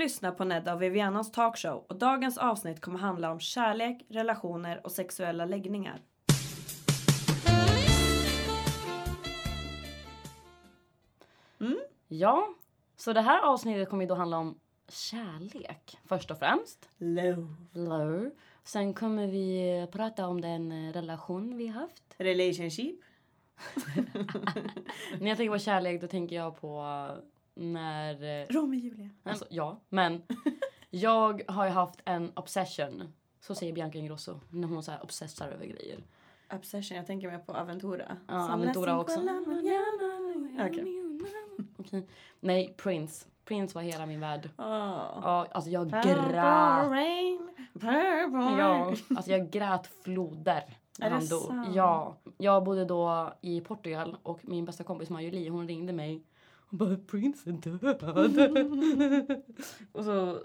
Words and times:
lyssnar 0.00 0.32
på 0.32 0.44
Nedda 0.44 0.74
och 0.74 0.82
Vivianas 0.82 1.32
talkshow 1.32 1.84
och 1.88 1.96
dagens 1.96 2.38
avsnitt 2.38 2.80
kommer 2.80 2.98
handla 2.98 3.30
om 3.30 3.40
kärlek, 3.40 4.06
relationer 4.08 4.80
och 4.84 4.92
sexuella 4.92 5.44
läggningar. 5.44 6.00
Ja, 12.12 12.48
så 12.96 13.12
det 13.12 13.20
här 13.20 13.40
avsnittet 13.40 13.88
kommer 13.88 14.02
ju 14.02 14.08
då 14.08 14.14
handla 14.14 14.38
om 14.38 14.60
kärlek 14.88 15.98
först 16.04 16.30
och 16.30 16.38
främst. 16.38 16.88
Love. 16.98 17.46
Love. 17.72 18.30
Sen 18.64 18.94
kommer 18.94 19.26
vi 19.26 19.86
prata 19.92 20.26
om 20.26 20.40
den 20.40 20.72
eh, 20.72 20.92
relation 20.92 21.56
vi 21.56 21.66
haft. 21.66 22.02
Relationship. 22.16 23.00
När 25.20 25.28
jag 25.28 25.36
tänker 25.36 25.50
på 25.52 25.58
kärlek 25.58 26.00
då 26.00 26.06
tänker 26.06 26.36
jag 26.36 26.60
på 26.60 27.06
när... 27.60 28.40
eh, 28.42 28.46
Romeo 28.46 28.68
och 28.68 28.74
Julia. 28.74 29.10
Alltså, 29.22 29.46
ja, 29.50 29.80
men 29.88 30.22
jag 30.90 31.42
har 31.48 31.64
ju 31.64 31.70
haft 31.70 32.00
en 32.04 32.32
obsession. 32.36 33.12
Så 33.40 33.54
säger 33.54 33.72
Bianca 33.72 33.98
Ingrosso 33.98 34.40
när 34.50 34.68
hon 34.68 34.82
så 34.82 34.90
här 34.90 35.02
obsessar 35.02 35.48
över 35.48 35.66
grejer. 35.66 36.04
Obsession, 36.52 36.96
jag 36.96 37.06
tänker 37.06 37.30
mer 37.30 37.38
på 37.38 37.52
Aventura. 37.52 38.16
Ja, 38.28 38.46
Som 38.46 38.54
Aventura 38.54 39.00
också. 39.00 39.20
mañana. 39.20 40.66
Okej. 40.68 40.84
Okej. 41.78 42.06
Nej, 42.40 42.74
Prince. 42.76 43.26
Prince 43.44 43.74
var 43.74 43.82
hela 43.82 44.06
min 44.06 44.20
värld. 44.20 44.50
Åh. 44.58 44.64
Ja, 45.22 45.46
alltså 45.52 45.70
jag 45.70 45.90
Purple 45.90 46.14
grät. 46.14 46.90
rain, 46.90 47.50
purple 47.72 48.58
Ja, 48.58 48.94
alltså 49.16 49.30
jag 49.30 49.50
grät 49.50 49.86
floder 49.86 50.62
Är 51.00 51.10
det 51.10 51.20
sant? 51.20 51.68
Ja. 51.74 52.16
Jag 52.38 52.64
bodde 52.64 52.84
då 52.84 53.32
i 53.40 53.60
Portugal 53.60 54.16
och 54.22 54.40
min 54.42 54.64
bästa 54.64 54.84
kompis 54.84 55.10
Maja 55.10 55.50
hon 55.50 55.68
ringde 55.68 55.92
mig 55.92 56.22
och 56.70 56.76
bara 56.76 56.96
Prince 56.96 57.50
är 57.50 57.52
död. 57.52 59.42
och 59.92 60.04
så 60.04 60.42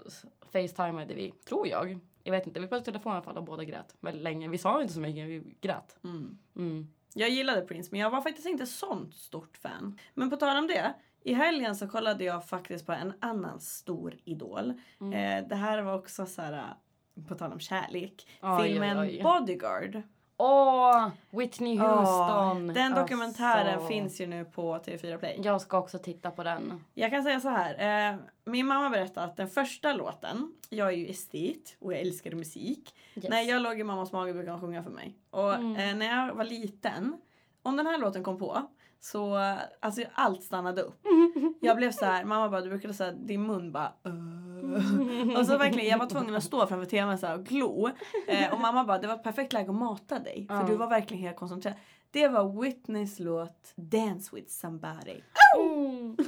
facetimade 0.52 1.14
vi, 1.14 1.30
tror 1.30 1.68
jag. 1.68 1.98
Jag 2.22 2.32
vet 2.32 2.46
inte, 2.46 2.60
vi 2.60 2.66
pratade 2.66 2.82
i 2.82 2.92
telefon 2.92 3.12
i 3.12 3.14
alla 3.14 3.24
fall 3.24 3.36
och 3.36 3.44
båda 3.44 3.64
grät 3.64 3.96
väldigt 4.00 4.22
länge. 4.22 4.48
Vi 4.48 4.58
sa 4.58 4.82
inte 4.82 4.94
så 4.94 5.00
mycket, 5.00 5.26
vi 5.26 5.56
grät. 5.60 5.98
Mm. 6.04 6.38
Mm. 6.56 6.88
Jag 7.14 7.30
gillade 7.30 7.60
Prince 7.60 7.88
men 7.92 8.00
jag 8.00 8.10
var 8.10 8.20
faktiskt 8.20 8.48
inte 8.48 8.66
sånt 8.66 9.14
stort 9.14 9.56
fan. 9.56 9.98
Men 10.14 10.30
på 10.30 10.36
tal 10.36 10.56
om 10.56 10.66
det. 10.66 10.94
I 11.20 11.32
helgen 11.32 11.76
så 11.76 11.88
kollade 11.88 12.24
jag 12.24 12.46
faktiskt 12.48 12.86
på 12.86 12.92
en 12.92 13.12
annan 13.20 13.60
stor 13.60 14.14
idol. 14.24 14.72
Mm. 15.00 15.12
Eh, 15.12 15.48
det 15.48 15.54
här 15.54 15.82
var 15.82 15.94
också 15.94 16.26
så 16.26 16.42
här, 16.42 16.52
eh, 16.52 17.24
på 17.28 17.34
tal 17.34 17.52
om 17.52 17.60
kärlek. 17.60 18.28
Oj, 18.42 18.62
filmen 18.62 18.98
oj, 18.98 19.08
oj. 19.08 19.22
Bodyguard. 19.22 20.02
Åh, 20.38 21.08
Whitney 21.30 21.80
Åh, 21.80 21.86
Houston! 21.98 22.66
den 22.74 22.94
dokumentären 22.94 23.74
Alltså. 23.74 23.88
finns 23.88 24.20
ju 24.20 24.26
nu 24.26 24.44
på 24.44 24.78
TV4 24.78 25.18
Play. 25.18 25.40
Jag 25.44 25.60
ska 25.60 25.78
också 25.78 25.98
titta 25.98 26.30
på 26.30 26.42
den. 26.42 26.84
Jag 26.94 27.10
kan 27.10 27.22
säga 27.22 27.40
så 27.40 27.48
här. 27.48 28.10
Eh, 28.12 28.16
min 28.44 28.66
mamma 28.66 28.90
berättade 28.90 29.26
att 29.26 29.36
den 29.36 29.48
första 29.48 29.92
låten, 29.92 30.52
jag 30.68 30.88
är 30.88 30.96
ju 30.96 31.06
estet 31.10 31.76
och 31.80 31.92
jag 31.92 32.00
älskar 32.00 32.32
musik. 32.32 32.94
Yes. 33.14 33.28
När 33.28 33.40
jag 33.40 33.62
låg 33.62 33.80
i 33.80 33.84
mammas 33.84 34.12
mage 34.12 34.32
brukade 34.32 34.52
hon 34.52 34.60
sjunga 34.60 34.82
för 34.82 34.90
mig. 34.90 35.14
Och 35.30 35.54
Mm. 35.54 35.76
eh, 35.76 35.96
när 35.96 36.06
jag 36.26 36.34
var 36.34 36.44
liten, 36.44 37.16
om 37.62 37.76
den 37.76 37.86
här 37.86 37.98
låten 37.98 38.24
kom 38.24 38.38
på 38.38 38.62
så 39.00 39.34
alltså 39.80 40.02
allt 40.14 40.42
stannade 40.42 40.82
upp. 40.82 41.00
Jag 41.60 41.76
blev 41.76 41.90
så 41.90 42.04
här, 42.04 42.24
mamma 42.24 42.48
bara 42.48 42.60
du 42.60 42.68
brukade 42.68 42.94
säga 42.94 43.12
din 43.12 43.46
mun 43.46 43.72
bara 43.72 43.92
"Åh." 44.04 45.38
Och 45.38 45.46
så 45.46 45.58
verkligen, 45.58 45.88
jag 45.90 45.98
var 45.98 46.06
tvungen 46.06 46.34
att 46.34 46.44
stå 46.44 46.66
framför 46.66 46.86
tvn 46.90 47.18
så 47.18 47.26
här 47.26 47.38
och 47.38 47.44
glo. 47.44 47.90
Eh, 48.26 48.52
och 48.54 48.60
mamma 48.60 48.84
bara 48.84 48.98
det 48.98 49.06
var 49.06 49.14
ett 49.14 49.22
perfekt 49.22 49.52
läge 49.52 49.70
att 49.70 49.76
mata 49.76 50.18
dig. 50.18 50.46
För 50.48 50.54
Ja. 50.54 50.62
du 50.66 50.76
var 50.76 50.86
verkligen 50.88 51.22
helt 51.22 51.36
koncentrerad. 51.36 51.76
Det 52.10 52.28
var 52.28 52.62
Whitneys 52.62 53.18
låt 53.18 53.72
Dance 53.76 54.36
with 54.36 54.48
somebody. 54.48 55.20
Mm. 55.58 56.16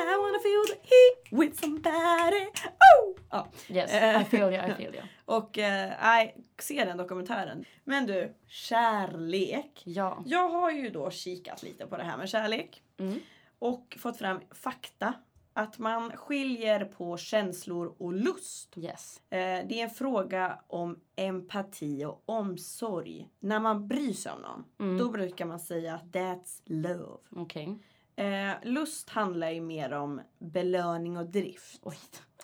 I 0.00 0.16
wanna 0.16 0.38
feel 0.42 0.64
the 0.66 0.80
heat 0.82 1.42
with 1.42 1.60
somebody. 1.60 2.46
Oh! 2.80 3.09
Ja. 3.30 3.46
Yes, 3.68 3.92
Eh. 3.92 4.22
I 4.22 4.24
feel 4.24 4.52
you, 4.52 4.70
I 4.70 4.74
feel 4.74 4.94
you. 4.94 5.02
Och 5.24 5.58
eh, 5.58 5.92
nej, 6.02 6.36
se 6.58 6.84
den 6.84 6.96
dokumentären. 6.96 7.64
Men 7.84 8.06
du, 8.06 8.34
kärlek. 8.46 9.82
Ja. 9.84 10.22
Jag 10.26 10.48
har 10.48 10.70
ju 10.70 10.90
då 10.90 11.10
kikat 11.10 11.62
lite 11.62 11.86
på 11.86 11.96
det 11.96 12.02
här 12.02 12.16
med 12.16 12.28
kärlek. 12.28 12.82
Mm. 12.98 13.20
Och 13.58 13.96
fått 14.00 14.16
fram 14.18 14.40
fakta. 14.50 15.14
Att 15.52 15.78
man 15.78 16.10
skiljer 16.16 16.84
på 16.84 17.16
känslor 17.16 17.94
och 17.98 18.12
lust. 18.12 18.78
Yes. 18.78 19.20
Eh, 19.30 19.38
det 19.38 19.80
är 19.80 19.84
en 19.84 19.90
fråga 19.90 20.58
om 20.66 21.00
empati 21.16 22.04
och 22.04 22.22
omsorg. 22.26 23.28
När 23.40 23.60
man 23.60 23.88
bryr 23.88 24.12
sig 24.12 24.32
om 24.32 24.40
någon, 24.42 24.64
Mm. 24.80 24.98
då 24.98 25.10
brukar 25.10 25.44
man 25.46 25.60
säga 25.60 26.00
that's 26.12 26.60
love. 26.64 27.18
Okej. 27.36 27.78
Eh, 28.16 28.50
lust 28.62 29.10
handlar 29.10 29.50
ju 29.50 29.60
mer 29.60 29.92
om 29.92 30.20
belöning 30.38 31.16
och 31.16 31.26
drift. 31.26 31.80
Oj. 31.82 31.96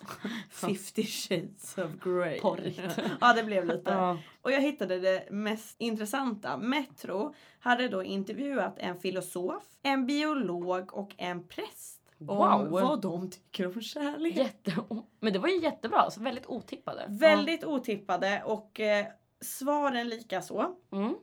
50 0.49 1.03
shades 1.03 1.77
of 1.77 1.91
grey. 2.03 2.39
Porrigt. 2.39 2.81
ja, 3.21 3.33
det 3.33 3.43
blev 3.43 3.65
lite. 3.65 3.91
Ja. 3.91 4.17
Och 4.41 4.51
jag 4.51 4.61
hittade 4.61 4.99
det 4.99 5.27
mest 5.31 5.75
intressanta. 5.79 6.57
Metro 6.57 7.35
hade 7.59 7.87
då 7.87 8.03
intervjuat 8.03 8.75
en 8.77 8.99
filosof, 8.99 9.63
en 9.83 10.05
biolog 10.05 10.93
och 10.93 11.15
en 11.17 11.47
präst. 11.47 12.01
Om 12.19 12.27
Wow. 12.27 12.69
vad 12.69 13.01
de 13.01 13.29
tycker 13.31 13.67
om 13.67 13.81
kärlek. 13.81 14.35
Jätte... 14.35 14.75
Men 15.19 15.33
det 15.33 15.39
var 15.39 15.49
ju 15.49 15.59
jättebra, 15.61 16.11
så 16.11 16.21
väldigt 16.21 16.45
otippade. 16.45 17.05
Väldigt 17.09 17.63
otippade 17.63 18.43
och 18.45 18.79
eh, 18.79 19.05
svaren 19.41 20.09
lika 20.09 20.41
så. 20.41 20.75
Ja. 20.89 20.97
Mm. 20.97 21.15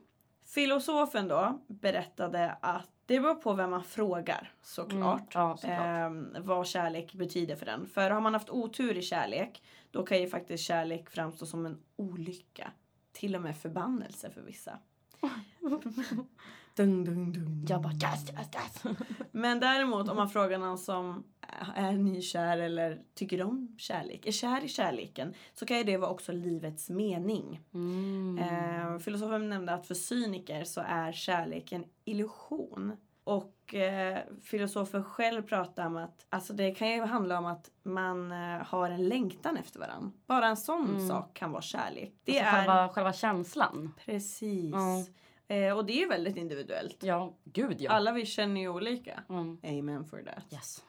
Filosofen 0.45 1.27
då 1.27 1.59
berättade 1.67 2.57
att 2.61 2.89
det 3.05 3.19
beror 3.19 3.35
på 3.35 3.53
vem 3.53 3.69
man 3.69 3.83
frågar 3.83 4.51
såklart. 4.61 5.35
Mm. 5.35 5.47
Ja, 5.47 5.57
såklart. 5.57 5.79
Ehm, 5.79 6.35
vad 6.39 6.67
kärlek 6.67 7.13
betyder 7.13 7.55
för 7.55 7.65
den. 7.65 7.87
För 7.87 8.09
har 8.09 8.21
man 8.21 8.33
haft 8.33 8.49
otur 8.49 8.97
i 8.97 9.01
kärlek 9.01 9.63
då 9.91 10.03
kan 10.05 10.21
ju 10.21 10.29
faktiskt 10.29 10.63
kärlek 10.63 11.09
framstå 11.09 11.45
som 11.45 11.65
en 11.65 11.77
olycka. 11.95 12.71
Till 13.11 13.35
och 13.35 13.41
med 13.41 13.57
förbannelse 13.57 14.29
för 14.29 14.41
vissa. 14.41 14.79
dung, 16.75 17.05
dung, 17.05 17.33
dung. 17.33 17.65
Jag 17.69 17.81
bara 17.81 17.93
yes, 17.93 18.29
yes, 18.29 18.49
yes. 18.55 18.97
Men 19.31 19.59
däremot 19.59 20.09
om 20.09 20.17
man 20.17 20.29
frågar 20.29 20.57
någon 20.57 20.77
som 20.77 21.23
är 21.75 21.91
nykär 21.91 22.57
eller 22.57 23.01
tycker 23.13 23.41
om 23.43 23.75
kärlek, 23.77 24.25
är 24.25 24.31
kär 24.31 24.63
i 24.63 24.67
kärleken, 24.67 25.33
så 25.53 25.65
kan 25.65 25.77
ju 25.77 25.83
det 25.83 25.97
vara 25.97 26.11
också 26.11 26.31
livets 26.31 26.89
mening. 26.89 27.61
Mm. 27.73 28.37
Eh, 28.39 28.99
filosofen 28.99 29.49
nämnde 29.49 29.73
att 29.73 29.87
för 29.87 29.93
cyniker 29.95 30.63
så 30.63 30.81
är 30.87 31.11
kärlek 31.11 31.71
en 31.71 31.85
illusion. 32.05 32.97
Och 33.23 33.75
eh, 33.75 34.19
filosofen 34.43 35.03
själv 35.03 35.41
pratar 35.41 35.85
om 35.85 35.95
att 35.97 36.25
alltså 36.29 36.53
det 36.53 36.71
kan 36.71 36.89
ju 36.91 37.01
handla 37.01 37.37
om 37.39 37.45
att 37.45 37.71
man 37.83 38.31
eh, 38.31 38.37
har 38.65 38.89
en 38.89 39.07
längtan 39.09 39.57
efter 39.57 39.79
varandra. 39.79 40.11
Bara 40.27 40.47
en 40.47 40.57
sån 40.57 40.89
Mm. 40.89 41.07
sak 41.07 41.33
kan 41.33 41.51
vara 41.51 41.61
kärlek. 41.61 42.13
Det 42.23 42.39
alltså 42.39 42.55
är 42.55 42.57
själva, 42.65 42.89
själva 42.89 43.13
känslan. 43.13 43.93
precis. 44.05 44.73
Ja. 44.73 45.05
Eh, 45.55 45.77
och 45.77 45.85
det 45.85 45.93
är 45.93 45.99
ju 45.99 46.07
väldigt 46.07 46.37
individuellt. 46.37 46.97
Ja, 47.03 47.33
gud 47.43 47.81
ja. 47.81 47.91
Alla 47.91 48.11
vi 48.11 48.25
känner 48.25 48.61
ju 48.61 48.69
olika. 48.69 49.23
Mm. 49.29 49.57
Amen 49.63 50.05
for 50.05 50.17
that. 50.17 50.53
Yes. 50.53 50.83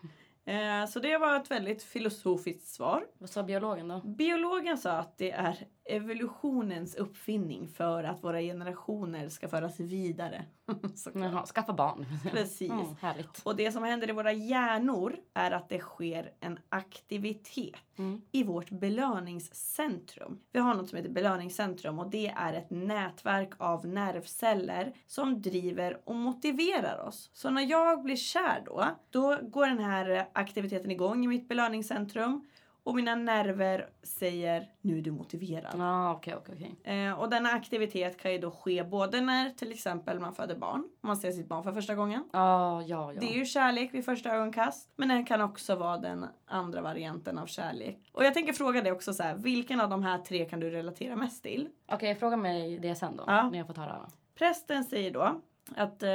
Eh, 0.47 0.87
så 0.87 1.01
det 1.01 1.19
var 1.19 1.37
ett 1.37 1.51
väldigt 1.51 1.83
filosofiskt 1.83 2.69
svar. 2.69 3.07
Vad 3.19 3.31
sa 3.31 3.43
biologen 3.43 3.89
då? 3.89 4.01
Biologen 4.01 4.79
sa 4.79 4.91
att 4.91 5.19
det 5.19 5.31
är 5.31 5.67
evolutionens 5.89 6.95
uppfinning 6.95 7.69
för 7.69 8.05
att 8.05 8.25
våra 8.25 8.41
generationer 8.41 9.29
ska 9.29 9.49
föras 9.49 9.81
vidare. 9.81 10.45
Jaha, 11.15 11.47
skaffa 11.47 11.73
barn. 11.73 12.07
Precis. 12.31 12.71
Mm, 12.71 12.87
härligt. 13.01 13.41
Och 13.43 13.57
det 13.57 13.73
som 13.73 13.83
händer 13.83 14.09
i 14.09 14.13
våra 14.13 14.33
hjärnor 14.33 15.17
är 15.35 15.51
att 15.51 15.69
det 15.69 15.79
sker 15.79 16.31
en 16.41 16.59
aktivitet 16.69 17.77
Mm. 17.99 18.21
i 18.33 18.43
vårt 18.45 18.71
belöningscentrum. 18.71 20.41
Vi 20.53 20.61
har 20.61 20.75
något 20.75 20.89
som 20.89 20.97
heter 20.97 21.11
belöningscentrum 21.11 21.99
och 21.99 22.11
det 22.11 22.27
är 22.27 22.53
ett 22.55 22.71
nätverk 22.71 23.51
av 23.59 23.87
nervceller 23.87 24.93
som 25.07 25.43
driver 25.43 26.01
och 26.05 26.15
motiverar 26.15 26.99
oss. 27.09 27.31
Så 27.33 27.51
när 27.51 27.63
jag 27.63 28.03
blir 28.03 28.16
kär 28.16 28.63
då, 28.66 28.87
då 29.10 29.39
går 29.43 29.66
den 29.66 29.78
här 29.78 30.28
aktiviteten 30.33 30.91
igång 30.91 31.25
i 31.25 31.28
mitt 31.28 31.49
belöningscentrum 31.49 32.47
och 32.86 32.94
mina 32.94 33.15
nerver 33.15 33.88
säger 34.03 34.68
nu 34.80 34.98
är 34.98 35.03
du 35.03 35.10
motiverad. 35.10 35.74
Ja, 35.78 36.12
okej, 36.12 36.34
okej, 36.36 36.54
okej. 36.54 37.06
Eh, 37.06 37.21
och 37.21 37.30
denna 37.30 37.48
aktivitet 37.48 38.18
kan 38.18 38.33
ju 38.33 38.38
då 38.38 38.50
ske 38.50 38.84
både 38.84 39.21
när 39.21 39.50
till 39.50 39.72
exempel 39.72 40.21
man 40.21 40.34
föder 40.34 40.56
barn, 40.56 40.80
om 41.00 41.06
man 41.06 41.16
ser 41.16 41.33
sitt 41.33 41.48
barn 41.48 41.62
för 41.62 41.72
första 41.72 41.94
gången. 41.94 42.24
Ja, 42.33 42.83
ja, 42.83 43.12
ja. 43.12 43.21
Det 43.21 43.27
är 43.27 43.38
ju 43.38 43.44
kärlek 43.44 43.94
vid 43.94 44.04
första 44.04 44.30
ögonkast. 44.30 44.92
Men 44.97 45.09
det 45.09 45.22
kan 45.22 45.41
också 45.41 45.74
vara 45.74 45.98
den 45.98 46.27
andra 46.47 46.80
varianten 46.80 47.38
av 47.38 47.47
kärlek. 47.47 48.10
Och 48.12 48.24
jag 48.24 48.34
tänker 48.34 48.53
fråga 48.53 48.83
dig 48.83 48.92
också 48.92 49.15
så 49.15 49.22
här, 49.22 49.34
vilken 49.34 49.80
av 49.80 49.91
de 49.91 50.03
här 50.03 50.18
tre 50.18 50.44
kan 50.44 50.60
du 50.60 50.71
relatera 50.71 51.16
mest 51.16 51.42
till? 51.42 51.68
Okej, 51.92 52.15
fråga 52.15 52.36
mig 52.36 52.78
det 52.78 52.94
sen 52.94 53.16
då. 53.16 53.24
Ja. 53.27 53.50
När 53.50 53.59
jag 53.59 53.66
fått 53.66 53.77
höra. 53.77 54.10
Prästen 54.34 54.84
säger 54.84 55.10
då 55.10 55.41
att 55.77 56.03
eh, 56.03 56.09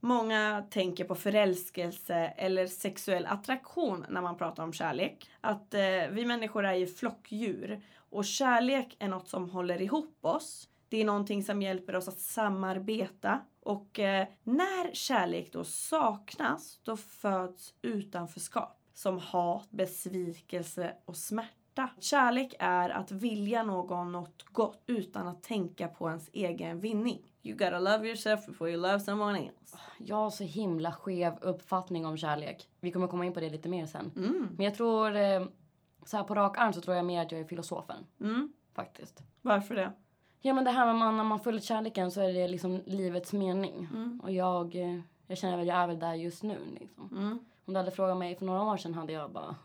många 0.00 0.64
tänker 0.70 1.04
på 1.04 1.14
förälskelse 1.14 2.14
eller 2.14 2.66
sexuell 2.66 3.26
attraktion 3.26 4.06
när 4.08 4.22
man 4.22 4.36
pratar 4.36 4.62
om 4.62 4.72
kärlek. 4.72 5.30
Att 5.40 5.74
eh, 5.74 6.08
vi 6.10 6.24
människor 6.26 6.64
är 6.66 6.74
ju 6.74 6.86
flockdjur 6.86 7.82
och 8.10 8.24
kärlek 8.24 8.96
är 8.98 9.08
något 9.08 9.28
som 9.28 9.50
håller 9.50 9.82
ihop 9.82 10.18
oss. 10.20 10.68
Det 10.88 11.00
är 11.00 11.04
någonting 11.04 11.44
som 11.44 11.62
hjälper 11.62 11.96
oss 11.96 12.08
att 12.08 12.20
samarbeta. 12.20 13.40
Och 13.60 13.98
eh, 13.98 14.26
när 14.42 14.94
kärlek 14.94 15.52
då 15.52 15.64
saknas, 15.64 16.80
då 16.82 16.96
föds 16.96 17.74
utanförskap. 17.82 18.74
som 18.94 19.18
hat, 19.18 19.70
besvikelse 19.70 20.94
och 21.04 21.16
smärta. 21.16 21.57
Kärlek 21.98 22.54
är 22.58 22.90
att 22.90 23.12
vilja 23.12 23.62
någon 23.62 24.12
något 24.12 24.42
gott 24.52 24.82
utan 24.86 25.28
att 25.28 25.42
tänka 25.42 25.88
på 25.88 26.08
ens 26.08 26.30
egen 26.32 26.80
vinning. 26.80 27.32
You 27.42 27.58
gotta 27.58 27.78
love 27.78 28.06
yourself 28.06 28.46
before 28.46 28.70
you 28.70 28.82
love 28.82 29.00
someone 29.00 29.38
else. 29.38 29.78
Jag 29.98 30.16
har 30.16 30.30
så 30.30 30.44
himla 30.44 30.92
skev 30.92 31.38
uppfattning 31.40 32.06
om 32.06 32.16
kärlek. 32.16 32.68
Vi 32.80 32.92
kommer 32.92 33.06
komma 33.06 33.26
in 33.26 33.32
på 33.32 33.40
det 33.40 33.50
lite 33.50 33.68
mer 33.68 33.86
sen. 33.86 34.12
Mm. 34.16 34.48
Men 34.56 34.64
jag 34.64 34.74
tror, 34.74 35.16
eh, 35.16 35.44
så 36.06 36.16
här 36.16 36.24
på 36.24 36.34
rak 36.34 36.58
arm 36.58 36.72
så 36.72 36.80
tror 36.80 36.96
jag 36.96 37.04
mer 37.04 37.22
att 37.22 37.32
jag 37.32 37.40
är 37.40 37.44
filosofen. 37.44 38.06
Mm. 38.20 38.52
Faktiskt. 38.74 39.22
Varför 39.42 39.74
det? 39.74 39.92
Ja 40.40 40.54
men 40.54 40.64
det 40.64 40.70
här 40.70 40.86
med 40.86 40.94
man, 40.94 41.16
när 41.16 41.24
man 41.24 41.40
följer 41.40 41.60
kärleken 41.60 42.10
så 42.10 42.20
är 42.20 42.32
det 42.32 42.48
liksom 42.48 42.82
livets 42.86 43.32
mening. 43.32 43.88
Mm. 43.94 44.20
Och 44.22 44.32
jag, 44.32 44.74
eh, 44.74 45.00
jag 45.26 45.38
känner 45.38 45.56
väl 45.56 45.66
jag 45.66 45.76
är 45.76 45.86
väl 45.86 45.98
där 45.98 46.14
just 46.14 46.42
nu 46.42 46.58
liksom. 46.80 47.08
Mm. 47.12 47.38
Om 47.64 47.74
du 47.74 47.80
hade 47.80 47.90
frågat 47.90 48.16
mig 48.16 48.36
för 48.36 48.46
några 48.46 48.62
år 48.62 48.76
sedan 48.76 48.94
hade 48.94 49.12
jag 49.12 49.30
bara 49.30 49.56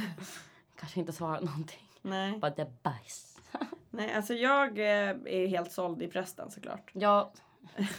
kanske 0.78 1.00
inte 1.00 1.12
svarat 1.12 1.42
någonting. 1.44 1.88
Nej. 2.02 2.38
Bara 2.38 2.50
det 2.50 2.62
är 2.62 2.72
bajs. 2.82 3.40
Nej, 3.90 4.12
alltså 4.12 4.34
jag 4.34 4.78
eh, 4.78 5.10
är 5.24 5.46
helt 5.46 5.72
såld 5.72 6.02
i 6.02 6.08
prästen 6.08 6.50
såklart. 6.50 6.90
Jag, 6.92 7.28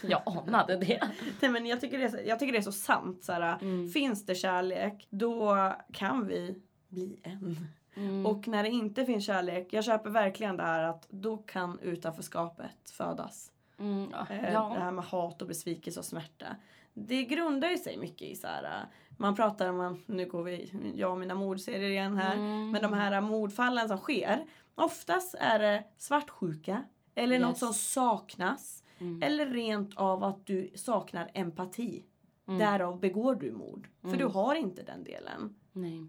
jag 0.03 0.21
anade 0.25 0.75
det. 0.77 0.99
Nej, 1.41 1.51
men 1.51 1.65
jag, 1.65 1.81
tycker 1.81 1.97
det 1.97 2.03
är, 2.05 2.27
jag 2.27 2.39
tycker 2.39 2.53
det 2.53 2.59
är 2.59 2.61
så 2.61 2.71
sant. 2.71 3.23
Så 3.23 3.31
här, 3.33 3.57
Mm. 3.61 3.89
Finns 3.89 4.25
det 4.25 4.35
kärlek, 4.35 5.07
då 5.09 5.73
kan 5.93 6.27
vi 6.27 6.61
bli 6.87 7.19
en. 7.23 7.67
Mm. 7.95 8.25
Och 8.25 8.47
när 8.47 8.63
det 8.63 8.69
inte 8.69 9.05
finns 9.05 9.25
kärlek, 9.25 9.67
jag 9.73 9.83
köper 9.83 10.09
verkligen 10.09 10.57
det 10.57 10.63
här 10.63 10.83
att 10.83 11.07
då 11.09 11.37
kan 11.37 11.79
utanförskapet 11.79 12.89
födas. 12.91 13.51
mm, 13.79 14.09
ja. 14.11 14.27
Eh, 14.35 14.41
Det 14.41 14.51
ja. 14.51 14.75
här 14.79 14.91
med 14.91 15.05
hat 15.05 15.41
och 15.41 15.47
besvikelse 15.47 15.99
och 15.99 16.05
smärta. 16.05 16.45
Det 16.93 17.23
grundar 17.23 17.69
ju 17.69 17.77
sig 17.77 17.97
mycket 17.97 18.27
i 18.27 18.35
så 18.35 18.47
här, 18.47 18.85
man 19.19 19.35
pratar 19.35 19.69
om, 19.69 19.97
nu 20.05 20.25
går 20.25 20.43
vi, 20.43 20.71
jag 20.95 21.11
och 21.11 21.17
mina 21.17 21.35
mordserier 21.35 21.89
igen 21.89 22.17
här. 22.17 22.35
Mm. 22.35 22.71
Men 22.71 22.81
de 22.81 22.93
här 22.93 23.21
mordfallen 23.21 23.87
som 23.87 23.97
sker, 23.97 24.45
oftast 24.75 25.35
är 25.39 25.59
det 25.59 25.83
svartsjuka. 25.97 26.83
Eller 27.15 27.39
något 27.39 27.49
Yes. 27.49 27.59
som 27.59 27.73
saknas. 27.73 28.83
Mm. 28.99 29.23
Eller 29.23 29.45
rent 29.45 29.97
av 29.97 30.23
att 30.23 30.45
du 30.45 30.71
saknar 30.75 31.31
empati. 31.33 32.05
Mm. 32.47 32.59
Därav 32.59 32.99
begår 32.99 33.35
du 33.35 33.51
mord. 33.51 33.87
För 34.01 34.07
Mm. 34.07 34.19
du 34.19 34.25
har 34.25 34.55
inte 34.55 34.83
den 34.83 35.03
delen. 35.03 35.55
Nej. 35.71 36.07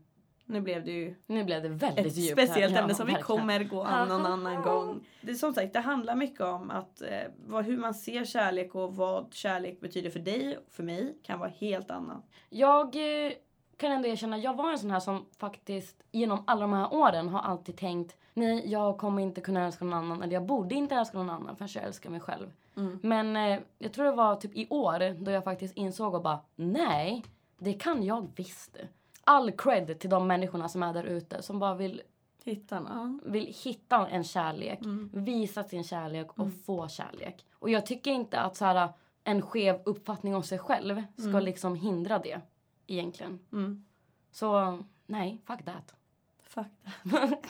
Nu 0.51 0.61
blev 0.61 0.85
det 0.85 0.91
ju 0.91 1.15
Nu 1.27 1.45
blev 1.45 1.63
det 1.63 1.69
väldigt 1.69 2.07
ett 2.07 2.17
djupt 2.17 2.33
speciellt 2.33 2.77
ämne 2.77 2.95
som 2.95 3.07
vi 3.07 3.15
kommer 3.15 3.65
gå 3.65 3.83
an 3.83 4.09
någon 4.09 4.27
annan 4.27 4.63
gång. 4.63 5.07
Det 5.21 5.35
som 5.35 5.55
sagt, 5.55 5.73
det 5.73 5.81
handlar 5.81 6.15
mycket 6.15 6.41
om 6.41 6.71
att 6.71 7.03
eh, 7.03 7.09
vad, 7.47 7.65
hur 7.65 7.77
man 7.77 7.95
ser 7.95 8.25
kärlek 8.25 8.75
och 8.75 8.97
vad 8.97 9.35
kärlek 9.35 9.81
betyder 9.81 10.11
för 10.11 10.21
dig 10.21 10.57
och 10.57 10.73
för 10.73 10.83
mig 10.83 11.19
kan 11.23 11.39
vara 11.39 11.51
helt 11.59 11.91
annat. 11.91 12.25
Jag 12.49 12.97
eh, 12.97 13.33
kan 13.77 13.93
ändå 13.93 14.09
erkänna, 14.09 14.39
jag 14.39 14.57
var 14.57 14.73
en 14.73 14.79
sån 14.79 14.91
här 14.91 15.01
som 15.01 15.27
faktiskt 15.39 16.03
genom 16.13 16.45
alla 16.47 16.61
de 16.61 16.73
här 16.73 16.95
åren 16.95 17.29
har 17.29 17.41
alltid 17.41 17.77
tänkt 17.77 18.17
nej, 18.35 18.71
jag 18.71 18.99
kommer 18.99 19.23
inte 19.23 19.41
kunna 19.41 19.67
älska 19.67 19.85
någon 19.85 19.99
annan 19.99 20.23
eller 20.23 20.33
jag 20.33 20.47
borde 20.47 20.75
inte 20.75 20.95
älska 20.95 21.19
någon 21.19 21.31
annan 21.31 21.57
förrän 21.57 21.69
jag 21.75 21.85
älskar 21.85 22.11
mig 22.11 22.21
själv. 22.21 22.53
Mm. 22.77 22.99
Men 23.03 23.37
eh, 23.37 23.61
jag 23.79 23.93
tror 23.93 24.05
det 24.05 24.13
var 24.13 24.37
typ 24.37 24.57
i 24.57 24.67
år 24.71 25.25
då 25.25 25.31
jag 25.31 25.45
faktiskt 25.45 25.77
insåg 25.77 26.15
och 26.15 26.23
bara 26.23 26.41
nej, 26.57 27.25
det 27.59 27.73
kan 27.73 28.03
jag 28.03 28.29
visst. 28.37 28.77
All 29.25 29.53
cred 29.53 29.99
till 30.01 30.11
de 30.11 30.27
människorna 30.27 30.69
som 30.69 30.83
är 30.83 30.93
där 30.95 31.05
ute 31.05 31.43
som 31.43 31.59
bara 31.59 31.75
vill, 31.75 32.03
Hitta 32.45 32.81
någon. 32.81 33.21
vill 33.25 33.55
hitta 33.65 34.09
en 34.09 34.25
kärlek, 34.25 34.81
Mm. 34.81 35.11
visa 35.13 35.65
sin 35.65 35.85
kärlek 35.85 36.39
och 36.39 36.49
få 36.67 36.89
kärlek. 36.89 37.45
Och 37.53 37.71
jag 37.71 37.87
tycker 37.87 38.11
inte 38.11 38.41
att 38.41 38.57
så 38.57 38.65
här, 38.65 38.89
en 39.25 39.43
skev 39.43 39.81
uppfattning 39.85 40.35
om 40.35 40.43
sig 40.43 40.59
själv 40.59 41.03
ska 41.17 41.29
Mm. 41.29 41.45
liksom 41.45 41.75
hindra 41.75 42.19
det 42.19 42.41
egentligen. 42.87 43.39
Mm. 43.53 43.85
Så 44.31 44.79
nej, 45.07 45.41
fuck 45.47 45.65
that. 45.65 45.95
Fuck 46.43 46.67
that. 47.11 47.47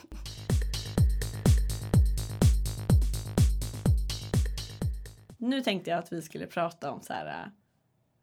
Nu 5.39 5.61
tänkte 5.61 5.91
jag 5.91 5.99
att 5.99 6.13
vi 6.13 6.23
skulle 6.23 6.47
prata 6.47 6.91
om 6.93 7.03
så 7.03 7.13
här. 7.13 7.27
äh, 7.27 7.49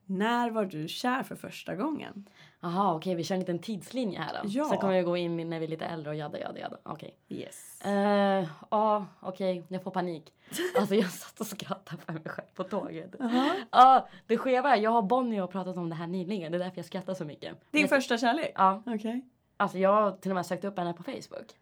När 0.06 0.50
var 0.52 0.66
du 0.66 0.88
kär 0.88 1.24
för 1.24 1.36
första 1.36 1.76
gången? 1.76 2.30
Jaha, 2.62 2.96
okej, 2.96 3.16
vi 3.16 3.24
kör 3.24 3.36
en 3.36 3.40
liten 3.40 3.60
tidslinje 3.60 4.20
här 4.20 4.34
då. 4.34 4.50
Ja. 4.50 4.66
Sen 4.66 4.78
kommer 4.78 4.94
jag 4.94 5.06
gå 5.06 5.18
in 5.18 5.50
när 5.50 5.60
vi 5.60 5.66
är 5.66 5.70
lite 5.70 5.86
äldre 5.86 6.10
och 6.10 6.16
jada, 6.16 6.40
jada, 6.40 6.60
jada. 6.60 6.78
Okej. 6.84 7.16
Yes. 7.30 7.82
Eh, 7.82 8.48
Ja, 8.72 9.06
okej, 9.20 9.64
jag 9.68 9.84
får 9.84 9.92
panik. 9.92 10.34
Alltså 10.80 10.96
jag 10.96 11.10
satt 11.12 11.40
och 11.40 11.48
skrattade 11.48 12.02
för 12.02 12.14
mig 12.14 12.22
själv 12.26 12.48
på 12.56 12.64
tåget. 12.64 13.16
Ja, 13.72 14.08
det 14.28 14.38
skeva 14.38 14.76
är, 14.76 14.82
jag 14.82 14.92
har 14.92 15.02
Bonnie 15.02 15.42
och 15.42 15.52
pratat 15.52 15.78
om 15.78 15.90
det 15.90 15.96
här 15.96 16.08
nyligen. 16.08 16.52
Det 16.52 16.58
är 16.58 16.60
därför 16.60 16.78
jag 16.78 16.86
skrattar 16.86 17.14
så 17.14 17.26
mycket. 17.26 17.72
Din 17.72 17.82
jag, 17.82 17.90
första 17.90 18.18
kärlek? 18.18 18.52
Ja, 18.56 18.84
Okej. 18.86 19.26
alltså 19.58 19.78
jag 19.78 19.94
har 19.94 20.12
till 20.12 20.32
och 20.32 20.36
med 20.36 20.46
sökt 20.46 20.64
upp 20.64 20.78
henne 20.80 20.94
på 20.94 21.04
Facebook. 21.04 21.56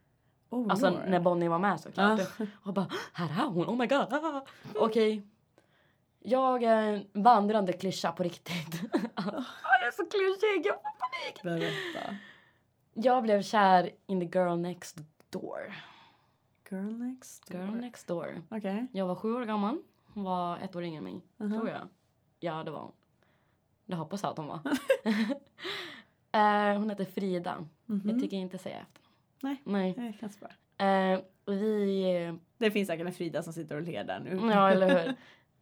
Oh, 0.50 0.68
Alltså 0.70 0.90
Lord. 0.90 1.00
när 1.08 1.20
Bonnie 1.20 1.48
var 1.48 1.60
med 1.60 1.80
såklart. 1.80 2.20
Ja. 2.40 2.46
Och 2.64 2.74
bara, 2.74 2.88
här 3.14 3.44
är 3.44 3.48
hon, 3.48 3.68
oh 3.68 3.78
my 3.78 3.88
god. 3.88 4.14
ah." 4.14 4.42
Okej. 4.76 5.24
Jag 6.28 6.64
är 6.64 6.82
en 6.94 7.24
vandrande 7.24 7.74
klyscha 7.74 8.12
på 8.12 8.24
riktigt. 8.24 8.82
Jag 9.16 9.88
är 9.88 9.92
så 9.92 10.06
klyschig, 10.06 10.66
jag 10.66 10.76
får 10.76 10.82
panik. 11.00 11.44
Berätta. 11.44 12.16
Jag 12.94 13.24
blev 13.24 13.42
kär 13.42 13.90
in 14.08 14.20
the 14.32 14.40
girl 14.40 14.58
next 14.58 14.98
door. 15.30 15.74
Girl 16.70 16.94
next 16.98 17.48
door. 17.52 17.62
Girl 17.62 17.76
next 17.76 18.08
door. 18.08 18.42
Okej. 18.50 18.88
Jag 18.92 19.08
var 19.08 19.16
sju 19.16 19.34
år 19.36 19.46
gammal. 19.46 19.78
Hon 20.14 20.24
var 20.24 20.58
ett 20.58 20.76
år 20.76 20.84
yngre 20.84 20.98
än 20.98 21.04
mig. 21.04 21.22
Mhm. 21.38 21.54
Tror 21.54 21.70
jag. 21.70 21.88
Ja, 22.40 22.64
det 22.64 22.72
var 22.72 22.80
hon. 22.80 22.92
Det 23.86 23.96
hoppas 23.96 24.24
jag 24.24 24.32
att 24.32 24.38
hon 24.38 24.48
var. 24.48 24.60
Eh, 26.32 26.78
hon 26.78 26.90
heter 26.90 27.06
Frida. 27.06 27.66
Jag 27.86 28.06
Mhm. 28.06 28.22
tycker 28.22 28.38
inte 28.38 28.58
säga 28.58 28.78
efter. 28.80 29.02
Nej. 29.42 29.62
Nej. 29.66 29.94
Det 29.98 30.14
känns 30.20 30.40
bra. 30.40 30.50
Eh, 30.88 31.20
vi... 31.46 32.38
Det 32.58 32.72
finns 32.72 32.88
säkert 32.88 33.08
en 33.08 33.14
Frida 33.14 33.44
som 33.44 33.54
sitter 33.54 33.76
och 33.76 33.82
ler 33.82 34.04
där 34.04 34.20
nu. 34.20 34.52
Ja, 34.54 34.72
eller 34.72 35.06
hur? 35.06 35.16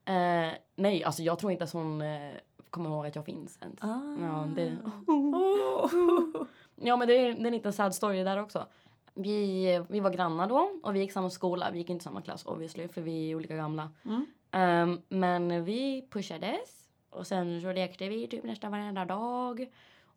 Eh, 0.05 0.53
nej, 0.75 1.03
alltså 1.03 1.23
jag 1.23 1.39
tror 1.39 1.51
inte 1.51 1.63
att 1.63 1.73
hon 1.73 2.01
eh, 2.01 2.31
kommer 2.69 2.89
ihåg 2.89 3.05
att 3.05 3.15
jag 3.15 3.25
finns 3.25 3.57
ens. 3.61 3.83
Ah. 3.83 4.15
Ja, 4.19 4.47
det... 4.55 4.77
Oh. 5.07 6.43
Ja, 6.75 6.97
men 6.97 7.07
det 7.07 7.13
är, 7.13 7.33
det 7.33 7.41
är 7.41 7.45
en 7.45 7.53
liten 7.53 7.73
sad 7.73 7.95
story 7.95 8.23
där 8.23 8.41
också. 8.41 8.67
Vi, 9.13 9.85
vi 9.89 9.99
var 9.99 10.09
grannar 10.09 10.47
då 10.47 10.71
och 10.83 10.95
vi 10.95 10.99
gick 10.99 11.11
samma 11.11 11.29
skola. 11.29 11.71
Vi 11.71 11.77
gick 11.77 11.89
inte 11.89 12.03
samma 12.03 12.21
klass 12.21 12.45
obviously 12.45 12.87
för 12.87 13.01
vi 13.01 13.31
är 13.31 13.35
olika 13.35 13.55
gamla. 13.55 13.89
Mm. 14.05 14.25
Ehm, 14.51 15.01
men 15.09 15.65
vi 15.65 16.07
pushades 16.09 16.89
och 17.09 17.27
sen 17.27 17.61
så 17.61 17.71
lekte 17.71 18.09
vi 18.09 18.27
typ 18.27 18.43
nästan 18.43 18.71
varenda 18.71 19.05
dag. 19.05 19.67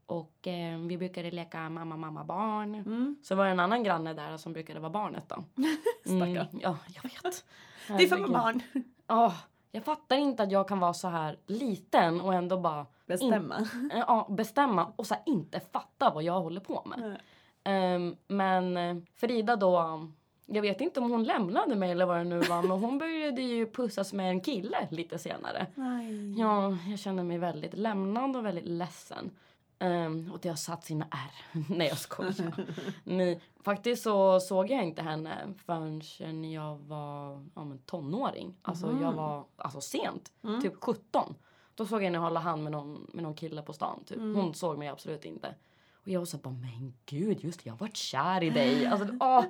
Och 0.07 0.37
ehm, 0.43 0.88
vi 0.88 0.99
brukade 0.99 1.31
leka 1.31 1.69
mamma, 1.69 1.97
mamma, 1.97 2.25
barn. 2.25 2.75
Mm. 2.75 3.16
Så 3.23 3.35
var 3.35 3.45
det 3.45 3.50
en 3.50 3.61
annan 3.61 3.83
granne 3.83 4.14
där 4.14 4.37
som 4.37 4.52
brukade 4.52 4.81
vara 4.81 4.90
barnet 4.90 5.28
då. 5.28 5.45
Stackarn. 6.05 6.61
ja, 6.62 6.78
jag 6.95 7.02
vet. 7.02 7.45
Det 7.88 8.05
är 8.05 8.09
för 8.09 8.28
barn. 8.28 8.62
Åh, 9.09 9.35
jag 9.73 9.85
fattar 9.85 10.17
inte 10.17 10.43
att 10.43 10.51
jag 10.53 10.69
kan 10.69 10.81
vara 10.81 10.93
så 10.95 11.09
här 11.09 11.37
liten 11.47 12.21
och 12.21 12.35
ändå 12.35 12.59
bara 12.59 12.87
Bestämma. 13.07 13.57
eh, 13.93 13.99
ja, 13.99 14.27
bestämma 14.31 14.93
och 14.97 15.07
så 15.07 15.15
inte 15.27 15.61
fatta 15.61 16.11
vad 16.11 16.23
jag 16.23 16.41
håller 16.41 16.61
på 16.61 16.83
med. 16.87 17.21
Ehm, 17.65 18.17
men 18.29 18.77
eh, 18.77 18.97
Frida 19.15 19.57
då, 19.57 20.09
jag 20.47 20.63
vet 20.63 20.81
inte 20.81 21.01
om 21.01 21.11
hon 21.11 21.25
lämnade 21.25 21.75
mig 21.75 21.91
eller 21.91 22.07
vad 22.07 22.17
det 22.17 22.25
nu 22.25 22.39
var, 22.41 22.63
men 22.63 22.71
hon 22.79 22.99
började 22.99 23.43
ju 23.43 23.71
pussas 23.71 24.13
med 24.13 24.31
en 24.31 24.41
kille 24.41 24.89
lite 24.91 25.19
senare. 25.19 25.67
Nej. 25.75 26.41
Ja, 26.41 26.77
jag 26.91 26.99
känner 26.99 27.25
mig 27.25 27.39
väldigt 27.39 27.75
lämnad 27.75 28.37
och 28.37 28.47
väldigt 28.47 28.67
ledsen. 28.67 29.31
Um, 29.78 30.30
och 30.33 30.38
det 30.40 30.49
har 30.49 30.56
satt 30.56 30.85
sina 30.85 31.06
ärr. 31.11 31.62
Nej, 31.68 31.88
jag 31.88 31.99
skojar. 31.99 32.52
Nej, 33.04 33.40
faktiskt 33.64 34.02
så 34.02 34.40
såg 34.40 34.71
jag 34.71 34.85
inte 34.85 35.02
henne 35.02 35.54
förrän 35.66 36.50
jag 36.52 36.76
var 36.76 37.45
ja, 37.54 37.64
men 37.64 37.78
tonåring. 37.78 38.54
Alltså 38.62 38.99
jag 39.02 39.12
var 39.12 39.45
alltså 39.56 39.80
sent, 39.80 40.33
Mm. 40.45 40.62
typ 40.62 40.75
17. 40.80 41.35
Då 41.75 41.87
såg 41.87 42.00
jag 42.00 42.04
henne 42.04 42.18
hålla 42.18 42.40
hand 42.40 42.62
med 42.62 42.73
någon, 42.73 43.11
med 43.12 43.23
någon 43.23 43.35
kille 43.35 43.62
på 43.62 43.73
stan. 43.73 44.04
Typ. 44.04 44.16
Mm. 44.18 44.35
Hon 44.35 44.54
såg 44.54 44.78
mig 44.78 44.88
absolut 44.88 45.25
inte. 45.25 45.54
Och 45.95 46.09
jag 46.09 46.21
var 46.21 46.26
så 46.26 46.37
bara, 46.37 46.54
men 46.54 46.95
gud, 47.06 47.45
just 47.45 47.64
det, 47.64 47.68
jag 47.68 47.73
har 47.75 47.78
varit 47.78 47.97
kär 47.97 48.42
i 48.42 48.50
dig. 48.50 48.87
Alltså, 48.87 49.09
åh. 49.21 49.45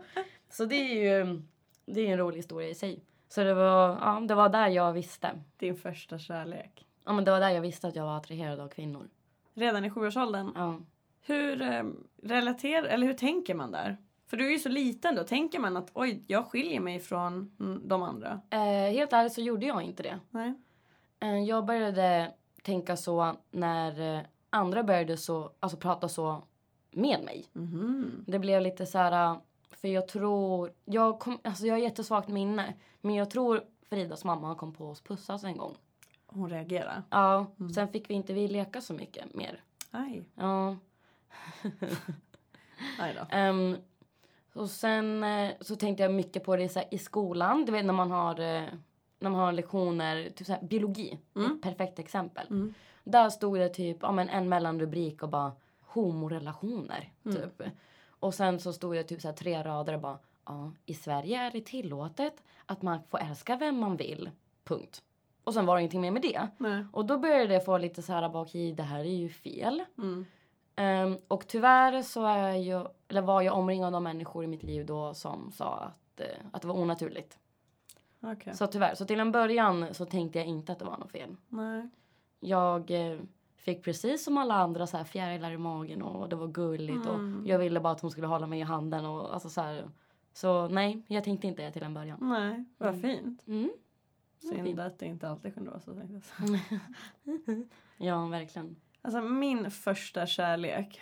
Så 0.51 0.65
det 0.65 0.75
är 0.77 0.95
ju 1.25 1.43
det 1.87 2.01
är 2.01 2.13
en 2.13 2.19
rolig 2.19 2.37
historia 2.37 2.69
i 2.69 2.75
sig. 2.75 3.05
Så 3.29 3.45
det 3.45 3.55
var, 3.55 3.89
ja, 3.89 4.21
det 4.29 4.35
var 4.35 4.49
där 4.49 4.69
jag 4.69 4.93
visste. 4.93 5.43
Din 5.57 5.77
första 5.77 6.19
kärlek. 6.19 6.87
Ja, 7.05 7.13
men 7.13 7.25
det 7.25 7.31
var 7.31 7.41
där 7.41 7.51
jag 7.51 7.61
visste 7.61 7.89
att 7.89 7.97
jag 7.97 8.05
var 8.05 8.17
attraherad 8.17 8.61
av 8.61 8.69
kvinnor. 8.69 9.09
Redan 9.57 9.85
i 9.85 9.91
sjuårsåldern. 9.91 10.53
Ja. 10.55 10.79
Hur 11.21 11.63
eh, 11.63 11.85
relaterar, 12.23 12.89
eller 12.89 13.07
hur 13.07 13.15
tänker 13.15 13.55
man 13.55 13.73
där? 13.73 13.97
För 14.27 14.37
du 14.37 14.47
är 14.47 14.51
ju 14.51 14.59
så 14.59 14.69
liten 14.69 15.15
då. 15.15 15.25
Tänker 15.25 15.59
man 15.59 15.77
att 15.77 15.91
oj, 15.95 16.25
jag 16.27 16.47
skiljer 16.47 16.81
mig 16.81 17.01
från 17.01 17.57
mm, 17.61 17.89
de 17.89 18.03
andra? 18.03 18.41
Eh, 18.51 18.61
helt 18.93 19.13
ärligt 19.13 19.33
så 19.33 19.41
gjorde 19.41 19.67
jag 19.67 19.83
inte 19.83 20.03
det. 20.03 20.19
Nej. 20.31 20.55
Eh, 21.21 21.39
jag 21.39 21.67
började 21.67 22.33
tänka 22.63 22.97
så 22.97 23.37
när 23.51 24.17
eh, 24.17 24.23
andra 24.51 24.83
började 24.83 25.17
så, 25.17 25.51
alltså 25.61 25.79
prata 25.79 26.09
så 26.09 26.43
med 26.91 27.25
mig. 27.25 27.45
Mhm. 27.53 28.25
Det 28.27 28.39
blev 28.39 28.63
lite 28.63 28.87
så 28.87 28.99
här, 28.99 29.33
eh, 29.33 29.39
för 29.71 29.89
jag 29.89 30.09
tror, 30.09 30.73
jag, 30.85 31.19
kom, 31.19 31.39
alltså 31.45 31.67
jag 31.67 31.75
har 31.75 31.79
jättesvagt 31.81 32.29
minne. 32.29 32.75
Men 33.01 33.15
jag 33.15 33.31
tror 33.31 33.61
Fridas 33.89 34.25
mamma 34.25 34.55
kom 34.55 34.73
på 34.73 34.87
oss 34.87 35.01
pussas 35.01 35.45
en 35.45 35.57
gång. 35.57 35.75
Hon 36.37 36.51
reagerar. 36.51 37.03
Ja, 37.11 37.47
sen 37.75 37.89
fick 37.89 38.11
vi 38.11 38.15
inte 38.15 38.33
vi 38.33 38.49
leka 38.49 38.81
så 38.81 38.95
mycket 38.95 39.35
mer. 39.35 39.63
Aj. 39.91 40.25
Ja. 40.35 40.77
Nej 42.99 43.17
då. 43.21 43.37
Ehm, 43.37 43.77
och 44.53 44.71
sen 44.71 45.25
eh, 45.25 45.51
så 45.61 45.77
tänkte 45.77 46.03
jag 46.03 46.15
mycket 46.15 46.45
på 46.45 46.57
det 46.57 46.69
så 46.69 46.79
här, 46.79 46.89
i 46.91 46.99
skolan. 46.99 47.65
Du 47.65 47.73
vet 47.73 47.85
när 47.85 47.93
man 47.93 48.11
har, 48.11 48.41
eh, 48.41 48.63
när 49.19 49.31
man 49.31 49.35
har 49.35 49.53
lektioner, 49.53 50.31
typ 50.31 50.47
så 50.47 50.53
här, 50.53 50.63
biologi. 50.63 51.19
Mm. 51.37 51.53
Ett 51.53 51.63
perfekt 51.63 51.99
exempel. 51.99 52.47
Mm. 52.51 52.75
Där 53.05 53.31
stod 53.31 53.59
det 53.59 53.69
typ 53.69 53.99
ja, 54.01 54.13
men 54.13 54.29
en 54.29 54.49
mellanrubrik 54.49 55.23
och 55.23 55.29
bara 55.29 55.53
homorelationer. 55.81 57.13
Mm. 57.25 57.37
Typ. 57.37 57.63
Och 58.09 58.35
sen 58.35 58.61
så 58.61 58.73
stod 58.73 58.95
det 58.95 59.03
typ 59.03 59.21
så 59.21 59.29
här, 59.29 59.35
tre 59.35 59.63
rader 59.63 59.95
och 59.95 60.01
bara 60.01 60.19
ja, 60.45 60.73
i 60.87 60.95
Sverige 60.95 61.41
är 61.41 61.51
det 61.51 61.61
tillåtet 61.61 62.43
att 62.67 62.83
man 62.83 62.99
får 63.09 63.19
älska 63.19 63.57
vem 63.57 63.79
man 63.79 63.97
vill. 63.97 64.31
Punkt. 64.65 65.03
Och 65.47 65.55
sen 65.55 65.67
var 65.67 65.75
det 65.77 65.81
ingenting 65.81 66.01
mer 66.01 66.11
med 66.11 66.23
det. 66.23 66.49
Nej. 66.59 66.85
Och 66.93 67.05
då 67.07 67.19
började 67.19 67.55
jag 67.55 67.65
få 67.65 67.79
lite 67.79 68.03
så 68.03 68.13
här, 68.13 68.29
bara, 68.29 68.43
okej 68.43 68.73
det 68.73 68.83
här 68.83 69.01
är 69.01 69.05
ju 69.17 69.29
fel. 69.29 69.85
Mm. 69.99 70.27
Ehm, 70.77 71.17
och 71.29 71.47
tyvärr 71.47 72.03
så 72.03 72.25
är 72.27 72.53
jag, 72.55 72.89
eller 73.09 73.23
var 73.23 73.43
jag 73.43 73.59
omringad 73.59 73.95
av 73.95 74.03
människor 74.03 74.45
i 74.45 74.47
mitt 74.47 74.63
liv 74.63 74.87
då 74.87 75.15
som 75.15 75.53
sa 75.53 75.75
att, 75.79 76.21
eh, 76.21 76.27
att 76.53 76.63
det 76.63 76.69
var 76.69 76.75
onaturligt. 76.75 77.39
Okej. 78.21 78.57
Så 78.57 78.67
tyvärr, 78.67 78.95
så 78.95 79.05
till 79.05 79.21
en 79.21 79.33
början 79.33 79.95
så 79.95 80.05
tänkte 80.05 80.39
jag 80.39 80.49
inte 80.49 80.73
att 80.73 80.79
det 80.79 80.85
var 80.85 80.97
något 80.99 81.11
fel. 81.13 81.37
Nej. 81.49 81.89
Jag 82.41 82.91
eh, 82.91 83.19
fick 83.57 83.85
precis 83.85 84.25
som 84.25 84.39
alla 84.39 84.55
andra 84.55 84.87
så 84.87 84.97
här 84.97 85.05
fjärilar 85.05 85.51
i 85.51 85.59
magen 85.59 86.03
och 86.03 86.29
det 86.29 86.37
var 86.37 86.47
gulligt 86.49 87.07
Mm. 87.07 87.41
och 87.43 87.49
jag 87.49 87.59
ville 87.59 87.81
bara 87.81 87.93
att 87.93 88.01
hon 88.01 88.11
skulle 88.11 88.27
hålla 88.27 88.47
mig 88.47 88.61
i 88.61 88.63
handen 88.63 89.07
och 89.07 89.35
alltså 89.35 89.49
så 89.49 89.61
här. 89.61 89.91
Så 90.33 90.69
nej, 90.69 91.03
jag 91.09 91.25
tänkte 91.25 91.47
inte 91.47 91.63
det 91.63 91.71
till 91.73 91.83
en 91.83 91.95
början. 91.95 92.19
Nej, 92.21 92.65
vad 92.79 92.89
Mm. 92.89 93.01
fint. 93.03 93.43
Mm. 93.47 93.71
Synd 94.49 94.81
att 94.81 94.99
det 94.99 95.07
inte 95.07 95.29
alltid 95.29 95.55
kunde 95.55 95.71
vara 95.71 95.81
så. 95.81 95.97
Ja, 97.99 98.27
verkligen. 98.27 98.77
Alltså 99.03 99.23
min 99.23 99.71
första 99.71 100.27
kärlek. 100.27 101.01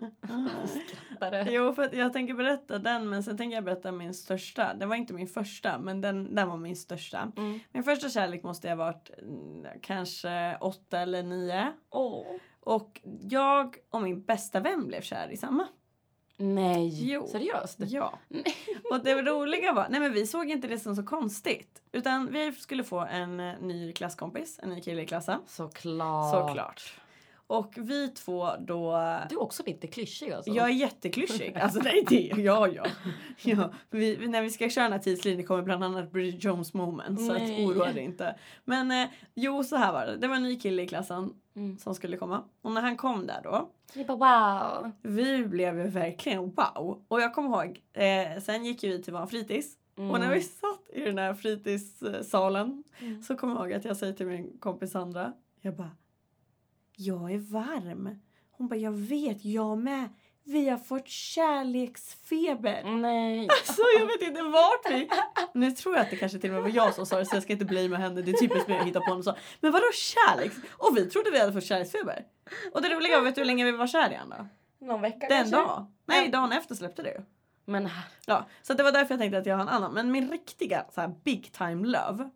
Jo, 1.46 1.72
för 1.72 1.94
jag 1.94 2.12
tänker 2.12 2.34
berätta 2.34 2.78
den 2.78 3.08
men 3.08 3.22
sen 3.22 3.36
tänker 3.36 3.54
jag 3.56 3.64
berätta 3.64 3.92
min 3.92 4.14
största. 4.14 4.74
Det 4.74 4.86
var 4.86 4.96
inte 4.96 5.14
min 5.14 5.26
första 5.26 5.78
men 5.78 6.00
den, 6.00 6.34
den 6.34 6.48
var 6.48 6.56
min 6.56 6.76
största. 6.76 7.32
Mm. 7.36 7.60
Min 7.72 7.84
första 7.84 8.08
kärlek 8.08 8.42
måste 8.42 8.68
jag 8.68 8.76
ha 8.76 8.84
varit 8.84 9.10
mm, 9.18 9.66
kanske 9.82 10.56
åtta 10.60 11.00
eller 11.00 11.22
nio. 11.22 11.72
Åh. 11.90 12.26
Och 12.60 13.00
jag 13.20 13.76
och 13.90 14.02
min 14.02 14.22
bästa 14.22 14.60
vän 14.60 14.86
blev 14.86 15.00
kär 15.00 15.28
i 15.28 15.36
samma. 15.36 15.66
Nej, 16.42 17.10
Jo. 17.12 17.28
seriöst? 17.32 17.78
Ja. 17.78 18.18
Och 18.90 19.00
det 19.04 19.22
roliga 19.22 19.72
var, 19.72 19.86
nej 19.90 20.00
men 20.00 20.12
vi 20.12 20.26
såg 20.26 20.50
inte 20.50 20.68
det 20.68 20.78
som 20.78 20.96
så 20.96 21.02
konstigt. 21.02 21.82
Utan 21.92 22.32
vi 22.32 22.52
skulle 22.52 22.84
få 22.84 22.98
en 23.00 23.40
eh, 23.40 23.54
ny 23.60 23.92
klasskompis, 23.92 24.58
en 24.62 24.68
ny 24.70 24.80
kille 24.80 25.02
i 25.02 25.06
klassen. 25.06 25.40
Såklart. 25.46 26.30
Såklart. 26.34 27.00
Och 27.50 27.74
vi 27.76 28.08
två 28.08 28.48
då... 28.58 28.92
Du 29.28 29.34
är 29.34 29.42
också 29.42 29.62
lite 29.66 29.86
klyschig 29.86 30.32
alltså. 30.32 30.50
Jag 30.50 30.66
är 30.66 30.72
jätteklyschig. 30.72 31.58
Alltså 31.58 31.80
nej, 31.84 32.04
det 32.08 32.32
ja, 32.36 32.68
ja. 32.68 32.86
ja 33.42 33.70
vi, 33.90 34.28
när 34.28 34.42
vi 34.42 34.50
ska 34.50 34.70
köra 34.70 34.84
den 34.84 34.92
här 34.92 34.98
tidslinjen 34.98 35.46
kommer 35.46 35.62
bland 35.62 35.84
annat 35.84 36.12
Bridget 36.12 36.44
Jones 36.44 36.74
moment. 36.74 37.20
Så 37.20 37.32
att 37.32 37.42
oroa 37.42 37.92
dig 37.92 38.04
inte. 38.04 38.36
Men 38.64 38.90
eh, 38.90 39.08
jo, 39.34 39.64
så 39.64 39.76
här 39.76 39.92
var 39.92 40.06
det. 40.06 40.16
Det 40.16 40.28
var 40.28 40.36
en 40.36 40.42
ny 40.42 40.56
kille 40.60 40.82
i 40.82 40.86
klassen 40.86 41.34
Mm. 41.56 41.78
som 41.78 41.94
skulle 41.94 42.16
komma. 42.16 42.44
Och 42.62 42.72
när 42.72 42.80
han 42.80 42.96
kom 42.96 43.26
där 43.26 43.40
då. 43.44 43.70
Vi 43.94 44.04
bara 44.04 44.16
wow. 44.82 44.90
Vi 45.02 45.44
blev 45.44 45.78
ju 45.78 45.88
verkligen 45.88 46.50
wow. 46.50 47.04
Och 47.08 47.20
jag 47.20 47.34
kommer 47.34 47.48
ihåg. 47.48 47.80
Eh, 47.92 48.42
sen 48.42 48.64
gick 48.64 48.82
ju 48.82 48.90
vi 48.90 49.02
till 49.02 49.12
vår 49.12 49.26
fritids. 49.26 49.76
Mm. 49.98 50.10
Och 50.10 50.20
när 50.20 50.34
vi 50.34 50.40
satt 50.40 50.88
i 50.92 51.00
den 51.00 51.18
här 51.18 51.34
fritidssalen. 51.34 52.84
Mm. 52.98 53.22
Så 53.22 53.36
kommer 53.36 53.54
jag 53.54 53.62
ihåg 53.62 53.72
att 53.72 53.84
jag 53.84 53.96
säger 53.96 54.12
till 54.12 54.26
min 54.26 54.58
kompis 54.58 54.90
Sandra. 54.90 55.32
Jag 55.60 55.76
bara. 55.76 55.90
Jag 57.02 57.32
är 57.32 57.38
varm. 57.38 58.18
Hon 58.50 58.68
bara, 58.68 58.76
jag 58.76 58.92
vet, 58.92 59.44
jag 59.44 59.78
med. 59.78 60.08
Vi 60.44 60.68
har 60.68 60.78
fått 60.78 61.08
kärleksfeber. 61.08 62.82
Nej. 62.84 63.48
Så 63.64 63.82
jag 63.98 64.06
vet 64.06 64.22
inte 64.22 64.42
vart 64.42 64.90
vi... 64.90 65.08
Nu 65.54 65.70
tror 65.70 65.94
jag 65.96 66.02
att 66.02 66.10
det 66.10 66.16
kanske 66.16 66.38
till 66.38 66.50
och 66.50 66.54
med 66.54 66.62
var 66.62 66.70
jag 66.70 66.94
som 66.94 67.06
sa 67.06 67.18
det 67.18 67.26
så 67.26 67.36
jag 67.36 67.42
ska 67.42 67.52
inte 67.52 67.64
blamea 67.64 67.98
henne. 67.98 68.22
Det 68.22 68.30
är 68.30 68.36
typiskt 68.36 68.68
mig 68.68 68.78
att 68.78 68.86
hitta 68.86 69.00
på 69.00 69.14
något 69.14 69.24
så. 69.24 69.34
Men 69.60 69.72
vadå 69.72 69.84
kärleks? 69.94 70.56
Och 70.70 70.96
vi 70.96 71.06
trodde 71.06 71.30
vi 71.30 71.40
hade 71.40 71.52
fått 71.52 71.64
kärleksfeber. 71.64 72.24
Och 72.72 72.82
det 72.82 72.88
roliga 72.88 73.16
var, 73.16 73.24
vet 73.24 73.34
du 73.34 73.40
hur 73.40 73.46
länge 73.46 73.64
vi 73.64 73.72
var 73.72 73.86
kär 73.86 74.10
igen 74.10 74.34
då? 74.38 74.46
Någon 74.86 75.00
vecka 75.00 75.26
Den 75.28 75.38
kanske? 75.38 75.56
dag. 75.56 75.86
Nej, 76.06 76.28
dagen 76.28 76.52
efter 76.52 76.74
släppte 76.74 77.02
det 77.02 77.10
ju. 77.10 77.20
Men. 77.64 77.88
Ja, 78.26 78.46
så 78.62 78.74
det 78.74 78.82
var 78.82 78.92
därför 78.92 79.14
jag 79.14 79.20
tänkte 79.20 79.38
att 79.38 79.46
jag 79.46 79.54
har 79.54 79.62
en 79.62 79.68
annan. 79.68 79.92
Men 79.92 80.10
min 80.12 80.30
riktiga 80.30 80.84
så 80.94 81.00
här 81.00 81.14
big 81.24 81.52
time 81.52 81.86
love. 81.86 82.30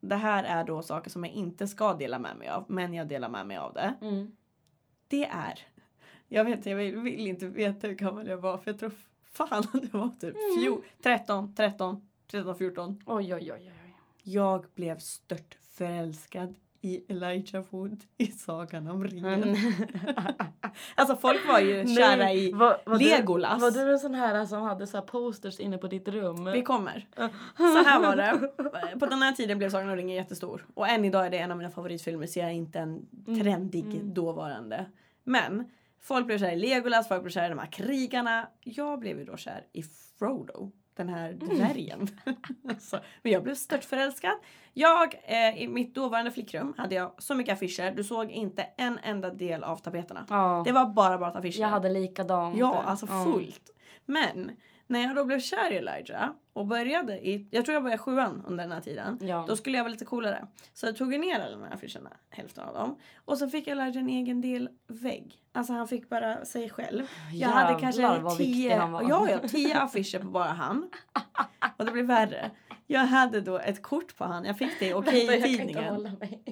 Det 0.00 0.16
här 0.16 0.44
är 0.44 0.64
då 0.64 0.82
saker 0.82 1.10
som 1.10 1.24
jag 1.24 1.34
inte 1.34 1.68
ska 1.68 1.94
dela 1.94 2.18
med 2.18 2.36
mig 2.36 2.48
av. 2.48 2.64
Men 2.68 2.94
jag 2.94 3.08
delar 3.08 3.28
med 3.28 3.46
mig 3.46 3.56
av 3.56 3.72
det. 3.74 3.94
Mm. 4.00 4.36
Det 5.08 5.24
är. 5.24 5.58
Jag 6.28 6.44
vet 6.44 6.66
jag 6.66 6.76
vill, 6.76 6.96
vill 6.96 7.26
inte 7.26 7.46
veta 7.46 7.86
hur 7.86 7.94
gammal 7.94 8.28
jag 8.28 8.38
var. 8.38 8.58
För 8.58 8.70
jag 8.70 8.80
tror 8.80 8.92
fan 9.22 9.58
att 9.72 9.82
det 9.82 9.94
var 9.94 10.08
typ 10.20 10.34
fjol, 10.60 10.82
13, 11.02 11.54
13, 11.54 12.08
13, 12.26 12.56
14. 12.56 13.02
Oj, 13.06 13.34
oj, 13.34 13.52
oj, 13.52 13.52
oj. 13.52 13.94
Jag 14.22 14.66
blev 14.74 14.98
stört 14.98 15.58
förälskad 15.62 16.54
i 16.80 17.04
Elijah 17.08 17.64
Wood 17.70 18.04
i 18.18 18.26
Sagan 18.26 18.86
om 18.88 19.04
ringen. 19.04 19.42
Mm. 19.42 19.56
Alltså 20.94 21.16
folk 21.16 21.48
var 21.48 21.58
ju 21.58 21.86
kära 21.96 22.32
i 22.32 22.52
var, 22.52 22.82
var 22.86 22.98
Legolas. 22.98 23.58
Du, 23.58 23.78
var 23.80 23.86
du 23.86 23.92
en 23.92 23.98
sån 23.98 24.14
här 24.14 24.46
som 24.46 24.62
hade 24.62 24.86
så 24.86 25.02
posters 25.02 25.60
inne 25.60 25.78
på 25.78 25.86
ditt 25.86 26.08
rum? 26.08 26.44
Vi 26.52 26.62
kommer. 26.62 27.06
Så 27.56 27.82
här 27.82 28.00
var 28.00 28.16
det. 28.16 28.50
På 28.98 29.06
den 29.06 29.22
här 29.22 29.32
tiden 29.32 29.58
blev 29.58 29.70
Sagan 29.70 29.88
om 29.88 29.96
ringen 29.96 30.16
jättestor. 30.16 30.66
Och 30.74 30.88
än 30.88 31.04
idag 31.04 31.26
är 31.26 31.30
det 31.30 31.38
en 31.38 31.50
av 31.50 31.56
mina 31.56 31.70
favoritfilmer 31.70 32.26
så 32.26 32.38
jag 32.38 32.48
är 32.48 32.52
inte 32.52 32.78
en 32.78 33.06
trendig 33.26 33.86
mm. 33.86 34.14
dåvarande. 34.14 34.86
Men 35.24 35.64
folk 36.00 36.26
blev 36.26 36.38
kär 36.38 36.52
i 36.52 36.56
Legolas, 36.56 37.08
folk 37.08 37.22
blev 37.22 37.30
kär 37.30 37.46
i 37.46 37.48
de 37.48 37.58
här 37.58 37.72
krigarna. 37.72 38.48
Jag 38.60 39.00
blev 39.00 39.18
ju 39.18 39.24
då 39.24 39.36
kär 39.36 39.66
i 39.72 39.82
Frodo. 40.18 40.72
Den 40.96 41.08
här 41.08 41.30
Mm. 41.30 41.48
dvärgen. 41.48 42.08
så, 42.80 42.98
men 43.22 43.32
jag 43.32 43.42
blev 43.42 43.54
stört 43.54 43.84
förälskad. 43.84 44.32
Jag, 44.72 45.14
eh, 45.24 45.62
i 45.62 45.68
mitt 45.68 45.94
dåvarande 45.94 46.30
flickrum 46.30 46.74
hade 46.78 46.94
jag 46.94 47.12
så 47.18 47.34
mycket 47.34 47.52
affischer. 47.52 47.90
Du 47.96 48.04
såg 48.04 48.30
inte 48.30 48.62
en 48.76 48.98
enda 49.02 49.30
del 49.30 49.64
av 49.64 49.76
tapeterna. 49.76 50.26
Ja. 50.30 50.62
Det 50.66 50.72
var 50.72 50.86
bara 50.86 51.18
bara 51.18 51.30
affischer. 51.30 51.60
Jag 51.60 51.68
hade 51.68 51.88
likadant. 51.88 52.58
Ja, 52.58 52.82
alltså 52.82 53.06
fullt. 53.06 53.70
Men 54.06 54.50
när 54.90 55.00
jag 55.00 55.16
då 55.16 55.24
blev 55.24 55.40
kär 55.40 55.72
i 55.72 55.76
Elijah 55.76 56.30
och 56.52 56.66
började 56.66 57.28
i, 57.28 57.48
jag 57.50 57.64
tror 57.64 57.74
jag 57.74 57.82
började 57.82 58.02
sjuan 58.02 58.44
under 58.46 58.64
den 58.64 58.72
här 58.72 58.80
tiden. 58.80 59.18
Ja. 59.20 59.44
Då 59.48 59.56
skulle 59.56 59.76
jag 59.76 59.84
vara 59.84 59.92
lite 59.92 60.04
coolare. 60.04 60.46
Så 60.74 60.86
jag 60.86 60.96
tog 60.96 61.20
ner 61.20 61.40
alla 61.40 61.50
de 61.50 61.62
här 61.62 61.74
affischerna, 61.74 62.10
hälften 62.30 62.64
av 62.64 62.74
dem. 62.74 62.98
Och 63.24 63.38
så 63.38 63.48
fick 63.48 63.68
Elijah 63.68 63.96
en 63.96 64.08
egen 64.08 64.40
del 64.40 64.68
vägg. 64.86 65.36
Alltså 65.52 65.72
han 65.72 65.88
fick 65.88 66.08
bara 66.08 66.44
sig 66.44 66.70
själv. 66.70 67.10
Jag 67.32 67.48
hade 67.48 67.72
Jävlar 67.72 67.80
kanske 67.80 68.02
vad 68.02 68.38
viktig 68.38 68.54
tio, 68.54 68.76
ja, 68.76 69.30
ja, 69.30 69.48
tio 69.48 69.80
affischer 69.80 70.18
på 70.18 70.28
bara 70.28 70.48
han. 70.48 70.90
Och 71.76 71.84
det 71.84 71.92
blev 71.92 72.06
värre. 72.06 72.50
Jag 72.86 73.00
hade 73.00 73.40
då 73.40 73.58
ett 73.58 73.82
kort 73.82 74.16
på 74.16 74.24
han. 74.24 74.44
Jag 74.44 74.58
fick 74.58 74.78
det 74.78 74.88
i 74.88 74.94
Okej-tidningen. 74.94 76.02
mig. 76.02 76.42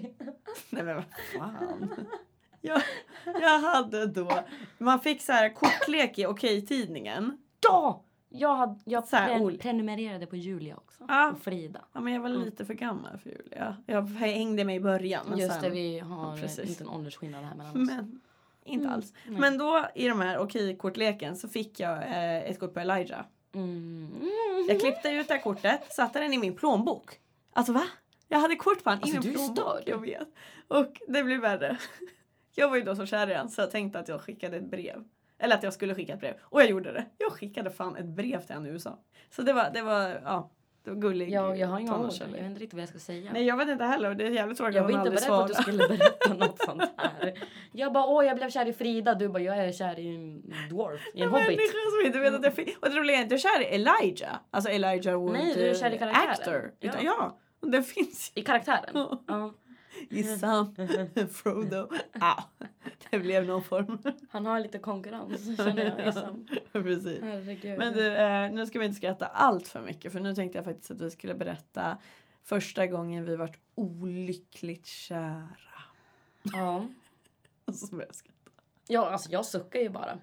Nej 0.71 0.83
men 0.83 0.95
vad 0.95 1.05
fan. 1.35 1.95
Jag, 2.61 2.83
jag 3.25 3.59
hade 3.59 4.07
då, 4.07 4.41
man 4.79 5.01
fick 5.01 5.23
så 5.23 5.33
här 5.33 5.55
kortlek 5.55 6.19
i 6.19 6.27
Okej-tidningen. 6.27 7.39
Ja! 7.61 8.05
Jag, 8.29 8.57
hade, 8.57 8.79
jag 8.85 9.09
Så 9.09 9.17
här, 9.17 9.35
pre- 9.35 9.41
ol- 9.43 9.59
prenumererade 9.59 10.27
på 10.27 10.37
Julia 10.37 10.77
också. 10.77 11.05
Ja. 11.09 11.31
Och 11.31 11.39
Frida. 11.41 11.85
Ja 11.93 12.01
men 12.01 12.13
jag 12.13 12.21
var 12.21 12.29
lite 12.29 12.65
för 12.65 12.75
gammal 12.75 13.19
för 13.19 13.31
Julia. 13.31 13.77
Jag 13.87 14.03
hängde 14.09 14.65
mig 14.65 14.77
i 14.77 14.81
början. 14.81 15.27
Men 15.29 15.39
Just 15.39 15.53
sen, 15.53 15.63
det, 15.63 15.71
vi 15.71 15.99
har 15.99 16.37
Ja, 16.37 16.43
precis. 16.43 16.69
inte 16.69 16.85
en 16.85 16.89
åldersskillnad 16.91 17.45
här 17.45 17.55
mellan 17.55 17.83
oss. 17.83 17.89
Men 17.89 18.21
inte 18.65 18.85
Mm, 18.85 18.95
alls. 18.95 19.13
nej. 19.27 19.41
Men 19.41 19.59
då 19.59 19.87
i 19.95 20.09
de 20.09 20.21
här 20.21 20.39
Okej-kortleken 20.39 21.37
så 21.37 21.49
fick 21.49 21.81
jag 21.81 21.99
eh, 21.99 22.37
ett 22.51 22.61
kort 22.61 22.75
på 22.75 22.81
Elijah. 22.81 23.25
Mm. 23.55 24.11
Jag 24.69 24.81
klippte 24.81 25.09
ut 25.11 25.29
det 25.29 25.35
här 25.35 25.41
kortet, 25.43 25.93
satte 25.93 26.21
den 26.21 26.33
i 26.33 26.39
min 26.39 26.55
plånbok. 26.57 27.19
Alltså 27.53 27.73
va? 27.73 27.85
Jag 28.29 28.39
hade 28.39 28.57
kort 28.57 28.85
på 28.85 28.91
han 28.91 28.99
Alltså, 29.03 29.17
i 29.17 29.21
min 29.21 29.33
plånbok. 29.35 29.57
störd. 29.59 29.83
Jag 29.87 29.99
vet. 30.01 30.29
Och 30.69 31.01
det 31.09 31.23
blev 31.25 31.41
värre. 31.41 31.79
Jag 32.55 32.69
var 32.69 32.77
ju 32.77 32.83
då 32.83 32.97
så 32.97 33.07
kär 33.07 33.31
i 33.31 33.35
han 33.35 33.49
så 33.51 33.61
jag 33.61 33.71
tänkte 33.71 33.99
att 33.99 34.09
jag 34.09 34.21
skickade 34.21 34.57
ett 34.57 34.71
brev. 34.71 35.05
Eller 35.39 35.55
att 35.57 35.63
jag 35.63 35.73
skulle 35.73 35.95
skicka 35.95 36.13
ett 36.13 36.21
brev. 36.21 36.35
Och 36.43 36.61
jag 36.63 36.69
gjorde 36.71 36.93
det. 36.93 37.07
Jag 37.19 37.33
skickade 37.33 37.71
fan 37.71 37.97
ett 37.97 38.07
brev 38.07 38.41
till 38.41 38.55
han 38.55 38.67
i 38.67 38.69
USA. 38.69 38.99
Så 39.31 39.43
det 39.43 39.53
var, 39.53 39.71
det 39.75 39.83
var, 39.83 40.21
ja. 40.25 40.51
Det 40.85 40.91
var 40.91 41.01
gullig 41.01 41.31
Ja, 41.31 41.57
jag 41.57 41.69
har 41.69 41.79
inga 41.79 41.99
ord. 41.99 42.11
Jag 42.21 42.27
vet 42.27 42.43
inte 42.43 42.61
riktigt 42.61 42.73
vad 42.75 42.83
jag 42.83 42.89
ska 42.89 42.99
säga. 42.99 43.31
Nej 43.33 43.45
jag 43.47 43.57
vet 43.57 43.69
inte 43.69 43.85
heller 43.85 44.15
det 44.15 44.27
är 44.27 44.31
jävligt 44.31 44.59
tråkigt 44.59 44.75
jag 44.77 44.85
att 44.85 44.93
var 44.93 44.99
hon 44.99 45.07
inte 45.07 45.27
aldrig 45.27 45.29
beredd 45.29 45.39
på 45.39 45.43
att 45.43 45.49
du 45.49 45.55
svarar. 45.55 45.63
skulle 45.63 45.99
berätta 45.99 46.35
något 46.47 46.59
sånt 46.63 46.83
här. 46.97 47.35
Jag 47.73 47.93
bara, 47.93 48.07
åh 48.07 48.27
jag 48.27 48.37
blev 48.37 48.51
kär 48.51 48.67
i 48.67 48.73
Frida. 48.73 49.15
Du 49.15 49.29
bara, 49.29 49.43
jag 49.43 49.59
är 49.59 49.73
kär 49.73 49.99
i 49.99 50.15
en 50.15 50.43
dwarf. 50.71 51.01
I 51.15 51.23
en 51.23 51.29
hobbit. 51.29 51.47
människa 51.47 51.73
som 52.01 52.07
inte 52.07 52.19
vet 52.19 52.35
att 52.35 52.45
jag 52.45 52.55
fin- 52.55 52.75
Och 52.81 52.91
det 52.91 52.97
roliga 52.97 53.17
är 53.19 53.23
inte 53.23 53.35
jag 53.35 53.55
är 53.55 53.59
kär 53.59 53.63
i 53.63 53.75
Elijah. 53.75 54.37
Alltså 54.51 54.71
Elijah 54.71 55.15
Wood 55.21 55.33
Nej, 55.33 55.55
du 55.55 55.69
är 55.69 55.75
kär 55.75 55.91
i 55.91 55.95
eh, 55.95 55.99
karaktären. 55.99 56.31
actor. 56.31 56.73
Ja. 56.81 56.93
Ja. 57.03 57.39
Det 57.69 57.83
finns 57.95 58.33
I 58.35 58.43
karaktären. 58.43 58.91
Ja. 59.27 59.53
Sam 60.39 60.75
Frodo. 61.33 61.89
Ja, 62.13 62.45
det 63.11 63.19
blev 63.19 63.47
någon 63.47 63.63
form. 63.63 63.99
Han 64.31 64.47
har 64.47 64.61
lite 64.61 64.79
konkurrens 64.79 65.57
känner 65.57 65.97
jag. 65.99 66.09
i 66.09 66.13
Sam. 66.13 66.47
Precis. 66.73 67.23
Herregud. 67.23 67.79
Men 67.79 67.93
du, 67.93 68.17
eh, 68.17 68.51
nu 68.51 68.67
ska 68.67 68.79
vi 68.79 68.85
inte 68.85 68.97
skratta 68.97 69.27
allt 69.27 69.69
för 69.69 69.81
mycket 69.81 70.13
för 70.13 70.21
nu 70.21 70.35
tänkte 70.35 70.59
jag 70.59 70.65
faktiskt 70.65 70.91
att 70.91 71.01
vi 71.01 71.11
skulle 71.11 71.35
berätta 71.35 71.99
första 72.43 72.87
gången 72.87 73.25
vi 73.25 73.37
vart 73.37 73.59
olyckligt 73.75 74.87
kära. 74.87 75.83
Ja. 76.43 76.87
Och 77.65 77.75
så 77.75 77.87
började 77.87 78.09
jag 78.09 78.15
skratta. 78.15 78.35
Ja, 78.89 79.11
alltså 79.11 79.31
jag 79.31 79.45
suckar 79.45 79.81
ju 79.81 79.89
bara. 79.89 80.19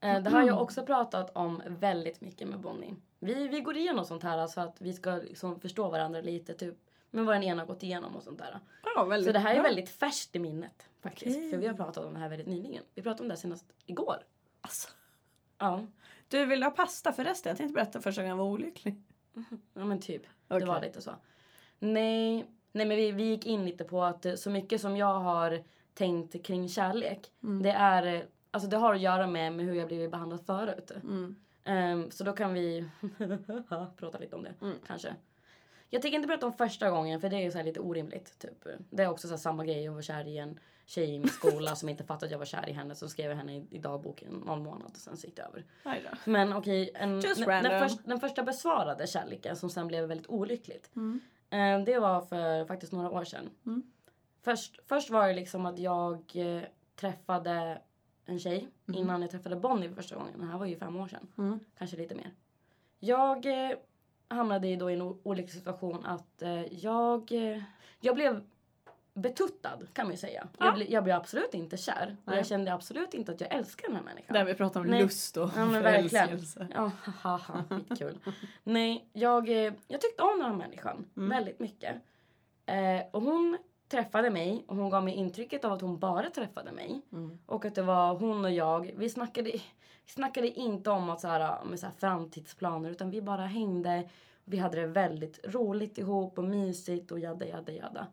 Eh, 0.00 0.22
det 0.22 0.30
har 0.30 0.42
jag 0.42 0.62
också 0.62 0.86
pratat 0.86 1.36
om 1.36 1.62
väldigt 1.66 2.20
mycket 2.20 2.48
med 2.48 2.60
Bonnie. 2.60 2.94
Vi, 3.18 3.48
vi 3.48 3.60
går 3.60 3.76
igenom 3.76 4.04
sånt 4.04 4.22
här 4.22 4.46
så 4.46 4.60
att 4.60 4.80
vi 4.80 4.92
ska 4.92 5.10
liksom 5.10 5.60
förstå 5.60 5.90
varandra 5.90 6.20
lite. 6.20 6.54
Typ 6.54 6.76
med 7.12 7.24
vad 7.24 7.34
den 7.34 7.42
ena 7.42 7.62
har 7.62 7.66
gått 7.66 7.82
igenom 7.82 8.16
och 8.16 8.22
sånt 8.22 8.38
där. 8.38 8.58
Ja, 8.94 9.04
väldigt 9.04 9.26
Så 9.26 9.32
det 9.32 9.38
här 9.38 9.50
är 9.50 9.54
bra. 9.54 9.62
väldigt 9.62 9.88
färskt 9.90 10.36
i 10.36 10.38
minnet. 10.38 10.88
faktiskt. 11.02 11.36
Okej. 11.38 11.50
För 11.50 11.56
vi 11.58 11.66
har 11.66 11.74
pratat 11.74 12.04
om 12.04 12.14
det 12.14 12.20
här 12.20 12.28
väldigt 12.28 12.48
nyligen. 12.48 12.82
Vi 12.94 13.02
pratade 13.02 13.22
om 13.22 13.28
det 13.28 13.34
här 13.34 13.40
senast 13.40 13.72
igår. 13.86 14.16
Alltså. 14.60 14.88
Ja, 15.58 15.86
Du 16.28 16.44
vill 16.46 16.62
ha 16.62 16.70
pasta 16.70 17.12
förresten? 17.12 17.50
Jag 17.50 17.56
tänkte 17.56 17.74
berätta 17.74 18.00
första 18.00 18.22
gången 18.22 18.36
jag 18.36 18.44
var 18.44 18.50
olycklig. 18.52 19.02
ja 19.74 19.84
men 19.84 20.00
typ. 20.00 20.22
Okej. 20.48 20.60
Det 20.60 20.66
var 20.66 20.80
lite 20.80 21.00
så. 21.02 21.10
Nej, 21.78 22.46
nej 22.72 22.86
men 22.86 22.96
vi, 22.96 23.12
vi 23.12 23.22
gick 23.22 23.46
in 23.46 23.64
lite 23.64 23.84
på 23.84 24.02
att 24.02 24.26
så 24.38 24.50
mycket 24.50 24.80
som 24.80 24.96
jag 24.96 25.18
har 25.20 25.62
tänkt 25.94 26.44
kring 26.46 26.68
kärlek. 26.68 27.30
Mm. 27.42 27.62
Det 27.62 27.70
är, 27.70 28.26
alltså 28.50 28.68
det 28.68 28.76
har 28.76 28.94
att 28.94 29.00
göra 29.00 29.26
med, 29.26 29.52
med 29.52 29.66
hur 29.66 29.74
jag 29.74 29.88
blivit 29.88 30.10
behandlad 30.10 30.46
förut. 30.46 30.90
Mm. 30.90 31.36
Ehm, 31.64 32.10
så 32.10 32.24
då 32.24 32.32
kan 32.32 32.54
vi 32.54 32.88
prata 33.98 34.18
lite 34.18 34.36
om 34.36 34.42
det, 34.42 34.54
Mm. 34.60 34.76
kanske. 34.86 35.14
Jag 35.94 36.02
tänker 36.02 36.16
inte 36.16 36.28
prata 36.28 36.46
om 36.46 36.52
första 36.52 36.90
gången 36.90 37.20
för 37.20 37.28
det 37.28 37.36
är 37.36 37.40
ju 37.40 37.50
så 37.50 37.58
här 37.58 37.64
lite 37.64 37.80
orimligt. 37.80 38.38
Typ. 38.38 38.66
Det 38.90 39.02
är 39.02 39.08
också 39.10 39.28
så 39.28 39.38
samma 39.38 39.64
grej, 39.64 39.84
jag 39.84 39.92
var 39.92 40.02
kär 40.02 40.28
i 40.28 40.38
en 40.38 40.58
tjej 40.86 41.14
i 41.14 41.18
min 41.18 41.28
skola 41.28 41.76
som 41.76 41.88
inte 41.88 42.04
fattade 42.04 42.26
att 42.26 42.30
jag 42.32 42.38
var 42.38 42.44
kär 42.46 42.68
i 42.68 42.72
henne. 42.72 42.94
Så 42.94 43.08
skrev 43.08 43.30
jag 43.30 43.36
henne 43.36 43.56
i, 43.56 43.66
i 43.70 43.78
dagboken 43.78 44.32
någon 44.46 44.62
månad 44.62 44.90
och 44.94 44.96
sen 45.00 45.16
så 45.16 45.26
gick 45.26 45.36
det 45.36 45.42
över. 45.42 45.64
Men 46.24 46.52
okej, 46.52 46.90
en- 46.94 47.20
Just 47.20 47.46
den, 47.46 47.62
den, 47.64 47.88
först, 47.88 48.04
den 48.06 48.20
första 48.20 48.42
besvarade 48.42 49.06
kärleken 49.06 49.56
som 49.56 49.70
sen 49.70 49.86
blev 49.88 50.04
väldigt 50.08 50.26
olyckligt. 50.30 50.90
Mm. 50.96 51.20
Eh, 51.50 51.84
det 51.84 51.98
var 51.98 52.20
för 52.20 52.64
faktiskt 52.64 52.92
några 52.92 53.10
år 53.10 53.24
sedan. 53.24 53.50
Mm. 53.66 53.82
Först, 54.42 54.80
först 54.86 55.10
var 55.10 55.28
det 55.28 55.34
liksom 55.34 55.66
att 55.66 55.78
jag 55.78 56.32
eh, 56.34 56.62
träffade 56.96 57.78
en 58.26 58.38
tjej 58.38 58.68
Mhm. 58.84 58.98
innan 58.98 59.22
jag 59.22 59.30
träffade 59.30 59.56
Bonnie 59.56 59.88
för 59.88 59.94
första 59.94 60.16
gången. 60.16 60.40
Det 60.40 60.46
här 60.46 60.58
var 60.58 60.66
ju 60.66 60.76
fem 60.76 60.96
år 60.96 61.08
sedan. 61.08 61.28
Mm. 61.38 61.60
Kanske 61.78 61.96
lite 61.96 62.14
mer. 62.14 62.30
Jag 62.98 63.46
eh, 63.70 63.76
hamnade 64.32 64.68
ju 64.68 64.76
då 64.76 64.90
i 64.90 64.94
en 64.94 65.02
olycklig 65.22 65.52
situation 65.54 66.06
att 66.06 66.42
eh, 66.42 66.74
jag, 66.74 67.32
eh, 67.32 67.62
jag 68.00 68.14
blev 68.14 68.42
betuttad 69.14 69.78
kan 69.92 70.06
man 70.06 70.12
ju 70.12 70.18
säga. 70.18 70.48
Ja. 70.58 70.64
Jag, 70.66 70.74
ble, 70.74 70.84
jag 70.88 71.04
blev 71.04 71.16
absolut 71.16 71.54
inte 71.54 71.76
kär. 71.76 72.16
Och 72.24 72.32
jag 72.36 72.46
kände 72.46 72.74
absolut 72.74 73.14
inte 73.14 73.32
att 73.32 73.40
jag 73.40 73.54
älskar 73.54 73.88
den 73.88 73.96
här 73.96 74.02
människan. 74.04 74.34
Där 74.34 74.44
vi 74.44 74.54
pratar 74.54 74.80
om 74.80 74.86
Nej. 74.86 75.02
lust 75.02 75.36
och 75.36 75.50
Ja, 75.56 75.66
men 75.66 75.82
verkligen. 75.82 76.08
förälskelse. 76.28 76.68
Ja, 76.74 76.90
haha, 77.22 77.64
skitkul. 77.70 78.18
Nej, 78.64 79.08
jag, 79.12 79.48
eh, 79.48 79.72
jag 79.88 80.00
tyckte 80.00 80.22
om 80.22 80.38
den 80.38 80.50
här 80.50 80.56
människan 80.56 81.04
Mm. 81.16 81.28
väldigt 81.28 81.58
mycket. 81.58 81.94
Eh, 82.66 83.00
och 83.10 83.22
hon 83.22 83.58
träffade 83.88 84.30
mig 84.30 84.64
och 84.66 84.76
hon 84.76 84.90
gav 84.90 85.04
mig 85.04 85.14
intrycket 85.14 85.64
av 85.64 85.72
att 85.72 85.80
hon 85.80 85.98
bara 85.98 86.30
träffade 86.30 86.72
mig. 86.72 87.02
Mm. 87.12 87.38
Och 87.46 87.64
att 87.64 87.74
det 87.74 87.82
var 87.82 88.14
hon 88.14 88.44
och 88.44 88.50
jag. 88.50 88.90
Vi 88.96 89.08
snackade, 89.08 89.52
snackade 90.06 90.48
inte 90.48 90.90
om 90.90 91.10
att 91.10 91.20
så 91.20 91.28
här, 91.28 91.64
med 91.64 91.80
så 91.80 91.86
här 91.86 91.94
framtidsplaner 91.98 92.90
utan 92.90 93.10
vi 93.10 93.22
bara 93.22 93.46
hängde. 93.46 94.08
Vi 94.44 94.58
hade 94.58 94.80
det 94.80 94.86
väldigt 94.86 95.54
roligt 95.54 95.98
ihop 95.98 96.38
och 96.38 96.44
mysigt 96.44 97.12
och 97.12 97.18
jadda 97.18 97.46
jadda 97.46 97.72
jadda. 97.72 98.06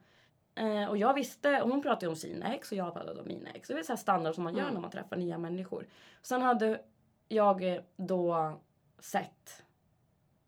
Eh, 0.55 0.85
och 0.89 0.97
jag 0.97 1.13
visste, 1.13 1.61
och 1.61 1.69
hon 1.69 1.81
pratade 1.81 2.07
om 2.07 2.15
sina 2.15 2.53
ex 2.55 2.71
och 2.71 2.77
jag 2.77 2.93
pratade 2.93 3.21
om 3.21 3.27
mina 3.27 3.49
ex. 3.49 3.67
Det 3.67 3.73
är 3.79 3.83
så 3.83 3.91
här 3.91 3.97
standard 3.97 4.35
som 4.35 4.43
man 4.43 4.53
gör 4.55 4.61
Mm. 4.61 4.73
när 4.73 4.81
man 4.81 4.91
träffar 4.91 5.17
nya 5.17 5.37
människor. 5.37 5.85
Sen 6.21 6.41
hade 6.41 6.81
jag 7.27 7.73
eh, 7.73 7.81
då 7.95 8.53
sett, 8.99 9.63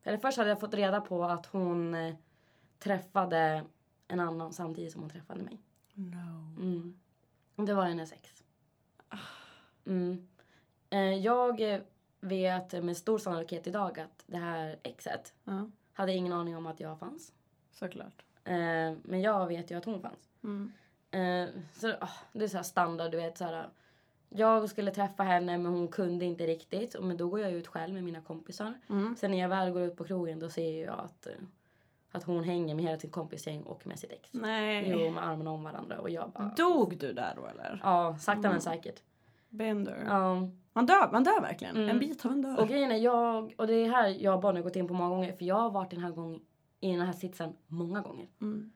eller 0.03 0.17
först 0.17 0.37
hade 0.37 0.49
jag 0.49 0.59
fått 0.59 0.73
reda 0.73 1.01
på 1.01 1.23
att 1.23 1.45
hon 1.45 1.95
eh, 1.95 2.15
träffade 2.79 3.63
en 4.07 4.19
annan 4.19 4.53
samtidigt 4.53 4.91
som 4.91 5.01
hon 5.01 5.09
träffade 5.09 5.43
mig. 5.43 5.61
No. 5.93 6.61
Mm. 6.61 6.99
Det 7.55 7.73
var 7.73 7.83
hennes 7.83 8.11
ex. 8.13 8.43
Mm. 9.85 10.27
Eh, 10.91 11.13
jag 11.13 11.81
vet 12.19 12.83
med 12.83 12.97
stor 12.97 13.17
sannolikhet 13.17 13.67
idag 13.67 13.99
att 13.99 14.23
det 14.27 14.37
här 14.37 14.79
exet 14.83 15.33
Ja, 15.43 15.69
hade 15.93 16.13
ingen 16.13 16.33
aning 16.33 16.57
om 16.57 16.67
att 16.67 16.79
jag 16.79 16.99
fanns. 16.99 17.33
såklart. 17.71 18.23
Eh, 18.43 18.53
men 19.03 19.21
jag 19.21 19.47
vet 19.47 19.71
ju 19.71 19.77
att 19.77 19.85
hon 19.85 20.01
fanns. 20.01 20.29
Mm. 20.43 20.71
Eh, 21.11 21.49
så, 21.73 21.93
ah, 22.01 22.09
det 22.33 22.43
är 22.43 22.47
så 22.47 22.63
standard, 22.63 23.11
du 23.11 23.17
vet. 23.17 23.37
Så 23.37 23.43
här, 23.45 23.69
jag 24.29 24.69
skulle 24.69 24.91
träffa 24.91 25.23
henne 25.23 25.57
men 25.57 25.73
hon 25.73 25.87
kunde 25.87 26.25
inte 26.25 26.47
riktigt. 26.47 26.95
Men 27.01 27.17
då 27.17 27.27
går 27.27 27.39
jag 27.39 27.51
ut 27.51 27.67
själv 27.67 27.93
med 27.93 28.03
mina 28.03 28.21
kompisar. 28.21 28.73
Mm. 28.89 29.15
Sen 29.15 29.31
när 29.31 29.37
jag 29.39 29.49
väl 29.49 29.71
går 29.71 29.81
ut 29.81 29.95
på 29.95 30.03
krogen 30.03 30.39
då 30.39 30.49
ser 30.49 30.85
jag 30.85 30.99
att, 30.99 31.27
att 32.11 32.23
hon 32.23 32.43
hänger 32.43 32.75
med 32.75 32.85
hela 32.85 32.99
sitt 32.99 33.11
kompisgäng 33.11 33.63
och 33.63 33.87
med 33.87 33.99
sitt 33.99 34.11
ex. 34.11 34.29
Nej. 34.33 34.89
Jo, 34.89 35.11
med 35.11 35.27
armarna 35.27 35.51
om 35.51 35.63
varandra. 35.63 35.99
Och 35.99 36.09
jag 36.09 36.29
bara... 36.31 36.53
Dog 36.57 36.97
du 36.97 37.13
där 37.13 37.33
då 37.35 37.45
eller? 37.45 37.79
Ja, 37.83 38.17
sakta 38.19 38.39
Mm. 38.39 38.51
men 38.51 38.61
säkert. 38.61 39.03
Bender. 39.49 40.03
Ja. 40.07 40.49
Man 40.73 40.85
dör, 40.85 41.11
man 41.11 41.23
dör 41.23 41.41
verkligen. 41.41 41.75
Mm. 41.77 41.89
En 41.89 41.99
bit 41.99 42.25
av 42.25 42.31
en 42.31 42.41
dör. 42.41 42.59
Och 42.59 42.67
grejen 42.67 42.91
är, 42.91 42.95
jag, 42.97 43.53
och 43.57 43.67
det 43.67 43.73
är 43.73 43.89
här 43.89 44.07
jag 44.07 44.41
Bonnie 44.41 44.57
har 44.59 44.63
gått 44.63 44.75
in 44.75 44.87
på 44.87 44.93
många 44.93 45.09
gånger. 45.09 45.33
För 45.33 45.45
jag 45.45 45.55
har 45.55 45.69
varit 45.71 45.89
den 45.91 46.01
här, 46.01 46.11
gång, 46.11 46.41
i 46.79 46.91
den 46.91 47.01
här 47.05 47.13
sitsen 47.13 47.53
många 47.67 48.01
gånger. 48.01 48.27
Mm. 48.41 48.71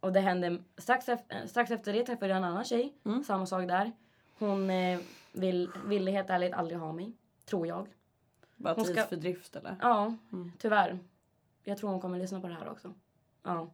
Och 0.00 0.12
det 0.12 0.20
hände 0.20 0.58
strax 0.78 1.08
efter, 1.08 1.46
strax 1.46 1.70
efter 1.70 1.92
det 1.92 2.02
träffade 2.06 2.28
jag 2.28 2.36
en 2.36 2.44
annan 2.44 2.64
tjej. 2.64 2.94
Mm. 3.04 3.24
Samma 3.24 3.46
sak 3.46 3.68
där. 3.68 3.92
Hon 4.38 4.70
eh, 4.70 5.00
vill, 5.32 5.70
ville 5.86 6.10
helt 6.10 6.30
ärligt 6.30 6.52
aldrig 6.52 6.78
ha 6.78 6.92
mig. 6.92 7.12
Tror 7.44 7.66
jag. 7.66 7.88
Bara 8.56 8.74
Hon 8.74 8.84
ska- 8.84 8.94
tidsfördrift 8.94 9.56
eller? 9.56 9.76
Ja, 9.80 10.14
Mm. 10.32 10.52
tyvärr. 10.58 10.98
Jag 11.64 11.78
tror 11.78 11.90
hon 11.90 12.00
kommer 12.00 12.18
lyssna 12.18 12.40
på 12.40 12.48
det 12.48 12.54
här 12.54 12.68
också. 12.70 12.94
Ja. 13.42 13.70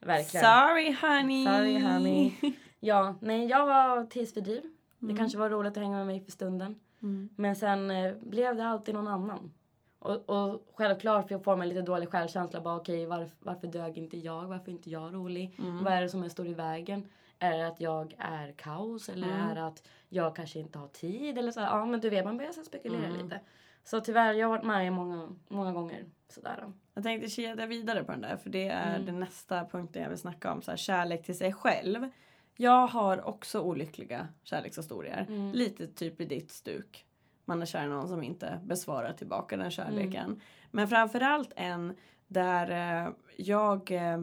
Verkligen. 0.00 0.44
Sorry 0.46 0.92
honey. 1.00 1.46
Sorry, 1.46 1.78
honey. 1.80 2.32
Ja, 2.80 3.14
nej 3.20 3.46
jag 3.46 3.66
var 3.66 4.04
tidsfördriv. 4.04 4.62
Det 5.06 5.12
Mm. 5.12 5.16
kanske 5.16 5.38
var 5.38 5.50
roligt 5.50 5.70
att 5.76 5.82
hänga 5.82 5.96
med 5.96 6.06
mig 6.06 6.20
för 6.20 6.30
stunden. 6.32 6.80
Mm. 7.02 7.28
Men 7.36 7.56
sen 7.56 7.90
eh, 7.90 8.14
blev 8.20 8.56
det 8.56 8.66
alltid 8.66 8.94
någon 8.94 9.08
annan. 9.08 9.52
Och, 9.98 10.30
och 10.30 10.66
självklart 10.74 11.44
får 11.44 11.56
man 11.56 11.68
lite 11.68 11.82
dålig 11.82 12.08
självkänsla. 12.08 12.60
Bara 12.60 12.76
okej, 12.76 13.06
varf, 13.06 13.30
varför 13.38 13.66
dög 13.66 13.98
inte 13.98 14.16
jag? 14.18 14.46
Varför 14.46 14.68
är 14.68 14.72
inte 14.72 14.90
jag 14.90 15.14
rolig? 15.14 15.54
Mm. 15.58 15.84
Vad 15.84 15.92
är 15.92 16.02
det 16.02 16.08
som 16.08 16.22
är 16.24 16.28
står 16.28 16.46
i 16.46 16.54
vägen? 16.54 17.06
Är 17.38 17.58
det 17.58 17.66
att 17.66 17.80
jag 17.80 18.14
är 18.18 18.52
kaos? 18.52 19.08
Eller 19.08 19.28
Mm. 19.28 19.40
är 19.50 19.54
det 19.54 19.66
att 19.66 19.82
jag 20.08 20.36
kanske 20.36 20.58
inte 20.58 20.78
har 20.78 20.88
tid? 20.88 21.38
Eller 21.38 21.52
så, 21.52 21.60
ja 21.60 21.86
men 21.86 22.00
du 22.00 22.10
vet, 22.10 22.24
man 22.24 22.36
börjar 22.36 22.52
så 22.52 22.62
spekulera 22.62 23.06
Mm. 23.06 23.22
lite. 23.24 23.40
Så 23.84 24.00
tyvärr, 24.00 24.32
jag 24.34 24.46
har 24.48 24.56
varit 24.56 24.66
med 24.66 24.92
många, 24.92 25.28
många 25.48 25.72
gånger. 25.72 26.04
Sådär. 26.28 26.72
Jag 26.94 27.02
tänkte 27.04 27.30
kedja 27.30 27.66
vidare 27.66 28.04
på 28.04 28.12
den 28.12 28.20
där 28.20 28.36
för 28.36 28.50
det 28.50 28.68
är 28.68 28.94
Mm. 28.94 29.06
den 29.06 29.20
nästa 29.20 29.64
punkten 29.64 30.02
jag 30.02 30.08
vill 30.08 30.18
snacka 30.18 30.52
om. 30.52 30.62
Så 30.62 30.70
här, 30.70 30.76
kärlek 30.78 31.22
till 31.24 31.38
sig 31.38 31.52
själv. 31.52 32.08
Jag 32.56 32.86
har 32.86 33.28
också 33.28 33.60
olyckliga 33.60 34.28
kärlekshistorier. 34.42 35.26
Mm. 35.28 35.52
Lite 35.52 35.86
typ 35.86 36.20
i 36.20 36.24
ditt 36.24 36.50
stuk. 36.50 37.06
Man 37.44 37.62
är 37.62 37.66
kär 37.66 37.84
i 37.84 37.88
någon 37.88 38.08
som 38.08 38.22
inte 38.22 38.60
besvarar 38.64 39.12
tillbaka 39.12 39.56
den 39.56 39.70
kärleken. 39.70 40.24
Mm. 40.24 40.40
Men 40.70 40.88
framförallt 40.88 41.52
en 41.56 41.96
där 42.26 42.70
eh, 43.06 43.12
jag 43.36 43.90
eh, 43.90 44.20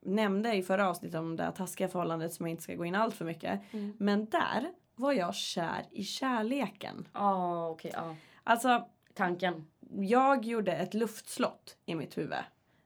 nämnde 0.00 0.54
i 0.54 0.62
förra 0.62 0.88
avsnittet 0.88 1.18
om 1.18 1.36
det 1.36 1.42
här 1.42 1.50
taskiga 1.50 1.88
förhållandet 1.88 2.32
som 2.32 2.46
jag 2.46 2.50
inte 2.50 2.62
ska 2.62 2.74
gå 2.74 2.84
in 2.84 2.94
allt 2.94 3.14
för 3.14 3.24
mycket. 3.24 3.60
Mm. 3.72 3.92
Men 3.98 4.24
där 4.24 4.72
var 4.94 5.12
jag 5.12 5.34
kär 5.34 5.86
i 5.90 6.04
kärleken. 6.04 7.08
Ja, 7.12 7.68
okej. 7.68 7.92
ja. 7.94 8.16
Alltså 8.44 8.88
Tanken. 9.14 9.66
jag 9.90 10.44
gjorde 10.44 10.72
ett 10.72 10.94
luftslott 10.94 11.76
i 11.86 11.94
mitt 11.94 12.18
huvud. 12.18 12.38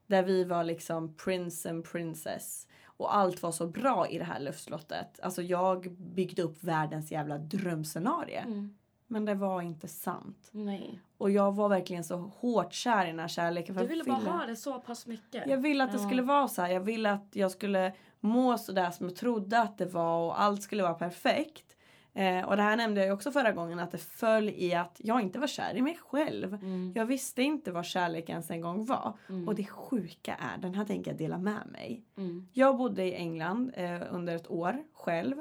Där 0.07 0.23
vi 0.23 0.45
var 0.45 0.65
liksom 0.65 1.15
prince 1.17 1.71
and 1.71 1.85
princess. 1.85 2.67
Och 2.97 3.17
allt 3.17 3.43
var 3.43 3.53
så 3.53 3.67
bra 3.67 4.09
i 4.09 4.19
det 4.19 4.25
här 4.25 4.41
luftslottet. 4.41 5.21
Alltså 5.23 5.43
jag 5.43 5.93
byggde 5.93 6.43
upp 6.43 6.65
världens 6.65 7.13
jävla 7.13 7.39
drömscenario. 7.39 8.39
Mm. 8.39 8.75
Men 9.07 9.25
det 9.25 9.35
var 9.35 9.63
inte 9.63 9.89
sant. 9.89 10.49
Nej. 10.51 11.01
Och 11.19 11.31
jag 11.31 11.55
var 11.55 11.69
verkligen 11.69 12.05
så 12.05 12.17
hårt 12.17 12.73
kär 12.73 13.05
i 13.05 13.11
den 13.11 13.19
här 13.19 13.29
kärleken. 13.29 13.77
Du 13.77 13.87
ville 13.87 14.05
bara 14.05 14.17
ha 14.17 14.47
det 14.47 14.57
så 14.57 14.79
pass 14.79 15.07
mycket. 15.07 15.47
Jag 15.47 15.59
ville 15.59 15.85
att 15.85 15.93
det 15.93 15.99
Ja. 15.99 16.07
skulle 16.09 16.23
vara 16.23 16.49
så 16.49 16.63
här. 16.63 16.69
Jag 16.69 16.81
ville 16.81 17.13
att 17.13 17.29
jag 17.33 17.51
skulle 17.51 17.93
må 18.21 18.59
så 18.59 18.73
där 18.73 18.91
som 18.91 19.07
jag 19.09 19.17
trodde 19.17 19.61
att 19.61 19.79
det 19.79 19.87
var 19.87 20.27
och 20.27 20.41
allt 20.43 20.63
skulle 20.63 20.83
vara 20.83 20.95
perfekt. 20.95 21.74
Eh, 22.15 22.45
och 22.45 22.57
det 22.57 22.63
här 22.63 22.77
nämnde 22.77 23.07
jag 23.07 23.15
också 23.15 23.31
förra 23.33 23.53
gången 23.53 23.79
att 23.79 23.91
det 23.91 23.99
föll 23.99 24.49
i 24.49 24.75
att 24.75 25.01
jag 25.05 25.21
inte 25.21 25.39
var 25.39 25.47
kär 25.47 25.77
i 25.77 25.83
mig 25.83 25.99
själv. 26.03 26.55
Mm. 26.55 26.93
Jag 26.95 27.07
visste 27.07 27.43
inte 27.43 27.73
vad 27.73 27.85
kärlek 27.85 28.29
ens 28.29 28.51
en 28.51 28.61
gång 28.61 28.85
var. 28.85 29.17
Mm. 29.29 29.49
Och 29.49 29.55
det 29.55 29.65
sjuka 29.65 30.35
är, 30.35 30.59
den 30.59 30.75
här 30.75 30.85
tänker 30.85 31.11
jag 31.11 31.19
dela 31.19 31.39
med 31.39 31.67
mig. 31.73 32.05
Mm. 32.17 32.49
Jag 32.53 32.77
bodde 32.77 33.05
i 33.05 33.15
England 33.15 33.73
eh, 33.75 34.03
under 34.11 34.37
ett 34.37 34.51
år 34.51 34.85
själv. 34.93 35.37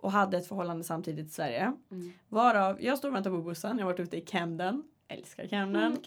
Och 0.00 0.12
hade 0.12 0.36
ett 0.36 0.48
förhållande 0.48 0.84
samtidigt 0.84 1.26
i 1.26 1.30
Sverige. 1.30 1.72
Mm. 1.90 2.12
Varav, 2.28 2.82
jag 2.82 2.98
stod 2.98 3.08
och 3.08 3.14
väntade 3.14 3.36
på 3.36 3.42
bussen. 3.42 3.78
Jag 3.78 3.86
har 3.86 3.92
varit 3.92 4.00
ute 4.00 4.16
i 4.16 4.20
Camden. 4.20 4.84
Älskar 5.08 5.46
Camden. 5.46 5.82
Mm. 5.82 6.02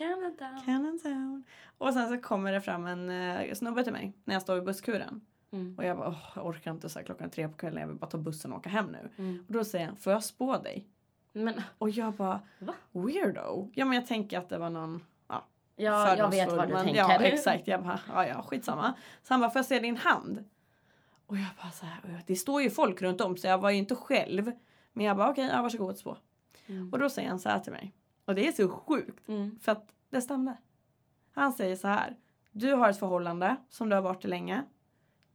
Camden 0.65 0.99
Town. 0.99 1.43
Och 1.77 1.93
sen 1.93 2.09
så 2.09 2.17
kommer 2.17 2.51
det 2.51 2.61
fram 2.61 2.85
en 2.85 3.09
eh, 3.09 3.53
snubbe 3.53 3.83
till 3.83 3.93
mig 3.93 4.13
när 4.23 4.35
jag 4.35 4.41
står 4.41 4.55
vid 4.55 4.63
busskuren. 4.63 5.21
Mm. 5.51 5.75
Och 5.77 5.83
jag 5.85 5.97
bara, 5.97 6.07
"Åh, 6.09 6.31
jag 6.35 6.45
orkar 6.45 6.71
inte 6.71 6.89
så 6.89 6.99
här 6.99 7.05
klockan 7.05 7.29
tre 7.29 7.47
på 7.47 7.57
kvällen. 7.57 7.81
Jag 7.81 7.87
vill 7.87 7.97
bara 7.97 8.09
ta 8.09 8.17
bussen 8.17 8.51
och 8.53 8.57
åka 8.59 8.69
hem 8.69 8.85
nu. 8.85 9.09
Mm. 9.17 9.43
Och 9.47 9.53
då 9.53 9.63
säger 9.63 9.85
han, 9.85 9.95
får 9.95 10.13
jag 10.13 10.23
spå 10.23 10.57
dig? 10.57 10.87
Men 11.33 11.61
Och 11.77 11.89
jag 11.89 12.13
bara, 12.13 12.39
Va? 12.59 12.73
weirdo. 12.91 13.69
Ja 13.73 13.85
men 13.85 13.95
jag 13.95 14.07
tänker 14.07 14.37
att 14.39 14.49
det 14.49 14.57
var 14.57 14.69
någon 14.69 15.03
ja, 15.27 15.43
ja, 15.75 16.17
jag 16.17 16.29
vet 16.31 16.51
vad 16.51 16.67
du 16.67 16.73
men 16.73 16.85
tänker. 16.85 16.99
Ja 17.01 17.13
exakt. 17.19 17.67
Jag 17.67 17.83
bara, 17.83 17.99
ja 18.07 18.27
ja 18.27 18.41
skitsamma. 18.43 18.93
Så 19.23 19.33
han 19.33 19.41
bara, 19.41 19.49
får 19.51 19.59
jag 19.59 19.65
se 19.65 19.79
din 19.79 19.97
hand? 19.97 20.43
Och 21.25 21.37
jag 21.37 21.47
bara 21.61 21.71
så 21.71 21.85
här, 21.85 22.23
det 22.27 22.35
står 22.35 22.61
ju 22.61 22.69
folk 22.69 23.01
runt 23.01 23.21
om 23.21 23.37
så 23.37 23.47
jag 23.47 23.57
var 23.57 23.69
ju 23.69 23.77
inte 23.77 23.95
själv. 23.95 24.51
Men 24.93 25.05
jag 25.05 25.17
bara 25.17 25.29
okej, 25.29 25.49
ja, 25.53 25.61
varsågod 25.61 25.97
två. 25.97 26.17
Mm. 26.67 26.89
Och 26.93 26.99
då 26.99 27.09
säger 27.09 27.29
han 27.29 27.39
så 27.39 27.49
här 27.49 27.59
till 27.59 27.71
mig. 27.71 27.93
Och 28.25 28.35
det 28.35 28.47
är 28.47 28.51
så 28.51 28.69
sjukt. 28.69 29.27
Mm. 29.29 29.59
För 29.61 29.71
att 29.71 29.87
det 30.09 30.21
stämde. 30.21 30.57
Han 31.33 31.53
säger 31.53 31.75
så 31.75 31.87
här. 31.87 32.15
Du 32.51 32.73
har 32.73 32.89
ett 32.89 32.99
förhållande 32.99 33.55
som 33.69 33.89
du 33.89 33.95
har 33.95 34.01
varit 34.03 34.25
i 34.25 34.27
länge. 34.27 34.63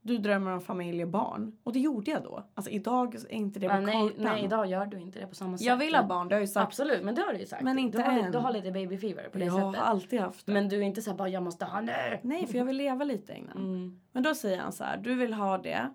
Du 0.07 0.19
drömmer 0.19 0.53
om 0.53 0.61
familj 0.61 1.03
och 1.03 1.11
barn. 1.11 1.53
Och 1.62 1.73
det 1.73 1.79
gjorde 1.79 2.11
jag 2.11 2.23
då. 2.23 2.45
Alltså 2.55 2.71
idag 2.71 3.14
är 3.14 3.33
inte 3.33 3.61
det 3.61 3.69
på 3.69 3.77
nej, 3.77 3.95
kartan. 3.95 4.25
nej, 4.25 4.45
idag 4.45 4.66
gör 4.66 4.87
du 4.87 5.01
inte 5.01 5.19
det 5.19 5.27
på 5.27 5.35
samma 5.35 5.59
sätt. 5.59 5.66
Jag 5.66 5.77
vill 5.77 5.95
ha 5.95 6.03
barn, 6.03 6.29
det 6.29 6.35
har 6.35 6.40
jag 6.40 6.47
ju 6.47 6.53
sagt. 6.53 6.66
Absolut, 6.66 7.05
men 7.05 7.14
det 7.14 7.23
har 7.23 7.33
du 7.33 7.38
ju 7.38 7.47
sagt. 7.47 7.62
Men 7.62 7.79
inte 7.79 7.99
du, 7.99 8.05
har, 8.05 8.19
än. 8.19 8.33
du 8.33 8.38
har 8.38 8.53
lite 8.53 8.71
baby 8.71 8.99
fever 8.99 9.29
på 9.33 9.38
det 9.38 9.45
jag 9.45 9.53
har 9.53 9.73
sättet. 9.73 9.87
alltid 9.87 10.21
haft 10.21 10.47
det. 10.47 10.53
Men 10.53 10.69
du 10.69 10.77
är 10.77 10.83
inte 10.83 11.03
så 11.03 11.11
här 11.11 11.19
bara 11.19 11.29
jag 11.29 11.42
måste 11.42 11.64
ha 11.64 11.81
nu. 11.81 11.92
Nej, 12.23 12.47
för 12.47 12.59
jag 12.59 12.64
vill 12.64 12.77
leva 12.77 13.05
lite 13.05 13.35
innan. 13.35 13.57
Mm. 13.57 14.01
Men 14.12 14.23
då 14.23 14.35
säger 14.35 14.59
han 14.59 14.73
så 14.73 14.85
här. 14.85 14.97
Du 14.97 15.14
vill 15.14 15.33
ha 15.33 15.59
det. 15.59 15.90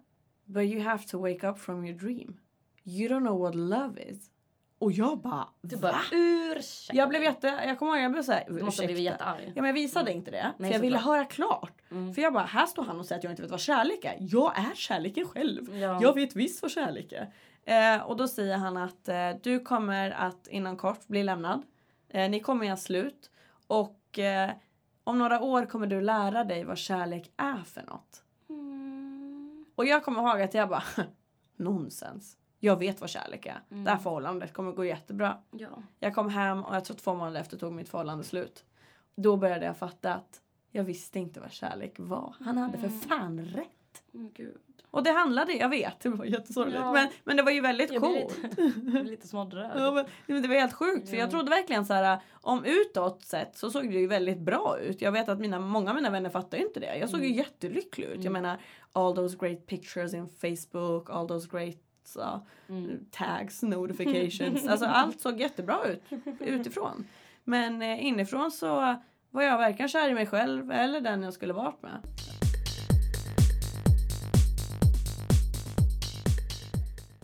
But 0.46 0.64
you 0.64 0.82
have 0.82 1.04
to 1.04 1.20
wake 1.22 1.48
up 1.48 1.60
from 1.60 1.86
your 1.86 2.00
dream. 2.00 2.38
You 2.84 3.10
don't 3.10 3.26
know 3.26 3.40
what 3.40 3.56
love 3.56 4.02
is. 4.02 4.32
Och 4.82 4.92
jag 4.92 5.18
bara, 5.18 5.48
Du 5.62 5.76
va? 5.76 5.82
bara 5.82 6.02
ursäkta. 6.20 6.98
Jag 6.98 7.10
blev 7.10 7.24
jätte, 7.24 7.48
jag 7.48 7.80
kommer 7.80 7.92
ihåg 7.96 8.04
jag 8.04 8.12
blev 8.12 8.24
såhär, 8.24 8.46
Du 8.48 8.64
måste 8.64 8.82
ha 8.82 8.88
blivit 8.88 9.04
jättearg. 9.04 9.44
Ja 9.46 9.62
men 9.62 9.66
jag 9.66 9.74
visade 9.74 10.12
inte 10.12 10.32
det. 10.32 10.54
Nej, 10.58 10.70
för 10.70 10.76
jag 10.76 10.82
ville 10.82 10.98
såklart. 10.98 11.16
höra 11.18 11.26
klart. 11.26 11.82
Mm. 11.92 12.14
För 12.14 12.22
jag 12.22 12.34
bara, 12.34 12.44
här 12.44 12.66
står 12.66 12.84
han 12.84 13.00
och 13.00 13.06
säger 13.06 13.20
att 13.20 13.24
jag 13.24 13.32
inte 13.32 13.42
vet 13.42 13.52
vad 13.52 13.60
kärlek 13.60 14.06
är. 14.06 14.18
Jag 14.20 14.58
är 14.60 14.76
kärleken 14.76 15.28
själv. 15.28 15.76
Ja. 15.76 16.00
Jag 16.02 16.16
vet 16.16 16.36
visst 16.36 16.62
vad 16.62 16.72
kärlek 16.72 17.14
är. 17.14 17.34
Eh, 17.96 18.02
och 18.02 18.18
då 18.18 18.28
säger 18.28 18.58
han 18.58 18.78
att 18.78 19.08
eh, 19.10 19.30
du 19.44 19.60
kommer 19.60 20.12
att 20.12 20.48
inom 20.48 20.78
kort 20.78 21.08
bli 21.08 21.24
lämnad. 21.24 21.64
Eh, 22.10 22.30
ni 22.30 22.40
kommer 22.40 22.66
göra 22.66 22.78
slut. 22.78 23.32
Och 23.68 24.20
eh, 24.20 24.52
om 25.04 25.20
några 25.20 25.42
år 25.42 25.66
kommer 25.66 25.88
du 25.88 26.02
lära 26.02 26.44
dig 26.44 26.64
vad 26.64 26.78
kärlek 26.78 27.32
är 27.38 27.64
för 27.66 27.82
något. 27.82 28.24
Mm. 28.50 29.66
Och 29.76 29.86
jag 29.86 30.04
kommer 30.04 30.22
ihåg 30.22 30.42
att 30.42 30.54
jag 30.54 30.70
bara, 30.70 30.84
nonsens. 31.56 32.38
Jag 32.64 32.80
vet 32.80 33.02
vad 33.02 33.10
kärlek 33.10 33.46
är. 33.46 33.60
Mm. 33.72 33.84
Det 33.84 33.92
här 33.92 33.98
förhållandet 33.98 34.54
kommer 34.54 34.72
gå 34.72 34.86
jättebra. 34.86 35.38
Ja. 35.52 35.70
Jag 36.00 36.16
kom 36.16 36.30
hem 36.30 36.64
och 36.64 36.76
jag 36.76 36.86
tror 36.86 36.98
två 36.98 37.14
månader 37.14 37.42
efter 37.42 37.58
tog 37.58 37.74
mitt 37.74 37.90
förhållande 37.90 38.24
slut. 38.24 38.66
Då 39.16 39.38
började 39.38 39.66
jag 39.66 39.78
fatta 39.78 40.14
att 40.14 40.42
jag 40.72 40.84
visste 40.84 41.20
inte 41.20 41.40
vad 41.40 41.52
kärlek 41.52 41.94
var. 41.98 42.36
Han 42.40 42.58
hade 42.58 42.78
för 42.78 42.88
Mm. 42.88 43.00
fan 43.00 43.40
rätt. 43.46 44.04
Mm. 44.14 44.32
Och 44.92 45.04
det 45.04 45.12
handlade, 45.12 45.54
jag 45.54 45.70
vet, 45.70 46.00
det 46.00 46.10
var 46.10 46.26
jättesorgligt. 46.26 46.80
Ja. 46.80 46.92
Men, 46.94 47.08
men 47.24 47.38
det 47.38 47.44
var 47.44 47.52
ju 47.52 47.62
väldigt 47.62 47.92
Jag 47.92 48.02
coolt. 48.02 48.38
lite, 48.44 48.72
jag 48.98 49.06
lite 49.06 49.28
smått 49.28 49.54
röd. 49.54 49.72
Ja, 49.76 50.06
men, 50.28 50.42
det 50.42 50.48
var 50.48 50.56
helt 50.56 50.74
sjukt 50.74 51.10
för 51.10 51.16
Ja. 51.16 51.22
jag 51.22 51.32
trodde 51.32 51.50
verkligen 51.50 51.86
så 51.86 51.94
här 51.94 52.20
om 52.32 52.66
utåt 52.66 53.24
sett 53.24 53.58
så 53.58 53.70
såg 53.72 53.90
det 53.92 53.96
ju 54.00 54.08
väldigt 54.08 54.40
bra 54.40 54.78
ut. 54.80 55.02
Jag 55.02 55.12
vet 55.12 55.30
att 55.30 55.40
mina, 55.40 55.60
många 55.60 55.90
av 55.90 55.96
mina 55.96 56.10
vänner 56.10 56.30
fattar 56.30 56.58
ju 56.58 56.64
inte 56.66 56.80
det. 56.80 56.98
Jag 56.98 57.10
såg 57.10 57.20
ju 57.20 57.26
Mm. 57.26 57.38
jättelycklig 57.38 58.06
ut. 58.06 58.16
Jag 58.16 58.26
Mm. 58.26 58.34
menar 58.44 58.58
all 58.92 59.16
those 59.16 59.38
great 59.40 59.66
pictures 59.66 60.14
in 60.14 60.30
Facebook, 60.30 61.10
all 61.10 61.28
those 61.28 61.48
great 61.52 61.76
uh, 62.18 62.38
Mm. 62.68 63.06
tags, 63.12 63.64
notifications. 63.64 64.68
alltså 64.68 64.86
allt 64.86 65.22
såg 65.22 65.40
jättebra 65.40 65.86
ut 65.86 66.04
utifrån. 66.40 67.08
Men 67.44 67.82
eh, 67.82 68.06
inifrån 68.06 68.52
så 68.52 68.96
var 69.30 69.44
jag 69.44 69.58
varken 69.58 69.88
kär 69.88 70.10
i 70.10 70.14
mig 70.14 70.26
själv 70.26 70.72
eller 70.72 71.02
den 71.02 71.24
jag 71.24 71.34
skulle 71.34 71.54
varit 71.54 71.82
med. 71.82 71.98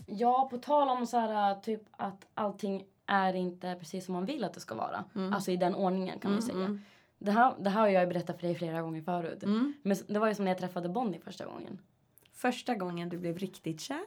Ja, 0.06 0.48
på 0.50 0.58
tal 0.58 0.88
om 0.88 1.06
så 1.06 1.18
här, 1.18 1.54
typ 1.54 1.82
att 1.90 2.26
allting 2.34 2.84
är 3.06 3.34
inte 3.36 3.76
precis 3.78 4.04
som 4.04 4.12
man 4.14 4.24
vill 4.24 4.44
att 4.44 4.54
det 4.54 4.60
ska 4.60 4.74
vara. 4.74 5.04
Mm. 5.14 5.32
Alltså 5.32 5.50
i 5.50 5.56
den 5.56 5.74
ordningen 5.74 6.18
kan 6.18 6.30
man 6.30 6.40
Mm, 6.40 6.54
säga. 6.54 6.78
Det, 7.18 7.30
här, 7.30 7.54
det 7.60 7.70
här 7.70 7.80
har 7.80 7.88
jag 7.88 8.02
ju 8.02 8.08
berättat 8.08 8.40
för 8.40 8.46
dig 8.46 8.54
flera 8.56 8.82
gånger 8.82 9.02
förut. 9.02 9.42
Mm. 9.42 9.74
Men 9.82 9.96
det 10.08 10.18
var 10.18 10.28
ju 10.28 10.34
som 10.34 10.44
när 10.44 10.52
jag 10.52 10.58
träffade 10.58 10.88
Bonnie 10.88 11.18
första 11.18 11.44
gången. 11.46 11.78
Första 12.32 12.74
gången 12.74 13.08
du 13.08 13.18
blev 13.18 13.38
riktigt 13.38 13.80
kär? 13.80 14.00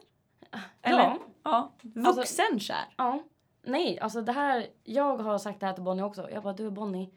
Ja. 0.52 0.58
Eller? 0.82 1.18
Ja. 1.42 1.72
Alltså- 1.96 2.12
Vuxenkär? 2.20 2.84
Ja. 2.96 3.22
Nej, 3.62 3.98
alltså 4.00 4.20
det 4.22 4.32
här. 4.32 4.66
Jag 4.84 5.16
har 5.16 5.38
sagt 5.38 5.60
det 5.60 5.66
här 5.66 5.72
till 5.72 5.82
Bonnie 5.82 6.02
också. 6.02 6.30
Jag 6.30 6.42
bara, 6.42 6.52
du 6.54 6.70
Bonnie. 6.70 7.10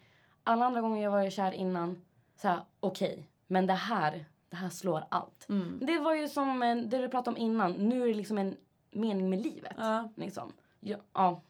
Alla 0.44 0.66
andra 0.66 0.82
gånger 0.82 1.04
jag 1.04 1.12
varit 1.12 1.34
kär 1.34 1.52
innan. 1.52 2.02
Så 2.36 2.48
här, 2.48 2.60
okej. 2.80 3.30
men 3.48 3.68
det 3.68 3.74
här, 3.74 4.26
det 4.50 4.56
här 4.56 4.70
slår 4.70 5.04
allt. 5.10 5.46
Mm. 5.50 5.80
Det 5.82 6.00
var 6.00 6.14
ju 6.14 6.28
som 6.28 6.60
det 6.60 6.98
du 6.98 7.10
pratade 7.10 7.36
om 7.36 7.42
innan. 7.42 7.72
Nu 7.74 8.04
är 8.04 8.08
det 8.08 8.14
liksom 8.14 8.38
en 8.38 8.58
mening 8.92 9.30
med 9.30 9.42
livet. 9.44 9.74
Ja. 9.78 10.10
Liksom. 10.16 10.52
Ja. 10.80 10.98
ja. 11.14 11.42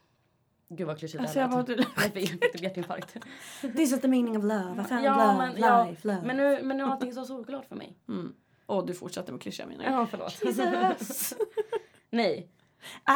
Gud 0.68 0.88
vad 0.88 1.00
klyschigt 1.00 1.22
Alltså 1.22 1.40
jag 1.40 1.50
det 1.50 1.54
bara, 1.56 1.58
lät. 1.64 1.68
du... 1.68 1.76
Jag 2.04 2.14
fick 2.14 2.42
typ 2.54 2.62
hjärtinfarkt. 2.62 3.18
This 3.62 3.94
is 3.94 4.02
the 4.02 4.08
meaning 4.08 4.38
of 4.38 4.44
love. 4.44 4.82
I 4.82 4.84
found 4.84 5.04
Ja, 5.06 5.26
love, 5.34 5.38
men- 5.38 5.58
ja, 5.62 5.84
life, 5.86 6.08
love. 6.08 6.22
Men 6.26 6.38
nu, 6.38 6.64
men 6.64 6.78
nu 6.78 6.84
är 6.84 6.88
allting 6.88 7.14
så 7.14 7.26
solklart 7.26 7.66
för 7.66 7.76
mig. 7.76 7.98
Mm. 8.08 8.36
Och 8.66 8.86
du 8.86 8.94
fortsätter 8.94 9.32
med 9.32 9.42
klyscha 9.42 9.66
menar 9.66 9.84
jag. 9.84 9.94
Ja, 9.94 10.08
förlåt. 10.12 10.44
Jesus. 10.44 11.34
Nej. 12.10 12.50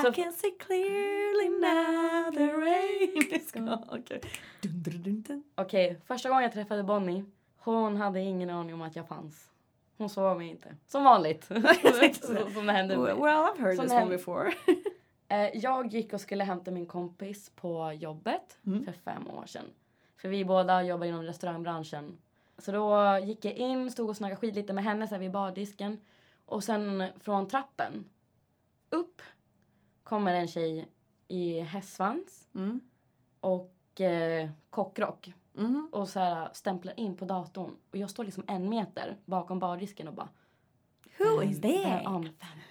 I 0.02 0.06
Så- 0.06 0.14
can 0.14 0.34
see 0.34 0.52
clearly 0.60 1.50
now 1.50 2.32
the 2.32 2.48
rain 2.48 3.28
is 3.42 3.52
gone. 3.52 3.78
Okej. 3.92 4.22
Dun. 4.62 5.44
Okej, 5.56 6.02
första 6.08 6.30
gången 6.30 6.44
jag 6.44 6.54
träffade 6.54 6.84
Bonnie. 6.84 7.26
Hon 7.58 7.96
hade 7.98 8.20
ingen 8.20 8.50
aning 8.50 8.74
om 8.74 8.82
att 8.82 8.96
jag 8.96 9.08
fanns. 9.08 9.50
Hon 9.98 10.10
såg 10.10 10.38
mig 10.38 10.48
inte. 10.50 10.76
Som 10.88 11.04
vanligt. 11.04 11.44
Som 12.54 12.66
det 12.66 12.72
hände 12.74 12.98
Well, 12.98 13.18
mig. 13.18 13.34
I've 13.34 13.60
heard 13.62 13.76
Som 13.76 13.86
this 13.86 13.94
one 13.94 14.06
before. 14.06 14.54
Eh, 15.28 15.50
jag 15.58 15.94
gick 15.94 16.14
och 16.14 16.22
skulle 16.22 16.44
hämta 16.44 16.72
min 16.72 16.86
kompis 16.86 17.50
på 17.56 17.94
jobbet 17.94 18.58
Mm. 18.66 18.86
för 18.86 18.92
fem 18.92 19.28
år 19.30 19.46
sedan. 19.46 19.66
För 20.18 20.30
vi 20.30 20.46
båda 20.46 20.84
jobbar 20.84 21.06
inom 21.06 21.24
restaurangbranschen. 21.24 22.18
Så 22.60 22.72
då 22.72 23.18
gick 23.26 23.46
jag 23.46 23.54
in, 23.54 23.92
stod 23.92 24.10
och 24.10 24.18
snackade 24.18 24.36
skit 24.42 24.56
lite 24.56 24.74
med 24.74 24.84
henne 24.84 25.08
så 25.08 25.16
här 25.16 25.20
vid 25.20 25.32
bardisken. 25.32 25.98
Och 26.46 26.64
sen 26.64 27.04
från 27.20 27.48
trappen 27.48 28.06
upp 28.90 29.22
kommer 30.04 30.34
en 30.34 30.48
tjej 30.48 30.90
i 31.28 31.60
hästsvans 31.60 32.48
Mm. 32.56 32.80
och 33.40 34.02
eh, 34.02 34.50
kockrock. 34.70 35.34
Mm. 35.58 35.90
Och 35.92 36.10
så 36.10 36.20
här 36.20 36.50
stämplar 36.54 37.00
in 37.00 37.18
på 37.18 37.26
datorn. 37.26 37.76
Och 37.92 37.98
jag 37.98 38.10
står 38.10 38.24
liksom 38.24 38.44
en 38.48 38.70
meter 38.70 39.18
bakom 39.26 39.60
bardisken 39.60 40.08
och 40.08 40.14
bara... 40.14 40.30
Who 41.20 41.40
"Vem- 41.40 41.50
is 41.50 41.62
that? 41.62 41.72
vem 41.72 42.06
är 42.16 42.22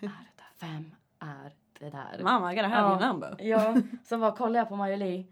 det 0.01 0.11
där? 0.37 0.51
Vem 0.61 0.95
är 1.19 1.53
det 1.79 1.91
där? 1.91 2.21
Mamma, 2.23 2.53
I 2.53 2.57
gotta 2.57 2.69
have 2.69 2.89
Ja. 2.89 2.91
your 2.93 3.07
number. 3.13 3.37
Ja, 3.41 3.77
så 4.05 4.19
bara 4.19 4.33
kollade 4.37 4.59
jag 4.59 4.69
på 4.69 4.77
Maj-Li 4.77 5.27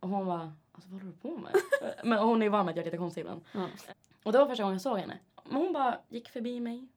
och 0.00 0.08
hon 0.08 0.26
var 0.26 0.52
alltså 0.84 0.92
vad 0.92 1.00
håller 1.02 1.12
du 1.12 1.18
på 1.18 1.36
med? 1.36 1.52
Men 2.04 2.18
hon 2.18 2.42
är 2.42 2.46
ju 2.46 2.50
van 2.50 2.66
med 2.66 2.72
att 2.72 2.76
jag 2.76 2.82
är 2.82 2.84
lite 2.90 2.96
konstig 2.98 3.20
ibland. 3.20 3.40
Ja. 3.52 3.66
Och 4.22 4.32
det 4.32 4.38
var 4.38 4.46
första 4.46 4.62
gången 4.62 4.74
jag 4.74 4.82
såg 4.82 4.98
henne. 4.98 5.18
Men 5.44 5.56
hon 5.56 5.72
bara 5.72 5.98
gick 6.08 6.28
förbi 6.28 6.60
mig. 6.60 6.88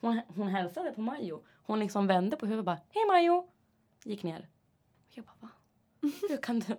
Hon, 0.00 0.20
hon 0.36 0.48
hälsade 0.48 0.90
på 0.92 1.00
Majo. 1.00 1.42
Hon 1.66 1.78
liksom 1.80 2.06
vände 2.06 2.36
på 2.36 2.46
huvudet 2.46 2.60
och 2.60 2.64
bara 2.64 2.80
hej 2.88 3.06
Majo. 3.08 3.48
Gick 4.04 4.22
ner. 4.22 4.48
Och 5.08 5.12
jag 5.18 5.24
bara 5.24 5.36
va? 5.40 5.48
Hur 6.28 6.36
kan 6.36 6.58
du? 6.60 6.76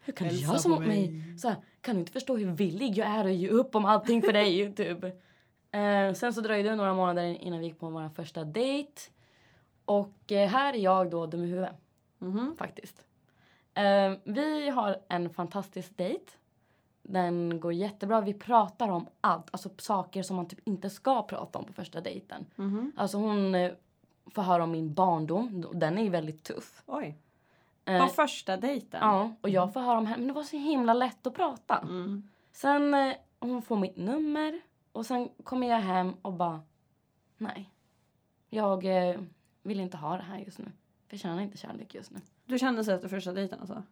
Hur 0.00 0.12
kan 0.12 0.26
Hälsa 0.26 0.42
göra 0.52 0.62
på 0.62 0.68
mot 0.68 0.78
mig? 0.78 1.10
mig. 1.10 1.38
Så 1.38 1.48
här, 1.48 1.56
kan 1.80 1.94
du 1.94 2.00
inte 2.00 2.12
förstå 2.12 2.36
hur 2.36 2.50
villig 2.50 2.98
jag 2.98 3.08
är 3.08 3.24
att 3.24 3.32
ge 3.34 3.48
upp 3.48 3.74
om 3.74 3.84
allting 3.84 4.22
för 4.22 4.32
dig? 4.32 4.72
typ. 4.76 5.04
Eh, 5.70 6.12
sen 6.14 6.34
så 6.34 6.40
dröjde 6.40 6.68
det 6.68 6.76
några 6.76 6.94
månader 6.94 7.22
innan 7.22 7.58
vi 7.60 7.66
gick 7.66 7.78
på 7.80 7.90
vår 7.90 8.08
första 8.08 8.44
dejt. 8.44 8.92
Och 9.84 10.32
eh, 10.32 10.48
här 10.48 10.74
är 10.74 10.78
jag 10.78 11.10
då 11.10 11.26
dum 11.26 11.44
i 11.44 11.46
huvudet 11.46 11.76
Mhm. 12.18 12.56
faktiskt. 12.58 13.05
Eh, 13.76 14.18
vi 14.24 14.68
har 14.68 14.98
en 15.08 15.30
fantastisk 15.30 15.96
dejt. 15.96 16.32
Den 17.02 17.60
går 17.60 17.72
jättebra. 17.72 18.20
Vi 18.20 18.34
pratar 18.34 18.88
om 18.88 19.06
allt. 19.20 19.48
Alltså 19.50 19.70
saker 19.78 20.22
som 20.22 20.36
man 20.36 20.48
typ 20.48 20.60
inte 20.68 20.90
ska 20.90 21.22
prata 21.22 21.58
om 21.58 21.64
på 21.64 21.72
första 21.72 22.00
dejten. 22.00 22.46
Mhm. 22.56 22.92
Alltså 22.96 23.18
hon 23.18 23.54
eh, 23.54 23.72
får 24.26 24.42
höra 24.42 24.64
om 24.64 24.70
min 24.70 24.94
barndom. 24.94 25.64
Den 25.74 25.98
är 25.98 26.02
ju 26.02 26.08
väldigt 26.10 26.44
tuff. 26.44 26.82
Oj. 26.86 27.18
Eh, 27.84 28.06
På 28.06 28.12
första 28.12 28.56
dejten? 28.56 29.00
ja, 29.02 29.30
och 29.40 29.48
jag 29.48 29.72
får 29.72 29.80
höra 29.80 29.98
om 29.98 30.06
henne. 30.06 30.18
Men 30.18 30.26
det 30.28 30.32
var 30.34 30.42
så 30.42 30.56
himla 30.56 30.94
lätt 30.94 31.26
att 31.26 31.34
prata. 31.34 31.78
Mm. 31.78 32.28
Sen 32.52 32.94
eh, 32.94 33.14
hon 33.40 33.62
får 33.62 33.76
mitt 33.76 33.96
nummer. 33.96 34.60
Och 34.92 35.06
sen 35.06 35.28
kommer 35.44 35.66
jag 35.66 35.78
hem 35.78 36.14
och 36.22 36.32
bara... 36.32 36.60
Nej. 37.38 37.70
Jag 38.48 38.84
vill 39.62 39.80
inte 39.80 39.96
ha 39.96 40.16
det 40.16 40.22
här 40.22 40.38
just 40.38 40.58
nu. 40.58 40.72
Jag 41.08 41.20
känner 41.20 41.42
inte 41.42 41.58
kärlek 41.58 41.94
just 41.94 42.10
nu. 42.10 42.18
Du 42.46 42.58
kände 42.58 42.84
så 42.84 42.92
efter 42.92 43.08
första 43.08 43.32
dejten 43.32 43.60
alltså? 43.60 43.82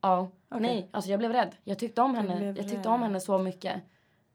Ja, 0.00 0.30
Okej. 0.48 0.62
nej, 0.62 0.88
alltså 0.92 1.10
jag 1.10 1.18
blev 1.18 1.32
rädd. 1.32 1.56
Jag 1.64 1.78
tyckte 1.78 2.02
om 2.02 2.14
henne. 2.14 2.44
Jag 2.44 2.56
tyckte 2.56 2.76
rädd. 2.76 2.86
om 2.86 3.02
henne 3.02 3.20
så 3.20 3.38
mycket. 3.38 3.82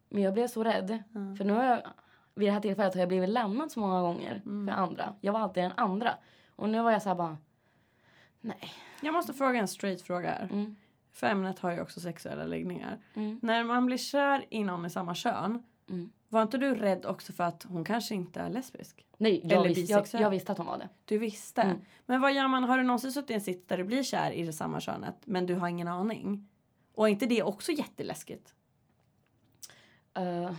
Men 0.09 0.23
jag 0.23 0.33
blev 0.33 0.47
så 0.47 0.63
rädd. 0.63 1.03
Ja. 1.13 1.35
För 1.37 1.43
nu 1.45 1.53
har 1.53 1.63
jag, 1.63 1.81
vid 2.35 2.47
det 2.47 2.51
här 2.53 2.59
tillfället 2.61 2.93
har 2.93 2.99
jag 3.01 3.07
blivit 3.09 3.29
lämnad 3.29 3.71
så 3.71 3.79
många 3.79 4.01
gånger 4.01 4.41
Mm. 4.45 4.67
för 4.67 4.81
andra. 4.81 5.13
Jag 5.21 5.33
var 5.33 5.39
alltid 5.39 5.63
den 5.63 5.71
andra. 5.77 6.13
Och 6.55 6.69
nu 6.69 6.81
var 6.81 6.91
jag 6.91 7.01
så 7.01 7.09
här 7.09 7.15
bara, 7.15 7.37
nej. 8.41 8.71
Jag 9.01 9.13
måste 9.13 9.33
fråga 9.33 9.59
en 9.59 9.67
straight 9.67 10.01
fråga 10.01 10.29
här. 10.29 10.43
Mm, 10.51 10.75
För 11.11 11.27
ämnet 11.27 11.59
har 11.59 11.71
ju 11.71 11.81
också 11.81 11.99
sexuella 11.99 12.43
läggningar. 12.45 12.97
mm, 13.13 13.39
När 13.43 13.63
man 13.63 13.85
blir 13.85 13.97
kär 13.97 14.45
i 14.49 14.63
någon 14.63 14.85
i 14.85 14.89
samma 14.89 15.15
kön. 15.15 15.63
mm. 15.89 16.09
Var 16.29 16.41
inte 16.41 16.57
du 16.57 16.75
rädd 16.75 17.05
också 17.05 17.33
för 17.33 17.43
att 17.43 17.63
hon 17.63 17.83
kanske 17.83 18.15
inte 18.15 18.39
är 18.39 18.49
lesbisk? 18.49 19.05
Nej, 19.17 19.41
jag, 19.43 19.51
Eller 19.51 19.75
visste, 19.75 19.93
jag, 19.93 20.21
jag 20.21 20.29
visste 20.29 20.51
att 20.51 20.57
hon 20.57 20.67
var 20.67 20.77
det. 20.77 20.89
Du 21.05 21.17
visste. 21.17 21.61
Mm. 21.61 21.81
Men 22.05 22.21
vad 22.21 22.33
gör 22.33 22.47
man? 22.47 22.63
Har 22.63 22.77
du 22.77 22.83
någonsin 22.83 23.11
suttit 23.11 23.29
i 23.29 23.33
en 23.33 23.41
sits 23.41 23.67
där 23.67 23.77
du 23.77 23.83
blir 23.83 24.03
kär 24.03 24.31
i 24.31 24.45
det 24.45 24.53
samma 24.53 24.79
könet 24.79 25.15
men 25.25 25.45
du 25.45 25.55
har 25.55 25.67
ingen 25.67 25.87
aning? 25.87 26.47
Och 26.93 27.07
är 27.07 27.11
inte 27.11 27.25
det 27.25 27.43
också 27.43 27.71
jätteläskigt? 27.71 28.53
Uh, 30.19 30.51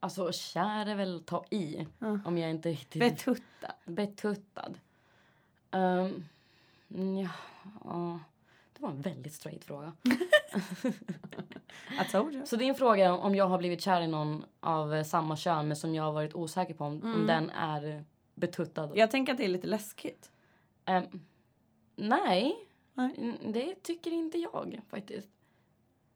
alltså 0.00 0.32
kär 0.32 0.86
är 0.86 0.94
väl 0.94 1.22
ta 1.26 1.44
i. 1.50 1.86
Ja. 1.98 2.18
Om 2.24 2.38
jag 2.38 2.50
inte 2.50 2.68
riktigt... 2.68 3.00
Betutta. 3.00 3.72
betuttad. 3.84 4.74
Ehm, 5.70 6.24
Mm, 6.94 7.16
Ja, 7.16 7.30
ja. 7.84 8.18
Det 8.80 8.86
var 8.86 8.92
en 8.92 9.00
väldigt 9.00 9.34
straight 9.34 9.64
fråga. 9.64 9.92
I 12.06 12.10
told 12.12 12.34
you. 12.34 12.46
Så 12.46 12.56
din 12.56 12.74
fråga 12.74 13.14
om 13.14 13.34
jag 13.34 13.48
har 13.48 13.58
blivit 13.58 13.80
kär 13.80 14.00
i 14.00 14.06
någon 14.06 14.44
av 14.60 15.04
samma 15.04 15.36
kön 15.36 15.68
men 15.68 15.76
som 15.76 15.94
jag 15.94 16.02
har 16.02 16.12
varit 16.12 16.34
osäker 16.34 16.74
på 16.74 16.84
om, 16.84 17.02
om 17.02 17.26
den 17.26 17.50
är 17.50 18.04
betuttad. 18.34 18.90
Jag 18.94 19.10
tänker 19.10 19.32
att 19.32 19.38
det 19.38 19.44
är 19.44 19.48
lite 19.48 19.66
läskigt. 19.66 20.30
Ehm, 20.84 21.04
nej, 21.96 22.56
Nej. 22.94 23.14
Mm, 23.18 23.52
det 23.52 23.82
tycker 23.82 24.10
inte 24.10 24.38
jag 24.38 24.80
faktiskt. 24.88 25.28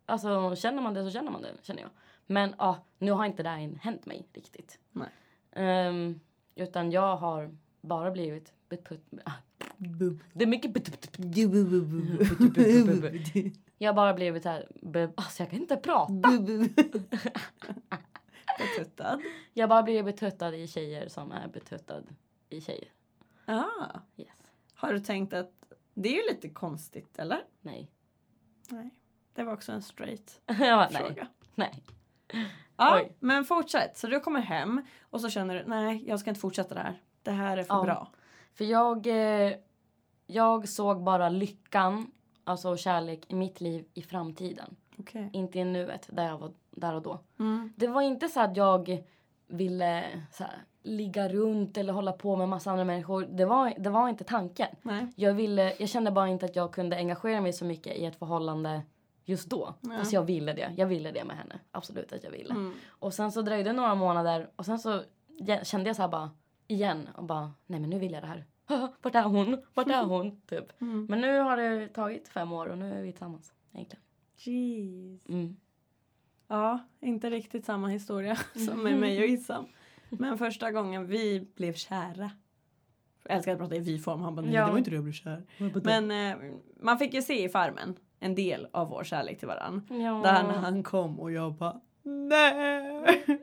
Alltså 0.07 0.57
känner 0.57 0.83
man 0.83 0.95
det 0.95 1.05
så 1.05 1.11
känner 1.11 1.31
man 1.31 1.43
det 1.43 1.53
känner 1.63 1.83
jag. 1.83 1.91
Men 2.27 2.55
ja, 2.59 2.85
nu 2.99 3.13
har 3.13 3.25
inte 3.25 3.43
det 3.43 3.49
här 3.49 3.79
hänt 3.83 4.07
mig 4.07 4.29
riktigt. 4.33 4.79
Nej. 4.93 5.09
Ehm, 5.53 6.21
utan 6.55 6.91
jag 6.91 7.17
har 7.17 7.57
bara 7.81 8.11
blivit 8.11 8.53
Det 10.33 10.45
är 10.45 10.47
mycket. 10.47 10.73
Jag 13.79 13.89
har 13.89 13.95
bara 13.95 14.15
blivit 14.15 14.43
så 14.43 14.49
här... 14.49 14.69
Alltså 15.15 15.43
jag 15.43 15.51
kan 15.51 15.61
inte 15.61 15.77
prata. 15.77 16.13
Betuttad. 18.59 19.23
Jag 19.53 19.69
bara 19.69 19.83
blivit 19.83 20.05
betuttad 20.05 20.55
i 20.55 20.67
tjejer 20.67 21.09
som 21.09 21.33
är 21.33 21.49
betuttad 21.49 22.03
i 22.51 22.61
tjejer. 22.61 22.89
Ah. 23.47 23.65
Yes. 24.17 24.29
Har 24.75 24.93
du 24.93 25.01
tänkt 25.01 25.33
att 25.33 25.53
det 25.95 26.09
är 26.09 26.13
ju 26.23 26.35
lite 26.35 26.49
konstigt, 26.49 27.19
eller? 27.19 27.45
Nej. 27.61 27.91
Nej. 28.69 28.91
Det 29.33 29.45
var 29.45 29.53
också 29.53 29.73
en 29.73 29.83
straight 29.83 30.41
jag 30.47 30.57
bara, 30.59 30.89
nej. 30.93 31.03
fråga. 31.07 31.29
Nej. 31.55 31.83
Ja, 32.77 32.97
Oj. 33.03 33.17
men 33.21 33.45
fortsätt. 33.45 33.99
Så 33.99 34.07
du 34.07 34.21
kommer 34.21 34.41
hem 34.41 34.83
och 35.03 35.21
så 35.21 35.31
känner 35.31 35.55
du, 35.55 35.65
nej, 35.67 36.05
jag 36.09 36.21
ska 36.21 36.31
inte 36.31 36.41
fortsätta 36.41 36.75
det 36.75 36.81
här. 36.81 37.03
Det 37.23 37.31
här 37.31 37.57
är 37.57 37.63
för 37.65 37.75
Ja. 37.75 37.83
bra. 37.85 38.11
För 38.55 38.65
jag, 38.65 39.07
eh, 39.07 39.53
jag 40.27 40.69
såg 40.69 41.03
bara 41.03 41.29
lyckan, 41.29 42.11
alltså 42.45 42.77
kärlek 42.77 43.25
i 43.29 43.35
mitt 43.35 43.61
liv 43.61 43.85
i 43.95 44.03
framtiden. 44.03 44.77
Okej. 44.99 45.31
Inte 45.33 45.59
i 45.59 45.65
nuet, 45.65 46.09
där 46.13 46.27
jag 46.27 46.39
var 46.39 46.53
där 46.71 46.95
och 46.95 47.03
då. 47.03 47.19
Mm. 47.39 47.73
Det 47.77 47.87
var 47.87 48.03
inte 48.03 48.29
så 48.29 48.41
att 48.41 48.57
jag 48.57 49.03
ville 49.47 50.05
så 50.33 50.45
här, 50.45 50.65
ligga 50.83 51.29
runt 51.29 51.77
eller 51.77 51.93
hålla 51.93 52.13
på 52.13 52.37
med 52.37 52.49
massa 52.49 52.71
andra 52.71 52.85
människor. 52.85 53.27
Det 53.31 53.45
var, 53.45 53.75
det 53.79 53.91
var 53.91 54.09
inte 54.09 54.25
tanken. 54.25 54.69
Nej. 54.83 55.07
Jag, 55.17 55.35
ville, 55.35 55.75
jag 55.79 55.89
kände 55.89 56.11
bara 56.11 56.29
inte 56.29 56.47
att 56.47 56.57
jag 56.57 56.73
kunde 56.73 56.97
engagera 56.97 57.41
mig 57.41 57.53
så 57.53 57.65
mycket 57.65 57.97
i 57.97 58.05
ett 58.05 58.17
förhållande 58.17 58.83
just 59.25 59.51
då. 59.51 59.75
Ja. 59.81 59.99
Fast 59.99 60.13
jag 60.13 60.23
ville 60.23 60.53
det. 60.53 60.73
Jag 60.77 60.87
ville 60.87 61.11
det 61.11 61.25
med 61.25 61.37
henne. 61.37 61.59
Absolut 61.71 62.13
att 62.13 62.25
jag 62.25 62.31
ville. 62.31 62.51
Mm. 62.51 62.75
Och 62.89 63.15
sen 63.15 63.33
så 63.33 63.43
dröjde 63.43 63.73
några 63.73 63.95
månader 63.95 64.51
och 64.57 64.67
sen 64.67 64.79
så 64.79 65.03
kände 65.63 65.89
jag 65.89 65.97
så 65.97 66.03
här 66.03 66.09
bara 66.09 66.31
igen 66.67 67.09
och 67.15 67.25
bara 67.25 67.53
nej 67.67 67.81
men 67.81 67.91
nu 67.91 67.99
vill 67.99 68.13
jag 68.13 68.23
det 68.23 68.27
här. 68.27 68.45
Vart 69.03 69.15
är 69.15 69.23
hon? 69.23 69.63
Vart 69.75 69.87
är 69.91 70.05
hon? 70.05 70.41
typ. 70.47 70.81
Mm. 70.83 71.07
Men 71.09 71.21
nu 71.21 71.39
har 71.39 71.57
det 71.57 71.89
tagit 71.89 72.29
fem 72.29 72.53
år 72.53 72.67
och 72.67 72.79
nu 72.79 72.95
är 72.95 73.03
vi 73.03 73.13
tillsammans 73.13 73.53
egentligen. 73.73 74.03
Jeez. 74.37 75.29
Mm. 75.29 75.57
Ja, 76.49 76.79
inte 77.01 77.31
riktigt 77.31 77.65
samma 77.65 77.89
historia 77.89 78.37
som 78.67 78.83
med 78.83 78.99
mig 78.99 79.19
och 79.23 79.29
Issam. 79.29 79.65
Men 80.09 80.39
första 80.39 80.73
gången 80.73 81.07
vi 81.07 81.49
blev 81.57 81.73
kära. 81.73 82.31
Jag 83.23 83.37
älskar 83.37 83.53
att 83.53 83.59
prata 83.59 83.77
i 83.77 83.79
vi-form. 83.79 84.21
Han 84.21 84.35
bara, 84.35 84.43
nej 84.47 84.55
Ja. 84.55 84.65
det 84.67 84.71
var 84.71 84.79
inte 84.79 84.91
då 84.91 84.97
jag 84.97 85.05
blev 85.05 85.13
kär. 85.13 85.43
Men 85.85 86.11
eh, 86.11 86.53
man 86.81 86.99
fick 86.99 87.15
ju 87.15 87.23
se 87.23 87.45
i 87.45 87.49
Farmen 87.49 87.97
en 88.21 88.35
del 88.35 88.69
av 88.73 88.89
vår 88.89 89.05
kärlek 89.05 89.39
till 89.39 89.49
varann. 89.49 89.87
Ja. 89.91 90.21
Där 90.25 90.43
när 90.43 90.59
han 90.59 90.83
kom 90.83 91.21
och 91.21 91.33
jag 91.33 91.53
bara 91.55 91.81
nej. 92.05 93.37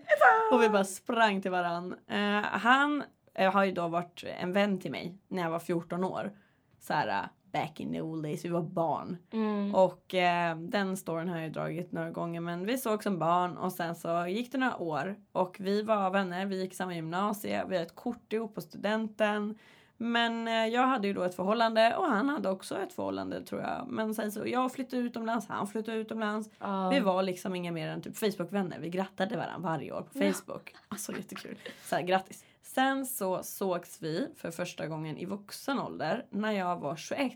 och 0.51 0.61
vi 0.61 0.69
bara 0.69 0.83
sprang 0.83 1.41
till 1.41 1.51
varann. 1.51 1.95
Eh, 2.07 2.41
han 2.41 3.03
eh, 3.33 3.53
har 3.53 3.63
ju 3.63 3.71
då 3.71 3.87
varit 3.87 4.23
en 4.39 4.53
vän 4.53 4.79
till 4.79 4.91
mig 4.91 5.17
när 5.27 5.43
jag 5.43 5.49
var 5.49 5.59
14 5.59 6.03
år. 6.03 6.31
Så 6.79 6.93
här 6.93 7.07
eh, 7.07 7.29
back 7.51 7.79
in 7.79 7.93
the 7.93 8.01
old 8.01 8.23
days, 8.23 8.45
vi 8.45 8.49
var 8.49 8.61
barn. 8.61 9.17
Mm. 9.31 9.75
Och 9.75 10.13
eh, 10.13 10.57
den 10.57 10.97
storyn 10.97 11.29
har 11.29 11.35
jag 11.35 11.45
ju 11.45 11.51
dragit 11.51 11.91
några 11.91 12.11
gånger 12.11 12.41
men 12.41 12.65
vi 12.65 12.77
såg 12.77 13.03
som 13.03 13.19
barn 13.19 13.57
och 13.57 13.71
sen 13.71 13.95
så 13.95 14.27
gick 14.27 14.51
det 14.51 14.57
några 14.57 14.77
år 14.77 15.15
och 15.31 15.57
vi 15.59 15.81
var 15.81 16.09
vänner, 16.09 16.45
vi 16.45 16.61
gick 16.61 16.73
samma 16.73 16.95
gymnasie, 16.95 17.65
vi 17.69 17.75
hade 17.75 17.85
ett 17.85 17.95
kort 17.95 18.33
ihop 18.33 18.55
på 18.55 18.61
studenten. 18.61 19.57
Men 20.03 20.47
eh, 20.47 20.53
jag 20.67 20.87
hade 20.87 21.07
ju 21.07 21.13
då 21.13 21.23
ett 21.23 21.35
förhållande 21.35 21.95
och 21.95 22.05
han 22.05 22.29
hade 22.29 22.49
också 22.49 22.77
ett 22.79 22.93
förhållande 22.93 23.41
tror 23.45 23.61
jag. 23.61 23.87
Men 23.89 24.15
sen 24.15 24.31
så 24.31 24.47
jag 24.47 24.73
flyttade 24.73 25.01
utomlands, 25.01 25.47
han 25.47 25.67
flyttade 25.67 25.97
utomlands. 25.97 26.49
Ja. 26.59 26.89
Vi 26.89 26.99
var 26.99 27.23
liksom 27.23 27.55
inga 27.55 27.71
mer 27.71 27.87
än 27.87 28.01
typ 28.01 28.17
Facebook-vänner. 28.17 28.79
Vi 28.79 28.89
grattade 28.89 29.37
varandra 29.37 29.69
varje 29.69 29.91
år 29.91 30.01
på 30.01 30.23
Ja. 30.23 30.33
Facebook. 30.33 30.75
Alltså 30.87 31.11
jättekul. 31.17 31.57
Så 31.83 31.95
här, 31.95 32.01
grattis. 32.03 32.45
Sen 32.61 33.05
så 33.05 33.43
sågs 33.43 34.01
vi 34.01 34.27
för 34.37 34.51
första 34.51 34.87
gången 34.87 35.17
i 35.17 35.25
vuxen 35.25 35.79
ålder 35.79 36.25
när 36.29 36.51
jag 36.51 36.79
var 36.79 36.95
21. 36.95 37.31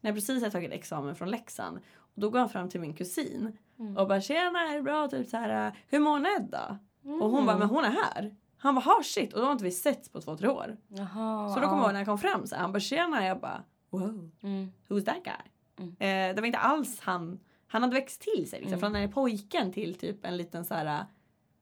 När 0.00 0.10
jag 0.10 0.14
precis 0.16 0.40
hade 0.42 0.52
tagit 0.52 0.72
examen 0.72 1.14
från 1.14 1.30
Leksand. 1.30 1.78
Och 1.96 2.20
då 2.20 2.30
går 2.30 2.38
han 2.38 2.48
fram 2.48 2.68
till 2.68 2.80
min 2.80 2.94
kusin 2.94 3.58
Mm. 3.78 3.96
och 3.96 4.08
bara 4.08 4.20
tjena 4.20 4.60
är 4.68 4.74
det 4.76 4.82
bra? 4.82 5.08
Typ 5.08 5.28
så 5.28 5.36
här, 5.36 5.72
hur 5.88 5.98
mår 6.00 6.18
Nedda? 6.18 6.78
Mm. 7.04 7.22
Och 7.22 7.30
hon 7.30 7.46
bara 7.46 7.58
men 7.58 7.68
hon 7.68 7.84
är 7.84 7.90
här. 7.90 8.34
Han 8.62 8.74
bara 8.74 8.80
ha 8.80 9.02
shit 9.04 9.32
och 9.32 9.40
då 9.40 9.46
har 9.46 9.52
inte 9.52 9.64
vi 9.64 9.70
setts 9.70 10.08
på 10.08 10.20
två 10.20 10.36
tre 10.36 10.48
år. 10.48 10.76
Jaha. 10.88 11.48
Så 11.54 11.60
då 11.60 11.66
kommer 11.66 11.66
jag 11.66 11.78
ja. 11.78 11.84
ihåg 11.84 11.92
när 11.92 12.00
jag 12.00 12.06
kom 12.06 12.18
fram 12.18 12.46
så 12.46 12.56
han 12.56 12.72
bara 12.72 12.80
tjena 12.80 13.26
jag 13.26 13.40
bara 13.40 13.62
wow 13.90 14.30
Mm. 14.42 14.72
who's 14.88 15.04
that 15.04 15.24
guy? 15.24 15.34
Mm. 15.78 15.90
Eh, 16.30 16.34
det 16.34 16.40
var 16.40 16.46
inte 16.46 16.58
alls 16.58 17.00
han. 17.00 17.40
Han 17.66 17.82
hade 17.82 17.94
växt 17.94 18.20
till 18.20 18.50
sig 18.50 18.58
liksom, 18.60 18.68
Mm. 18.68 18.80
från 18.80 18.92
den 18.92 19.02
här 19.02 19.08
pojken 19.08 19.72
till 19.72 19.94
typ 19.94 20.24
en 20.24 20.36
liten 20.36 20.64
så 20.64 20.74
här 20.74 20.86
uh, 21.00 21.04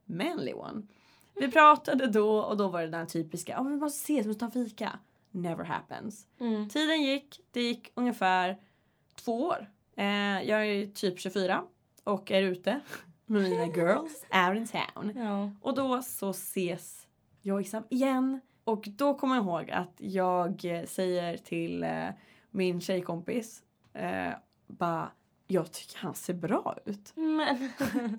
manly 0.04 0.52
one. 0.52 0.82
Vi 1.34 1.50
pratade 1.50 2.06
då 2.06 2.38
och 2.38 2.56
då 2.56 2.68
var 2.68 2.80
det 2.82 2.88
den 2.88 3.06
typiska, 3.06 3.60
oh, 3.60 3.68
vi 3.68 3.76
måste 3.76 3.96
ses, 4.12 4.24
vi 4.24 4.28
måste 4.28 4.44
ta 4.46 4.50
fika. 4.50 4.98
Never 5.30 5.64
happens. 5.64 6.26
Mm. 6.40 6.68
Tiden 6.68 7.02
gick, 7.02 7.40
det 7.50 7.62
gick 7.62 7.92
ungefär 7.94 8.58
två 9.14 9.42
år. 9.42 9.70
Eh, 9.96 10.42
jag 10.42 10.66
är 10.66 10.86
typ 10.86 11.20
24 11.20 11.62
och 12.04 12.30
är 12.30 12.42
ute 12.42 12.80
mina 13.38 13.66
girls 13.66 14.24
out 14.48 14.56
in 14.56 14.66
town. 14.66 15.12
Ja. 15.16 15.50
Och 15.60 15.74
då 15.74 16.02
så 16.02 16.30
ses 16.30 17.06
jag 17.42 17.54
och 17.54 17.60
Issam 17.60 17.82
igen. 17.90 18.40
Och 18.64 18.88
då 18.96 19.14
kommer 19.14 19.34
jag 19.36 19.44
ihåg 19.44 19.70
att 19.70 19.94
jag 19.96 20.60
säger 20.88 21.36
till 21.36 21.82
eh, 21.84 22.08
min 22.50 22.80
tjejkompis 22.80 23.62
eh, 23.94 24.30
bara 24.66 25.10
jag 25.46 25.72
tycker 25.72 25.98
han 25.98 26.14
ser 26.14 26.34
bra 26.34 26.76
ut. 26.84 27.12
Men. 27.14 27.70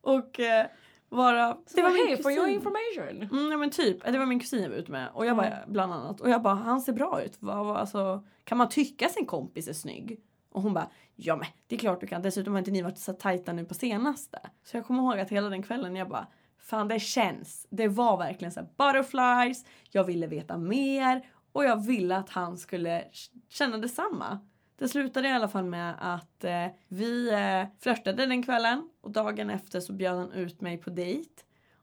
Och 0.00 0.40
eh, 0.40 0.66
vara... 1.08 1.56
det 1.74 1.82
var 1.82 2.06
hey 2.06 2.22
for 2.22 2.32
your 2.32 2.48
information. 2.48 3.28
Mm, 3.38 3.50
ja, 3.50 3.56
men 3.56 3.70
typ, 3.70 4.04
det 4.12 4.18
var 4.18 4.26
min 4.26 4.40
kusin 4.40 4.62
jag 4.62 4.70
var 4.70 4.76
ute 4.76 4.92
med. 4.92 5.08
Och 5.14 5.26
jag 5.26 5.36
bara, 5.36 5.46
Mm. 5.46 5.72
bland 5.72 5.92
annat. 5.92 6.20
Och 6.20 6.30
jag 6.30 6.42
bara, 6.42 6.54
han 6.54 6.80
ser 6.80 6.92
bra 6.92 7.22
ut. 7.22 7.38
Alltså, 7.44 8.24
kan 8.44 8.58
man 8.58 8.68
tycka 8.68 9.08
sin 9.08 9.26
kompis 9.26 9.68
är 9.68 9.72
snygg? 9.72 10.20
Och 10.54 10.62
hon 10.62 10.74
bara, 10.74 10.90
ja 11.16 11.36
men 11.36 11.46
det 11.66 11.74
är 11.74 11.78
klart 11.78 12.00
du 12.00 12.06
kan. 12.06 12.22
Dessutom 12.22 12.52
har 12.52 12.58
inte 12.58 12.70
ni 12.70 12.82
varit 12.82 12.98
så 12.98 13.12
tajta 13.12 13.52
nu 13.52 13.64
på 13.64 13.74
senaste. 13.74 14.38
Så 14.64 14.76
jag 14.76 14.86
kommer 14.86 15.02
ihåg 15.02 15.20
att 15.20 15.30
hela 15.30 15.48
den 15.48 15.62
kvällen 15.62 15.96
jag 15.96 16.08
bara, 16.08 16.26
fan 16.58 16.88
det 16.88 17.00
känns. 17.00 17.66
Det 17.70 17.88
var 17.88 18.16
verkligen 18.16 18.52
så 18.52 18.60
här 18.60 18.68
butterflies. 18.76 19.64
Jag 19.90 20.04
ville 20.04 20.26
veta 20.26 20.58
mer. 20.58 21.26
Och 21.52 21.64
jag 21.64 21.86
ville 21.86 22.16
att 22.16 22.30
han 22.30 22.58
skulle 22.58 23.04
känna 23.48 23.78
detsamma. 23.78 24.38
Det 24.78 24.88
slutade 24.88 25.28
i 25.28 25.32
alla 25.32 25.48
fall 25.48 25.64
med 25.64 25.94
att 26.00 26.44
eh, 26.44 26.66
vi 26.88 27.32
eh, 27.32 27.68
flörtade 27.80 28.26
den 28.26 28.42
kvällen. 28.42 28.90
Och 29.00 29.10
dagen 29.10 29.50
efter 29.50 29.80
så 29.80 29.92
bjöd 29.92 30.16
han 30.16 30.32
ut 30.32 30.60
mig 30.60 30.78
på 30.78 30.90
dejt. 30.90 31.30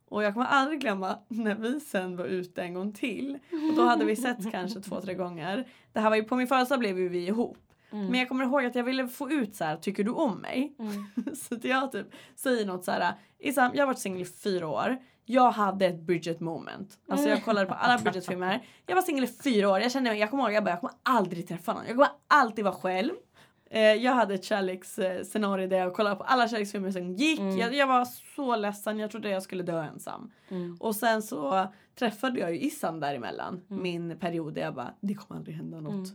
Och 0.10 0.24
jag 0.24 0.34
kommer 0.34 0.46
aldrig 0.46 0.82
glömma 0.82 1.20
när 1.28 1.56
vi 1.56 1.80
sen 1.80 2.18
var 2.18 2.26
ute 2.26 2.62
en 2.62 2.74
gång 2.74 2.94
till. 2.94 3.40
Och 3.70 3.76
då 3.76 3.84
hade 3.84 4.06
vi 4.06 4.16
sett 4.16 4.52
kanske 4.52 4.80
två, 4.80 5.02
tre 5.02 5.14
gånger. 5.14 5.68
Det 5.94 6.00
här 6.00 6.10
var 6.10 6.18
ju 6.18 6.24
på 6.24 6.36
min 6.36 6.48
födelsedag 6.48 6.80
blev 6.80 7.00
ju 7.00 7.10
vi 7.10 7.28
ihop. 7.28 7.58
Mm. 7.92 8.08
Men 8.08 8.20
jag 8.20 8.30
kommer 8.30 8.46
ihåg 8.46 8.66
att 8.66 8.76
jag 8.76 8.84
ville 8.84 9.08
få 9.08 9.32
ut 9.32 9.56
så 9.56 9.64
här, 9.64 9.78
tycker 9.78 10.04
du 10.04 10.12
om 10.12 10.38
mig? 10.38 10.76
Mm. 10.80 11.36
så 11.36 11.56
att 11.56 11.64
jag 11.64 11.92
typ 11.92 12.08
säger 12.36 12.66
något 12.66 12.86
så 12.86 12.92
här, 12.92 13.14
Isam, 13.40 13.72
jag 13.74 13.82
har 13.82 13.88
varit 13.88 14.00
singel 14.00 14.22
i 14.22 14.26
fyra 14.26 14.68
år. 14.68 14.98
Jag 15.26 15.52
hade 15.52 15.86
ett 15.86 16.00
Bridget 16.00 16.40
moment. 16.40 17.00
Alltså 17.10 17.30
jag 17.30 17.46
kollade 17.46 17.66
på 17.66 17.74
alla 17.74 17.98
Bridget-filmer. 17.98 18.66
Jag 18.86 18.96
var 18.96 19.02
singel 19.02 19.24
i 19.24 19.28
fyra 19.28 19.70
år. 19.70 19.80
Jag 19.80 19.92
kände, 19.92 20.16
jag 20.16 20.30
kommer 20.30 20.44
ihåg, 20.44 20.54
jag 20.54 20.64
bara, 20.64 20.70
jag 20.70 20.80
kommer 20.80 20.96
aldrig 21.04 21.48
träffa 21.48 21.74
någon. 21.74 21.84
Jag 21.88 21.96
kommer 21.96 22.10
alltid 22.28 22.64
vara 22.66 22.76
själv. 22.76 23.12
Eh, 23.74 23.82
jag 23.82 24.14
hade 24.14 24.34
ett 24.34 24.44
kärleksscenario 24.44 25.68
där 25.68 25.78
jag 25.78 25.94
kollade 25.94 26.16
på 26.16 26.24
alla 26.24 26.48
kärleksfilmer 26.48 26.92
som 26.92 27.14
gick. 27.14 27.40
Mm. 27.40 27.58
Jag, 27.58 27.74
jag 27.74 27.88
var 27.88 28.06
så 28.36 28.56
ledsen, 28.56 29.00
jag 29.00 29.12
trodde 29.12 29.30
jag 29.30 29.44
skulle 29.44 29.64
dö 29.64 29.84
ensam. 29.84 30.32
Mm. 30.50 30.78
Och 30.80 30.96
sen 30.96 31.22
så 31.22 31.68
träffade 32.00 32.40
jag 32.40 32.52
ju 32.52 32.60
Issam 32.60 33.00
däremellan. 33.00 33.62
Mm. 33.70 33.84
Min 33.84 34.20
period 34.20 34.54
där 34.54 34.62
jag 34.62 34.76
bara, 34.76 34.94
det 35.02 35.14
kommer 35.14 35.40
aldrig 35.40 35.56
hända 35.56 35.80
något. 35.80 36.10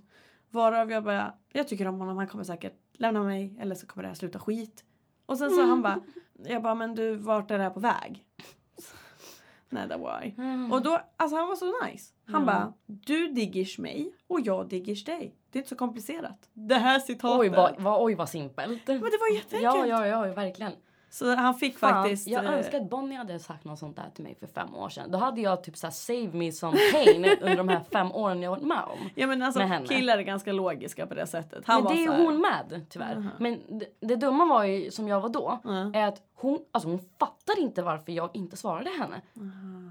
Mm. 0.57 0.73
Varav 0.73 0.91
jag 0.91 1.05
bara, 1.05 1.35
jag 1.53 1.69
tycker 1.69 1.89
om 1.89 1.99
honom, 2.01 2.17
han 2.17 2.27
kommer 2.29 2.45
säkert 2.45 2.75
lämna 2.93 3.23
mig 3.23 3.57
eller 3.61 3.75
så 3.75 3.87
kommer 3.87 4.03
det 4.03 4.09
här 4.09 4.15
sluta 4.15 4.39
skit. 4.39 4.85
Och 5.27 5.39
sen 5.39 5.51
så 5.51 5.63
han 5.63 5.83
bara, 5.83 6.01
jag 6.45 6.63
bara 6.63 6.75
men 6.75 6.95
du 6.95 7.17
vart 7.17 7.51
är 7.51 7.59
det 7.59 7.65
här 7.65 7.71
på 7.71 7.81
väg? 7.81 8.25
Det 9.71 9.97
var 9.97 10.33
Mm. 10.39 10.73
Och 10.73 10.83
då, 10.83 11.01
alltså 11.17 11.37
han 11.37 11.49
var 11.49 11.57
så 11.57 11.85
nice. 11.87 12.13
Han 12.27 12.41
Ja. 12.41 12.47
bara, 12.47 12.73
du 12.87 13.29
diggers 13.29 13.79
mig 13.79 14.13
och 14.27 14.41
jag 14.41 14.69
diggers 14.69 15.05
dig. 15.05 15.35
Det 15.51 15.59
är 15.59 15.61
inte 15.61 15.69
så 15.69 15.77
komplicerat. 15.77 16.49
Det 16.53 16.75
här 16.75 16.99
citatet. 16.99 17.41
Oj 17.41 17.49
vad, 17.49 17.81
vad, 17.83 18.03
oj 18.03 18.15
vad 18.15 18.29
simpelt. 18.29 18.87
Men 18.87 19.01
det 19.01 19.19
var 19.21 19.35
jätteenkelt. 19.35 19.89
Ja, 19.89 20.07
ja, 20.07 20.27
ja, 20.27 20.35
verkligen. 20.35 20.73
Så 21.17 21.35
han 21.35 21.55
fick 21.55 21.79
Fan, 21.79 21.91
faktiskt... 21.91 22.29
jag 22.29 22.45
eh, 22.45 22.53
önskar 22.53 22.81
att 22.81 22.91
Bonnie 22.91 23.17
hade 23.17 23.39
sagt 23.39 23.65
något 23.65 23.79
sånt 23.79 23.97
där 23.97 24.11
till 24.15 24.25
mig 24.25 24.35
för 24.35 24.47
fem 24.47 24.75
år 24.75 24.89
sedan. 24.89 25.11
Då 25.11 25.19
hade 25.19 25.41
jag 25.41 25.65
typ 25.65 25.77
såhär 25.77 25.93
save 25.93 26.31
me 26.33 26.53
some 26.53 26.79
pain 26.93 27.25
under 27.41 27.57
de 27.57 27.69
här 27.69 27.81
fem 27.93 28.13
åren 28.13 28.43
jag 28.43 28.51
varit 28.51 28.63
med 28.63 28.83
om. 28.85 29.11
Ja 29.15 29.27
men 29.27 29.43
alltså 29.43 29.59
med 29.59 29.69
henne. 29.69 29.87
killar 29.87 30.19
är 30.19 30.23
ganska 30.23 30.53
logiska 30.53 31.07
på 31.07 31.15
det 31.15 31.27
sättet. 31.27 31.67
Han 31.67 31.85
Men 31.85 31.97
det 31.97 32.05
är 32.05 32.25
hon 32.25 32.41
med 32.41 32.87
tyvärr. 32.89 33.31
Men 33.39 33.63
det, 33.69 33.87
det 34.01 34.17
dumma 34.17 34.45
var 34.45 34.65
ju 34.65 34.91
som 34.91 35.09
jag 35.09 35.21
var 35.21 35.29
då. 35.29 35.61
Ja. 35.65 35.93
Är 35.95 36.07
att 36.07 36.23
hon, 36.35 36.59
alltså 36.73 36.89
hon 36.89 37.01
fattar 37.19 37.59
inte 37.61 37.83
varför 37.83 38.13
jag 38.13 38.31
inte 38.33 38.57
svarade 38.57 38.91
henne. 38.91 39.21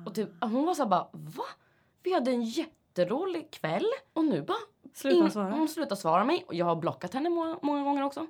Och 0.06 0.16
typ, 0.16 0.30
hon 0.42 0.66
var 0.66 0.74
så 0.74 0.84
här 0.84 0.90
bara 0.90 1.08
va? 1.12 1.46
Vi 2.04 2.14
hade 2.14 2.32
en 2.32 2.44
jätterolig 2.44 3.52
kväll 3.52 3.88
och 4.14 4.26
nu 4.26 4.42
bara 4.42 4.58
Sluta 4.94 5.30
svara. 5.30 5.52
Hon 5.52 5.68
slutar 5.68 5.96
svara 5.96 6.24
mig 6.24 6.44
och 6.48 6.54
jag 6.54 6.66
har 6.66 6.76
blockat 6.76 7.14
henne 7.14 7.30
många, 7.30 7.58
många 7.62 7.84
gånger 7.84 8.04
också. 8.04 8.28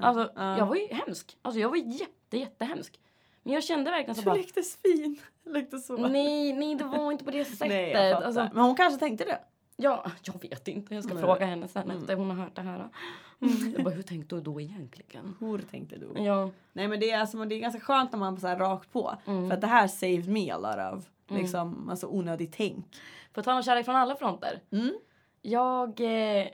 Alltså 0.00 0.32
Ja. 0.36 0.58
jag 0.58 0.66
var 0.66 0.76
ju 0.76 0.86
hemsk. 0.86 1.36
Alltså 1.42 1.60
jag 1.60 1.68
var 1.68 1.76
jätte 1.76 2.36
jättehemsk. 2.38 3.00
Men 3.42 3.52
jag 3.54 3.64
kände 3.64 3.90
verkligen 3.90 4.14
så 4.14 4.20
Du 4.20 4.24
bara 4.24 4.34
lekte 4.34 4.62
svin. 4.62 5.16
Lekte 5.46 5.78
så. 5.78 5.96
nej, 5.96 6.52
nej 6.52 6.74
det 6.74 6.84
var 6.84 7.12
inte 7.12 7.24
på 7.24 7.30
det 7.30 7.44
sättet. 7.44 7.68
Nej, 7.68 7.90
jag 7.90 8.12
fattar. 8.14 8.26
alltså, 8.26 8.48
Men 8.54 8.64
hon 8.64 8.74
kanske 8.76 8.98
tänkte 9.00 9.24
det. 9.24 9.38
Ja, 9.76 10.10
jag 10.22 10.42
vet 10.42 10.68
inte. 10.68 10.94
Jag 10.94 11.04
ska 11.04 11.14
Nej. 11.14 11.22
fråga 11.22 11.46
henne 11.46 11.68
sen 11.68 11.90
efter 11.90 12.16
hon 12.16 12.30
har 12.30 12.36
hört 12.44 12.54
det 12.56 12.62
här. 12.62 12.88
Mm. 13.40 13.72
Jag 13.76 13.84
bara, 13.84 13.94
hur 13.94 14.02
tänkte 14.02 14.34
du 14.34 14.40
då 14.40 14.60
egentligen? 14.60 15.36
Hur 15.40 15.58
tänkte 15.58 15.96
du? 15.96 16.22
Ja, 16.22 16.50
Nej 16.72 16.88
men 16.88 17.00
det 17.00 17.10
är, 17.10 17.20
alltså, 17.20 17.44
det 17.44 17.54
är 17.54 17.58
ganska 17.60 17.80
skönt 17.80 18.12
när 18.12 18.18
man 18.18 18.40
så 18.40 18.46
här 18.46 18.56
rakt 18.56 18.92
på. 18.92 19.14
Mm. 19.26 19.48
För 19.48 19.54
att 19.54 19.60
det 19.60 19.66
här 19.66 19.88
saved 19.88 20.28
me 20.28 20.50
a 20.50 20.58
lot 20.58 20.98
of 20.98 21.10
liksom, 21.38 21.88
alltså, 21.90 22.06
onödigt 22.06 22.52
tänk. 22.56 22.86
för 23.32 23.40
att 23.40 23.44
ta 23.44 23.62
kärlek 23.62 23.84
från 23.84 23.96
alla 23.96 24.16
fronter. 24.16 24.60
Mm. 24.70 24.94
Jag... 25.42 26.00
Eh, 26.00 26.46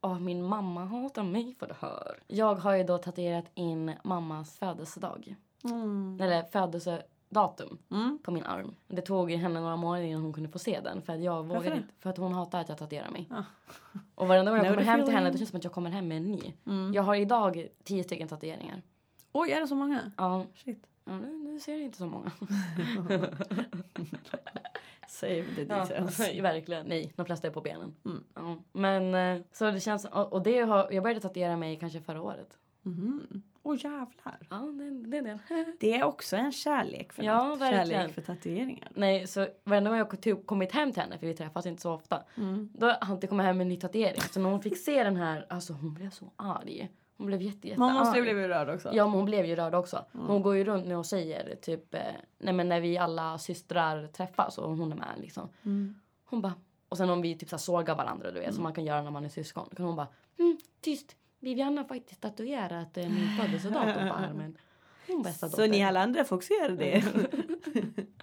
åh, 0.00 0.20
min 0.20 0.42
mamma 0.44 0.84
hatar 0.84 1.22
mig 1.22 1.54
för 1.58 1.66
det 1.66 1.76
här. 1.80 2.18
Jag 2.26 2.54
har 2.54 2.74
ju 2.74 2.84
då 2.84 2.98
tatuerat 2.98 3.50
in 3.54 3.92
mammas 4.04 4.56
födelsedag. 4.58 5.34
Mm. 5.64 6.18
Eller 6.20 6.42
födelsedatum 6.42 7.78
Mm. 7.90 8.18
på 8.22 8.30
min 8.30 8.44
arm. 8.44 8.74
Det 8.88 9.02
tog 9.02 9.30
henne 9.30 9.60
några 9.60 9.76
månader 9.76 10.04
innan 10.04 10.22
hon 10.22 10.32
kunde 10.32 10.48
få 10.48 10.58
se 10.58 10.80
den. 10.80 11.02
För 11.02 11.12
att 11.12 11.20
jag 11.22 11.46
vågade 11.46 11.76
inte. 11.76 11.94
För 11.98 12.10
att 12.10 12.16
hon 12.18 12.32
hatar 12.32 12.60
att 12.60 12.68
jag 12.68 12.78
tatuerar 12.78 13.10
mig. 13.10 13.28
Ah. 13.30 13.42
Och 14.14 14.28
varenda 14.28 14.50
gång 14.50 14.58
jag 14.64 14.68
kommer 14.74 14.82
hem 14.82 15.04
till 15.04 15.14
henne 15.14 15.30
det 15.30 15.38
känns 15.38 15.50
som 15.50 15.56
att 15.56 15.64
jag 15.64 15.72
kommer 15.72 15.90
hem 15.90 16.08
med 16.08 16.16
en 16.16 16.30
ny. 16.32 16.52
Mm. 16.66 16.92
Jag 16.94 17.02
har 17.02 17.14
idag 17.14 17.66
tio 17.84 18.04
stycken 18.04 18.28
tatueringar. 18.28 18.82
Oj, 19.32 19.50
är 19.50 19.60
det 19.60 19.66
så 19.68 19.74
många? 19.74 20.12
Ja, 20.16 20.44
Shit. 20.54 20.86
Ja 21.08 21.18
nu, 21.18 21.38
nu 21.38 21.60
ser 21.60 21.72
jag 21.72 21.82
inte 21.82 21.98
så 21.98 22.06
många. 22.06 22.30
Save 25.08 25.44
the 25.56 25.62
Ja, 25.68 25.84
details. 25.84 26.20
verkligen. 26.40 26.86
Nej, 26.86 27.12
de 27.16 27.26
flesta 27.26 27.46
är 27.46 27.50
på 27.52 27.60
benen. 27.60 27.94
Mm. 28.04 28.24
Ja. 28.34 28.56
Men 28.72 29.14
eh, 29.14 29.42
så 29.52 29.70
det 29.70 29.80
känns, 29.80 30.04
och 30.12 30.42
det 30.42 30.60
har, 30.60 30.88
jag 30.92 31.02
började 31.02 31.20
tatuera 31.20 31.56
mig 31.56 31.76
kanske 31.78 32.00
förra 32.00 32.22
året. 32.22 32.58
Mhm. 32.82 33.42
Åh 33.62 33.76
jävlar. 33.84 34.38
Ja, 34.50 34.56
det, 34.56 34.90
det 35.10 35.16
är 35.18 35.22
det. 35.22 35.38
Det 35.80 35.94
är 35.94 36.04
också 36.04 36.36
en 36.36 36.52
kärlek 36.52 37.12
för 37.12 37.22
Ja, 37.22 37.44
något. 37.48 37.60
verkligen. 37.60 38.00
Kärlek 38.00 38.14
för 38.14 38.22
tatueringar. 38.22 38.88
Nej, 38.94 39.26
så 39.26 39.46
varenda 39.64 39.90
gång 39.90 39.98
jag 39.98 40.20
typ 40.20 40.46
kommit 40.46 40.72
hem 40.72 40.92
till 40.92 41.02
henne, 41.02 41.18
för 41.18 41.26
vi 41.26 41.34
träffas 41.34 41.66
inte 41.66 41.82
så 41.82 41.92
ofta. 41.92 42.22
Mm. 42.36 42.68
Då 42.74 42.86
har 42.86 42.92
jag 42.92 42.98
alltid 43.10 43.30
kommit 43.30 43.46
hem 43.46 43.56
med 43.56 43.64
en 43.64 43.68
ny 43.68 43.76
tatuering. 43.76 44.20
Så 44.20 44.40
när 44.40 44.50
hon 44.50 44.62
fick 44.62 44.78
se 44.78 45.04
den 45.04 45.16
här, 45.16 45.46
alltså 45.48 45.72
hon 45.72 45.94
blev 45.94 46.10
så 46.10 46.32
arg. 46.36 46.88
Hon 47.18 47.26
blev 47.26 47.42
jätte, 47.42 47.68
jätte 47.68 47.82
ju 47.82 47.88
arg. 47.88 48.22
bli 48.22 48.48
rörd 48.48 48.68
också. 48.68 48.90
Ja, 48.92 49.04
men 49.04 49.14
hon 49.14 49.24
blev 49.24 49.46
ju 49.46 49.56
rörd 49.56 49.74
också. 49.74 50.04
Hon 50.12 50.42
går 50.42 50.56
ju 50.56 50.64
runt 50.64 50.86
nu 50.86 50.96
och 50.96 51.06
säger 51.06 51.54
typ, 51.54 51.94
eh, 51.94 52.00
nej 52.38 52.54
men 52.54 52.68
när 52.68 52.80
vi 52.80 52.98
alla 52.98 53.38
systrar 53.38 54.06
träffas 54.06 54.58
och 54.58 54.76
hon 54.76 54.92
är 54.92 54.96
med 54.96 55.14
liksom. 55.16 55.48
Mm. 55.64 55.94
Hon 56.24 56.40
bara, 56.40 56.54
och 56.88 56.96
sen 56.96 57.10
om 57.10 57.22
vi 57.22 57.38
typ 57.38 57.48
så 57.48 57.58
sågar 57.58 57.96
varandra 57.96 58.30
du 58.30 58.40
vet 58.40 58.54
som 58.54 58.62
man 58.62 58.72
kan 58.74 58.84
göra 58.84 59.02
när 59.02 59.10
man 59.10 59.24
är 59.24 59.28
syskon. 59.28 59.68
Kan 59.76 59.86
hon 59.86 59.96
bara, 59.96 60.08
mm, 60.38 60.58
tyst. 60.80 61.16
Vivian 61.40 61.78
har 61.78 61.84
faktiskt 61.84 62.20
tatuerat 62.20 62.96
eh, 62.96 63.08
min 63.08 63.28
födelsedatum 63.40 64.08
på 64.08 64.14
armen. 64.14 64.58
Hon 65.06 65.22
bästa 65.22 65.48
Så 65.48 65.56
dotter. 65.56 65.68
ni 65.68 65.84
alla 65.84 66.02
andra 66.02 66.24
får 66.24 66.36
också 66.36 66.52
göra 66.52 66.72
det. 66.72 67.04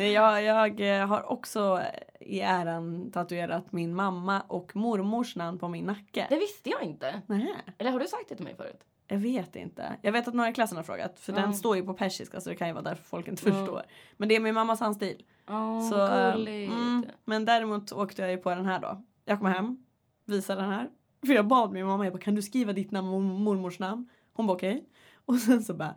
Nej, 0.00 0.12
jag, 0.12 0.42
jag 0.44 1.00
eh, 1.00 1.06
har 1.06 1.30
också 1.32 1.80
i 2.20 2.40
äran 2.40 3.10
tatuerat 3.10 3.72
min 3.72 3.94
mamma 3.94 4.40
och 4.40 4.76
mormors 4.76 5.36
namn 5.36 5.58
på 5.58 5.68
min 5.68 5.84
nacke. 5.84 6.26
Det 6.28 6.36
visste 6.36 6.70
jag 6.70 6.82
inte. 6.82 7.22
Nej, 7.26 7.54
Eller 7.78 7.90
har 7.90 7.98
du 8.00 8.06
sagt 8.06 8.28
det 8.28 8.34
till 8.34 8.44
mig 8.44 8.54
förut? 8.56 8.80
jag 9.08 9.18
vet 9.18 9.56
inte. 9.56 9.96
Jag 10.02 10.12
vet 10.12 10.28
att 10.28 10.34
några 10.34 10.50
i 10.50 10.52
klassen 10.52 10.76
har 10.76 10.84
frågat. 10.84 11.18
För 11.18 11.32
Ja. 11.32 11.38
den 11.40 11.54
står 11.54 11.76
ju 11.76 11.82
på 11.82 11.94
persiska 11.94 12.40
så 12.40 12.50
det 12.50 12.56
kan 12.56 12.68
ju 12.68 12.74
vara 12.74 12.82
därför 12.84 13.04
folk 13.04 13.28
inte 13.28 13.48
Ja. 13.48 13.54
förstår. 13.54 13.82
Men 14.16 14.28
det 14.28 14.36
är 14.36 14.40
min 14.40 14.54
mammas 14.54 14.80
handstil. 14.80 15.22
Åh, 15.48 15.90
Så, 15.90 16.06
mm, 16.06 17.06
men 17.24 17.44
däremot 17.44 17.92
åkte 17.92 18.22
jag 18.22 18.30
ju 18.30 18.36
på 18.38 18.50
den 18.50 18.66
här 18.66 18.80
då. 18.80 19.02
Jag 19.24 19.38
kom 19.38 19.46
hem, 19.46 19.84
visade 20.24 20.60
den 20.60 20.70
här. 20.70 20.88
För 21.26 21.32
jag 21.32 21.46
bad 21.46 21.72
min 21.72 21.86
mamma, 21.86 22.04
jag 22.04 22.12
bara, 22.12 22.22
kan 22.22 22.34
du 22.34 22.42
skriva 22.42 22.72
ditt 22.72 22.90
namn 22.90 23.08
och 23.08 23.20
mormors 23.22 23.78
namn? 23.78 24.08
Hon 24.32 24.46
bara 24.46 24.52
okej. 24.56 24.84
Och 25.24 25.36
sen 25.36 25.62
så 25.62 25.74
bara, 25.74 25.94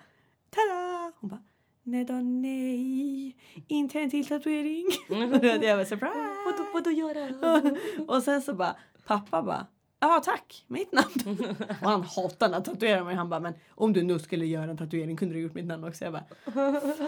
nej 1.84 2.06
då 2.06 2.14
nej, 2.14 3.36
inte 3.68 4.00
en 4.00 4.10
till 4.10 4.28
tatuering. 4.28 4.86
Och 5.10 5.16
jag 5.64 5.78
var 5.78 5.86
surprise! 5.86 6.36
Vadå, 6.46 6.66
vadå 6.74 6.92
göra? 6.92 7.52
och 8.08 8.24
sen 8.24 8.42
så 8.42 8.54
bara, 8.54 8.76
pappa 9.06 9.42
bara, 9.42 9.68
ja 10.00 10.22
tack, 10.26 10.66
mitt 10.68 10.92
namn. 10.92 11.56
och 11.82 11.90
han 11.90 12.04
hatar 12.04 12.48
när 12.48 12.54
han 12.54 12.64
tatuerar 12.64 13.04
mig. 13.04 13.16
Han 13.16 13.30
bara, 13.30 13.40
men 13.40 13.54
om 13.70 13.94
du 13.94 14.04
nu 14.04 14.20
skulle 14.20 14.46
göra 14.46 14.72
en 14.72 14.78
tatuering 14.78 15.18
kunde 15.18 15.34
du 15.36 15.42
gjort 15.42 15.54
mitt 15.54 15.66
namn 15.66 15.84
också. 15.84 16.04
Jag 16.06 16.14
bara, 16.14 16.26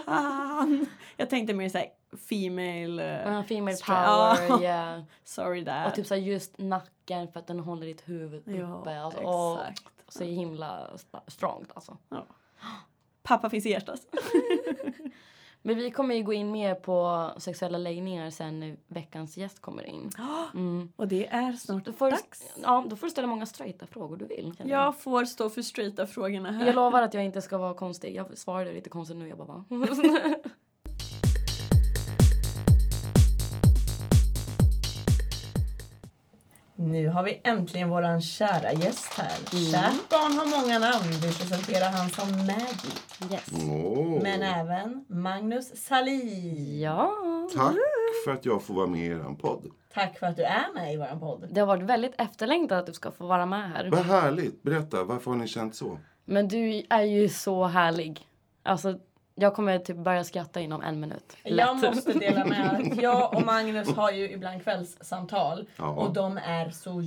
fan. 0.04 0.86
Jag 1.16 1.30
tänkte 1.30 1.54
mer 1.54 1.68
såhär 1.68 1.88
female, 2.28 3.02
uh, 3.02 3.34
Ja, 3.34 3.42
female 3.42 3.76
power, 3.86 4.48
Ja. 4.48 4.62
yeah. 4.62 5.02
sorry 5.24 5.62
dad. 5.64 5.86
Och 5.86 5.94
typ 5.94 6.06
såhär 6.06 6.20
just 6.20 6.58
nacken 6.58 7.28
för 7.32 7.40
att 7.40 7.46
den 7.46 7.60
håller 7.60 7.86
ditt 7.86 8.08
huvud 8.08 8.40
uppe. 8.40 8.56
ja, 8.92 9.00
alltså, 9.04 9.60
exakt. 9.70 9.84
så 10.08 10.24
himla 10.24 10.90
strongt 11.26 11.70
alltså. 11.74 11.96
Pappa 13.26 13.50
finns 13.50 13.66
i 13.66 13.70
hjärtat. 13.70 14.00
Men 15.62 15.76
vi 15.76 15.90
kommer 15.90 16.14
ju 16.14 16.22
gå 16.22 16.32
in 16.32 16.50
mer 16.50 16.74
på 16.74 17.30
sexuella 17.36 17.78
läggningar 17.78 18.30
sen 18.30 18.60
när 18.60 18.76
veckans 18.86 19.36
gäst 19.36 19.60
kommer 19.60 19.82
in. 19.86 20.10
Mm. 20.54 20.92
Och 20.96 21.08
det 21.08 21.26
är 21.26 21.52
snart 21.52 21.84
Då, 21.84 21.92
får 21.92 22.06
du, 22.06 22.10
dags. 22.10 22.54
ja, 22.62 22.84
då 22.88 22.96
får 22.96 23.06
du 23.06 23.10
ställa 23.10 23.26
många 23.26 23.46
straighta 23.46 23.86
frågor 23.86 24.16
du 24.16 24.24
vill. 24.26 24.54
känner 24.58 24.70
Jag 24.70 25.00
får 25.00 25.24
stå 25.24 25.50
för 25.50 25.62
straighta 25.62 26.06
frågorna 26.06 26.52
här. 26.52 26.66
Jag 26.66 26.74
lovar 26.74 27.02
att 27.02 27.14
jag 27.14 27.24
inte 27.24 27.42
ska 27.42 27.58
vara 27.58 27.74
konstig. 27.74 28.14
Jag 28.14 28.38
svarade 28.38 28.72
lite 28.72 28.90
konstigt 28.90 29.16
nu. 29.16 29.28
Jag 29.28 29.38
bara 29.38 29.46
va? 29.48 29.64
Nu 36.78 37.08
har 37.08 37.22
vi 37.22 37.40
äntligen 37.44 37.90
våran 37.90 38.22
kära 38.22 38.72
gäst 38.72 39.12
här. 39.18 39.38
Mm. 39.52 39.64
Kärt 39.72 40.08
barn 40.08 40.32
har 40.38 40.60
många 40.60 40.78
namn. 40.78 41.12
Vi 41.22 41.32
presenterar 41.32 41.90
han 41.90 42.08
som 42.10 42.28
Maggie. 42.36 43.32
yes. 43.32 43.48
Åh, 43.70 44.22
Men 44.22 44.42
även 44.42 45.04
Magnus 45.08 45.84
Salin. 45.86 46.80
Ja. 46.80 47.12
Tack 47.56 47.74
för 48.24 48.32
att 48.32 48.44
jag 48.44 48.62
får 48.62 48.74
vara 48.74 48.86
med 48.86 49.00
i 49.00 49.06
er 49.06 49.36
podd. 49.38 49.70
Tack 49.94 50.18
för 50.18 50.26
att 50.26 50.36
du 50.36 50.42
är 50.42 50.74
med 50.74 50.94
i 50.94 50.96
våran 50.96 51.20
podd. 51.20 51.48
Det 51.50 51.60
har 51.60 51.66
varit 51.66 51.82
väldigt 51.82 52.14
efterlängtat 52.20 52.78
att 52.78 52.86
du 52.86 52.92
ska 52.92 53.10
få 53.10 53.26
vara 53.26 53.46
med 53.46 53.70
här. 53.70 53.90
Vad 53.90 54.04
härligt. 54.06 54.62
Berätta, 54.62 55.04
varför 55.04 55.30
har 55.30 55.38
ni 55.38 55.48
känt 55.48 55.74
så? 55.74 55.98
Men 56.24 56.48
du 56.48 56.82
är 56.90 57.02
ju 57.02 57.28
så 57.28 57.64
härlig. 57.64 58.28
Alltså, 58.62 58.98
jag 59.38 59.54
kommer 59.54 59.78
typ 59.78 59.96
börja 59.96 60.24
skratta 60.24 60.60
inom 60.60 60.82
en 60.82 61.00
minut. 61.00 61.36
Jag 61.42 61.54
Lätt. 61.54 61.82
måste 61.82 62.12
dela 62.12 62.44
med 62.44 62.70
att 62.72 62.96
jag 63.02 63.34
och 63.34 63.42
Magnus 63.42 63.88
har 63.88 64.10
ju 64.10 64.30
ibland 64.30 64.62
kvällssamtal. 64.62 65.66
Ja. 65.76 65.88
Och 65.88 66.12
de 66.12 66.38
är 66.38 66.70
så 66.70 67.02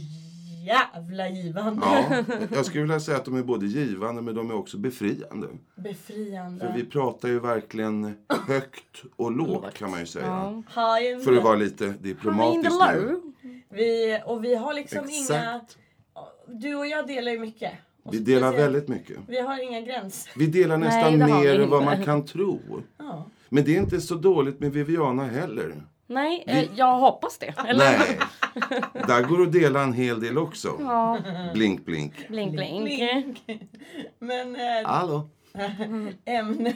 jävla 0.65 1.29
givande. 1.29 1.81
Ja, 1.85 2.23
jag 2.55 2.65
skulle 2.65 2.81
vilja 2.81 2.99
säga 2.99 3.17
att 3.17 3.25
de 3.25 3.37
är 3.37 3.43
både 3.43 3.65
givande 3.65 4.21
men 4.21 4.35
de 4.35 4.49
är 4.49 4.55
också 4.55 4.77
befriande. 4.77 5.47
Befriande. 5.75 6.65
För 6.65 6.73
vi 6.73 6.85
pratar 6.85 7.27
ju 7.27 7.39
verkligen 7.39 8.17
högt 8.47 9.03
och 9.15 9.31
lågt 9.31 9.73
kan 9.73 9.91
man 9.91 9.99
ju 9.99 10.05
säga. 10.05 10.25
Ja. 10.75 10.97
För 11.25 11.37
att 11.37 11.43
vara 11.43 11.55
lite 11.55 11.85
diplomatisk 11.85 12.75
nu. 12.93 13.21
Vi, 13.69 14.21
och 14.25 14.43
vi 14.43 14.55
har 14.55 14.73
liksom 14.73 14.99
Exakt. 14.99 15.31
inga... 15.31 15.61
Du 16.47 16.75
och 16.75 16.87
jag 16.87 17.07
delar 17.07 17.31
ju 17.31 17.39
mycket. 17.39 17.71
Vi 18.11 18.19
delar 18.19 18.51
väldigt 18.51 18.87
mycket. 18.87 19.17
Vi 19.27 19.39
har 19.39 19.63
inga 19.63 19.81
gränser. 19.81 20.31
Vi 20.35 20.47
delar 20.47 20.77
Nej, 20.77 20.89
nästan 20.89 21.19
det 21.19 21.25
vi 21.25 21.31
mer 21.33 21.59
än 21.59 21.69
vad 21.69 21.83
man 21.83 22.03
kan 22.03 22.25
tro. 22.25 22.59
Ja. 22.97 23.25
Men 23.49 23.63
det 23.63 23.75
är 23.75 23.79
inte 23.79 24.01
så 24.01 24.15
dåligt 24.15 24.59
med 24.59 24.71
Viviana 24.73 25.23
heller. 25.27 25.83
Nej, 26.07 26.43
eh, 26.47 26.65
jag 26.75 26.99
hoppas 26.99 27.37
det. 27.37 27.53
Eller? 27.67 27.97
Nej, 27.99 28.19
där 29.07 29.23
går 29.23 29.41
att 29.41 29.51
dela 29.51 29.83
en 29.83 29.93
hel 29.93 30.19
del 30.19 30.37
också. 30.37 30.77
Ja, 30.79 31.19
Blink, 31.53 31.85
blink. 31.85 32.27
blink 32.27 32.51
blink. 32.51 32.85
Blink. 32.85 33.61
Men 34.19 34.55
eh, 34.55 34.61
Hallå. 34.85 35.29
ämne. 36.25 36.73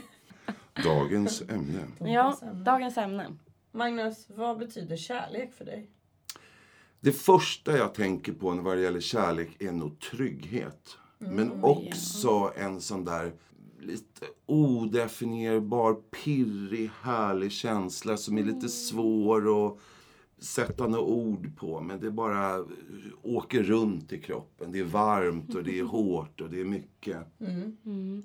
Dagens 0.83 1.41
ämne. 1.41 2.11
Ja, 2.13 2.37
dagens 2.65 2.97
ämne. 2.97 3.27
Magnus, 3.71 4.25
vad 4.29 4.57
betyder 4.57 4.97
kärlek 4.97 5.53
för 5.53 5.65
dig? 5.65 5.89
Det 6.99 7.11
första 7.11 7.77
jag 7.77 7.93
tänker 7.93 8.33
på 8.33 8.53
när 8.53 8.75
det 8.75 8.81
gäller 8.81 8.99
kärlek 8.99 9.61
är 9.61 9.71
nog 9.71 9.99
trygghet. 9.99 10.97
Men 11.29 11.63
också 11.63 12.51
en 12.55 12.81
sån 12.81 13.05
där 13.05 13.33
lite 13.79 14.25
odefinierbar, 14.45 15.93
pirrig, 15.93 16.89
härlig 17.01 17.51
känsla 17.51 18.17
som 18.17 18.37
är 18.37 18.43
lite 18.43 18.69
svår 18.69 19.67
att 19.67 19.77
sätta 20.37 20.87
några 20.87 21.03
ord 21.03 21.57
på 21.57 21.79
men 21.81 21.99
det 21.99 22.11
bara 22.11 22.65
åker 23.23 23.63
runt 23.63 24.13
i 24.13 24.21
kroppen. 24.21 24.71
Det 24.71 24.79
är 24.79 24.83
varmt 24.83 25.55
och 25.55 25.63
det 25.63 25.79
är 25.79 25.83
hårt 25.97 26.41
och 26.41 26.49
det 26.49 26.61
är 26.61 26.65
mycket. 26.65 27.17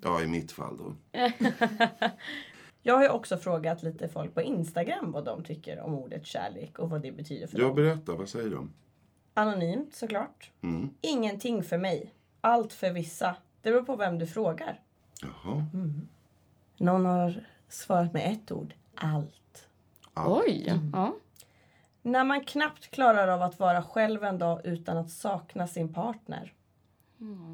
Ja, 0.03 0.23
i 0.23 0.27
mitt 0.27 0.53
fall 0.53 0.77
då. 0.77 0.95
Jag 2.83 2.95
har 2.95 3.03
ju 3.03 3.09
också 3.09 3.37
frågat 3.37 3.83
lite 3.83 4.09
folk 4.09 4.35
på 4.35 4.43
Instagram 4.43 5.13
vad 5.13 5.25
de 5.25 5.45
tycker 5.45 5.81
om 5.81 5.95
ordet 5.95 6.27
kärlek 6.27 6.79
och 6.79 6.91
vad 6.91 7.03
det 7.03 7.13
betyder 7.13 7.47
för 7.47 7.59
Jag 7.59 7.69
dem. 7.69 7.77
berättar, 7.77 8.17
vad 8.17 8.29
säger 8.29 8.51
de? 8.51 8.71
Anonymt 9.35 9.95
såklart. 9.95 10.51
Mm. 10.63 10.89
Ingenting 11.01 11.63
för 11.63 11.79
mig. 11.79 12.15
Allt 12.41 12.73
för 12.73 12.91
vissa. 12.91 13.37
Det 13.63 13.71
beror 13.71 13.83
på 13.83 13.97
vem 13.97 14.19
du 14.19 14.27
frågar. 14.27 14.81
Jaha. 15.23 15.67
Någon 16.77 17.07
har 17.07 17.45
svarat 17.69 18.13
med 18.13 18.33
ett 18.33 18.53
ord. 18.53 18.75
Allt. 18.95 19.69
Oj! 20.15 20.81
Ja. 20.93 21.15
När 22.03 22.25
man 22.25 22.45
knappt 22.45 22.91
klarar 22.91 23.29
av 23.29 23.43
att 23.43 23.59
vara 23.59 23.83
själv 23.83 24.25
en 24.25 24.39
dag 24.39 24.61
utan 24.67 24.97
att 24.97 25.11
sakna 25.11 25.67
sin 25.67 25.95
partner. 25.95 26.53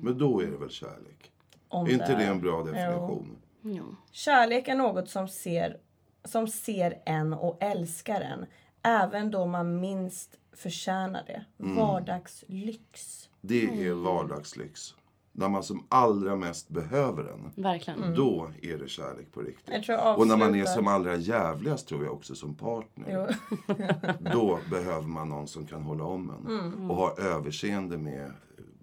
Men 0.03 0.19
då 0.19 0.41
är 0.41 0.47
det 0.47 0.57
väl 0.57 0.71
kärlek? 0.71 1.33
Om 1.69 1.87
Är 1.87 1.91
inte 1.91 2.17
det 2.17 2.25
en 2.25 2.41
bra 2.41 2.63
definition? 2.63 3.37
ja. 3.63 3.83
Kärlek 4.11 4.69
är 4.69 4.75
något 4.75 5.11
som 5.11 5.29
ser, 5.29 5.79
som 6.25 6.49
ser 6.49 7.03
en 7.07 7.33
och 7.33 7.63
älskar 7.63 8.21
en. 8.21 8.47
Även 8.83 9.31
då 9.31 9.47
man 9.47 9.81
minst 9.81 10.39
förtjänar 10.53 11.23
det. 11.27 11.45
Vardagslyx. 11.57 13.29
Det 13.47 13.87
är 13.87 13.93
vardagslyx. 13.93 14.95
När 15.33 15.49
man 15.49 15.63
som 15.63 15.87
allra 15.89 16.37
mest 16.37 16.69
behöver 16.69 17.25
den. 17.25 17.51
Verkligen. 17.65 18.15
Då 18.15 18.51
är 18.63 18.79
det 18.79 18.89
kärlek 18.89 19.33
på 19.33 19.41
Jag 19.41 19.49
riktigt. 19.49 19.85
tror 19.85 19.99
jag 19.99 20.19
Och 20.19 20.27
när 20.27 20.37
man 20.37 20.55
är 20.55 20.65
som 20.65 20.87
allra 20.87 21.17
jävligast 21.17 21.89
tror 21.89 22.05
jag 22.05 22.15
också 22.15 22.35
som 22.35 22.55
partner. 22.55 23.29
Jo. 23.69 23.75
Då 24.33 24.59
behöver 24.71 25.07
man 25.07 25.29
någon 25.29 25.49
som 25.49 25.67
kan 25.67 25.83
hålla 25.83 26.05
om 26.05 26.31
en. 26.31 26.59
Mm. 26.61 26.91
Och 26.91 26.97
ha 26.97 27.17
överseende 27.17 27.99
med 27.99 28.33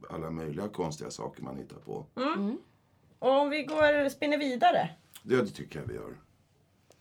alla 0.09 0.31
möjliga 0.31 0.67
konstiga 0.67 1.11
saker 1.11 1.43
man 1.43 1.57
hittar 1.57 1.77
på. 1.77 2.05
Och 3.19 3.41
om 3.41 3.49
vi 3.49 3.63
går 3.63 4.09
spinner 4.09 4.37
vidare. 4.37 4.89
Det, 5.23 5.35
det 5.35 5.47
tycker 5.47 5.79
jag 5.79 5.87
vi 5.87 5.93
gör. 5.93 6.17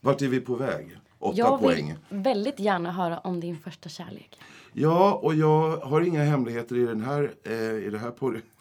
Vart 0.01 0.23
är 0.23 0.29
vi 0.29 0.41
på 0.41 0.55
väg? 0.55 0.99
Åtta 1.21 1.39
Jag 1.39 1.59
vill 1.59 1.67
poäng. 1.69 1.95
väldigt 2.09 2.61
gärna 2.61 2.93
höra 2.93 3.19
om 3.19 3.41
din 3.41 3.59
första 3.59 3.89
kärlek. 3.89 4.39
Ja, 4.73 5.21
och 5.23 5.35
jag 5.35 5.77
har 5.77 6.01
inga 6.01 6.25
hemligheter 6.25 6.77
i 6.77 6.87
den 6.87 7.01
här, 7.01 7.31
eh, 7.45 7.53
i 7.87 7.89
det 7.93 7.99
här 7.99 8.11
pod- 8.11 8.41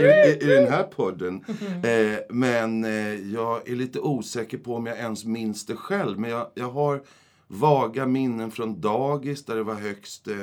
i, 0.00 0.04
i, 0.04 0.44
i 0.44 0.46
den 0.56 0.72
här 0.72 0.82
podden. 0.82 1.44
Eh, 1.82 2.18
men 2.30 2.84
eh, 2.84 3.14
jag 3.32 3.68
är 3.68 3.74
lite 3.76 4.00
osäker 4.00 4.58
på 4.58 4.74
om 4.76 4.86
jag 4.86 4.98
ens 4.98 5.24
minns 5.24 5.66
det 5.66 5.76
själv. 5.76 6.18
Men 6.18 6.30
jag, 6.30 6.46
jag 6.54 6.70
har 6.70 7.02
vaga 7.46 8.06
minnen 8.06 8.50
från 8.50 8.80
dagis 8.80 9.44
där 9.44 9.56
det 9.56 9.62
var 9.62 9.74
högst 9.74 10.28
eh, 10.28 10.34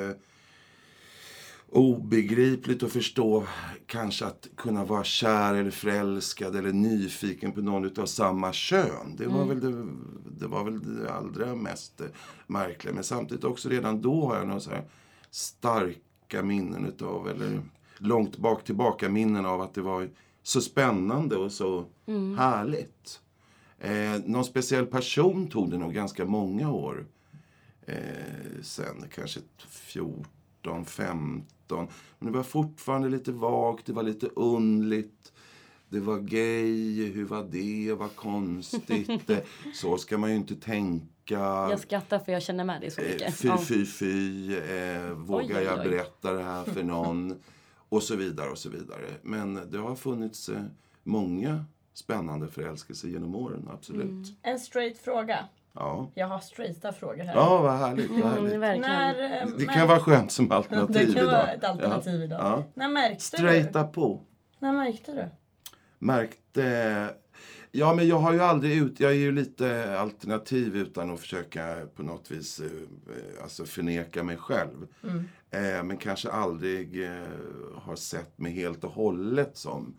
obegripligt 1.72 2.82
att 2.82 2.92
förstå 2.92 3.46
kanske 3.86 4.26
att 4.26 4.48
kunna 4.56 4.84
vara 4.84 5.04
kär 5.04 5.54
eller 5.54 5.70
förälskad 5.70 6.56
eller 6.56 6.72
nyfiken 6.72 7.52
på 7.52 7.60
någon 7.60 7.84
utav 7.84 8.06
samma 8.06 8.52
kön. 8.52 9.16
Det 9.16 9.26
var, 9.26 9.44
väl, 9.44 9.60
det, 9.60 9.86
det 10.38 10.46
var 10.46 10.64
väl 10.64 10.96
det 10.96 11.12
allra 11.12 11.54
mest 11.54 12.00
märkliga. 12.46 12.94
Men 12.94 13.04
samtidigt 13.04 13.44
också 13.44 13.68
redan 13.68 14.02
då 14.02 14.26
har 14.26 14.36
jag 14.36 14.46
några 14.46 14.60
så 14.60 14.70
starka 15.30 16.42
minnen 16.42 16.86
utav, 16.86 17.28
eller 17.28 17.62
långt 17.98 18.38
bak 18.38 18.64
tillbaka 18.64 19.08
minnen 19.08 19.46
av 19.46 19.60
att 19.60 19.74
det 19.74 19.82
var 19.82 20.08
så 20.42 20.60
spännande 20.60 21.36
och 21.36 21.52
så 21.52 21.84
härligt. 22.38 23.20
Eh, 23.78 24.20
någon 24.24 24.44
speciell 24.44 24.86
person 24.86 25.48
tog 25.48 25.70
det 25.70 25.78
nog 25.78 25.94
ganska 25.94 26.24
många 26.24 26.70
år 26.70 27.06
eh, 27.86 27.96
sen, 28.62 29.04
kanske 29.14 29.40
14, 29.68 30.84
15. 30.84 31.46
Men 32.18 32.32
det 32.32 32.38
var 32.38 32.42
fortfarande 32.44 33.08
lite 33.08 33.32
vagt, 33.32 33.86
det 33.86 33.92
var 33.92 34.02
lite 34.02 34.26
undligt. 34.26 35.32
Det 35.88 36.00
var 36.00 36.18
gay, 36.18 37.10
hur 37.12 37.24
var 37.24 37.42
det, 37.50 37.92
vad 37.94 38.16
konstigt. 38.16 39.30
Så 39.74 39.98
ska 39.98 40.18
man 40.18 40.30
ju 40.30 40.36
inte 40.36 40.56
tänka. 40.56 41.08
Jag 41.70 41.80
skrattar 41.80 42.18
för 42.18 42.32
jag 42.32 42.42
känner 42.42 42.64
med 42.64 42.80
dig 42.80 42.90
så 42.90 43.00
Eh, 43.00 43.12
mycket. 43.12 43.34
Fy, 43.34 43.48
fy, 43.58 43.86
fy. 43.86 44.54
Eh, 44.56 45.10
vågar 45.12 45.46
Oj, 45.46 45.54
oj, 45.56 45.62
jag 45.64 45.78
oj. 45.80 45.88
berätta 45.88 46.32
det 46.32 46.42
här 46.42 46.64
för 46.64 46.82
någon? 46.94 47.42
Och 47.88 48.02
så 48.02 48.16
vidare 48.16 48.50
och 48.50 48.58
så 48.58 48.70
vidare. 48.70 49.08
Men 49.22 49.70
det 49.70 49.78
har 49.78 49.94
funnits 49.94 50.48
eh, 50.48 50.62
många 51.02 51.64
spännande 51.94 52.48
förälskelser 52.48 53.08
genom 53.08 53.34
åren, 53.34 53.68
absolut. 53.72 54.02
Mm. 54.02 54.24
En 54.42 54.60
straight 54.60 54.98
fråga. 54.98 55.48
Ja. 55.74 56.10
Jag 56.14 56.26
har 56.26 56.38
straighta 56.40 56.92
frågor 56.92 57.24
här. 57.24 57.34
ja, 57.34 57.62
vad 57.62 57.72
härligt. 57.78 58.10
Vad 58.10 58.18
Mm, 58.20 58.32
härligt. 58.44 58.60
verkligen. 58.60 58.90
När, 58.90 59.42
eh, 59.42 59.48
Det 59.58 59.66
kan 59.66 59.88
vara 59.88 60.00
skönt 60.00 60.32
som 60.32 60.52
alternativ 60.52 61.06
det 61.08 61.14
kan 61.14 61.22
idag. 61.22 61.32
vara 61.32 61.52
ett 61.52 61.64
alternativ 61.64 62.18
ja. 62.20 62.24
idag. 62.24 62.40
Ja. 62.40 62.64
När 62.74 62.88
märkte 62.88 63.24
Straighta 63.24 63.82
du? 63.82 63.92
på. 63.92 64.20
När 64.58 64.72
märkte 64.72 65.12
du? 65.12 65.24
Märkte... 65.98 67.08
Ja, 67.74 67.94
men 67.94 68.08
jag 68.08 68.18
har 68.18 68.32
ju 68.32 68.40
aldrig 68.42 68.76
ut... 68.78 69.00
Jag 69.00 69.10
är 69.10 69.16
ju 69.16 69.32
lite 69.32 69.98
alternativ 69.98 70.76
utan 70.76 71.10
att 71.14 71.20
försöka 71.20 71.76
på 71.96 72.02
något 72.02 72.30
vis 72.30 72.60
eh, 72.60 73.42
alltså 73.42 73.64
förneka 73.64 74.22
mig 74.22 74.36
själv. 74.36 74.86
Eh, 75.50 75.82
men 75.84 75.96
kanske 75.96 76.30
aldrig 76.30 77.08
har 77.74 77.96
sett 77.96 78.38
mig 78.38 78.52
helt 78.52 78.84
och 78.84 78.90
hållet 78.92 79.56
som 79.56 79.94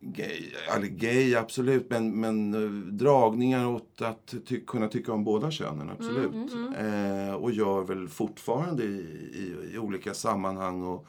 gay. 0.00 0.52
Eller 0.76 0.86
gay, 0.86 1.34
absolut. 1.34 1.90
Men, 1.90 2.20
men 2.20 2.54
eh, 2.54 2.70
dragningar 2.92 3.66
åt 3.66 4.02
att 4.02 4.34
ty- 4.46 4.60
kunna 4.66 4.88
tycka 4.88 5.12
om 5.12 5.24
båda 5.24 5.50
könen, 5.50 5.90
absolut. 5.90 6.30
Eh, 6.78 7.34
och 7.34 7.50
gör 7.52 7.82
väl 7.84 8.08
fortfarande 8.08 8.84
i, 8.84 8.96
i, 9.34 9.74
i 9.74 9.78
olika 9.78 10.14
sammanhang 10.14 10.82
och 10.82 11.06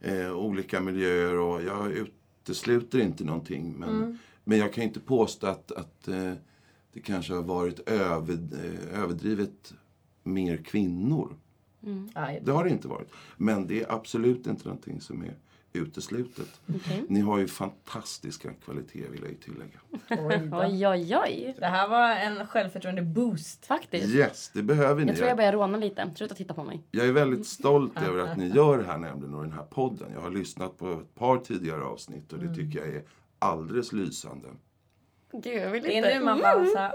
eh, 0.00 0.32
olika 0.32 0.80
miljöer. 0.80 1.38
Och 1.38 1.62
jag 1.62 1.90
utesluter 1.92 2.98
inte 2.98 3.24
någonting. 3.24 3.74
Men, 3.78 4.18
men 4.44 4.58
jag 4.58 4.72
kan 4.72 4.84
inte 4.84 5.00
påstå 5.00 5.46
att, 5.46 5.72
att 5.72 6.08
eh, 6.08 6.32
det 6.92 7.00
kanske 7.00 7.34
har 7.34 7.42
varit 7.42 7.88
över, 7.88 8.34
eh, 8.34 9.02
överdrivet 9.02 9.74
mer 10.22 10.56
kvinnor. 10.56 11.36
Aj, 12.14 12.40
Det 12.44 12.52
har 12.52 12.64
det 12.64 12.70
inte 12.70 12.88
varit. 12.88 13.08
Men 13.36 13.66
det 13.66 13.82
är 13.82 13.92
absolut 13.92 14.46
inte 14.46 14.64
någonting 14.64 15.00
som 15.00 15.22
är 15.22 15.34
uteslutet. 15.72 16.60
Okej. 16.76 17.04
Ni 17.08 17.20
har 17.20 17.38
ju 17.38 17.48
fantastiska 17.48 18.50
kvaliteter 18.64 19.08
vill 19.10 19.20
jag 19.22 19.30
ju 19.30 19.36
tillägga. 19.36 19.78
oj. 20.66 20.86
Oj, 20.86 21.16
oj. 21.16 21.54
Det 21.58 21.66
här 21.66 21.88
var 21.88 22.10
en 22.10 22.46
självförtroende 22.46 23.02
boost. 23.02 23.66
Faktiskt. 23.66 24.14
Yes, 24.14 24.50
det 24.54 24.62
behöver 24.62 25.00
ni. 25.00 25.06
Jag 25.08 25.16
tror 25.16 25.28
jag 25.28 25.36
börjar 25.36 25.52
råna 25.52 25.78
lite. 25.78 26.10
Sluta 26.16 26.34
titta 26.34 26.54
på 26.54 26.64
mig. 26.64 26.82
Jag 26.90 27.06
är 27.06 27.12
väldigt 27.12 27.46
stolt 27.46 28.02
över 28.02 28.18
att 28.18 28.36
ni 28.36 28.48
gör 28.48 28.78
det 28.78 28.84
här 28.84 28.98
nämligen 28.98 29.34
och 29.34 29.42
den 29.42 29.52
här 29.52 29.64
podden. 29.64 30.12
Jag 30.14 30.20
har 30.20 30.30
lyssnat 30.30 30.78
på 30.78 30.92
ett 30.92 31.14
par 31.14 31.38
tidigare 31.38 31.82
avsnitt 31.84 32.32
och 32.32 32.38
det 32.38 32.54
tycker 32.54 32.78
jag 32.78 32.88
är 32.88 33.02
alldeles 33.38 33.92
lysande. 33.92 34.48
Gud, 35.32 35.46
jag 35.62 35.70
vill 35.70 35.82
Det 35.82 35.92
inte. 35.92 36.10
är 36.10 36.18
nu 36.18 36.24
man 36.24 36.40
bara 36.40 36.66
såhär... 36.66 36.92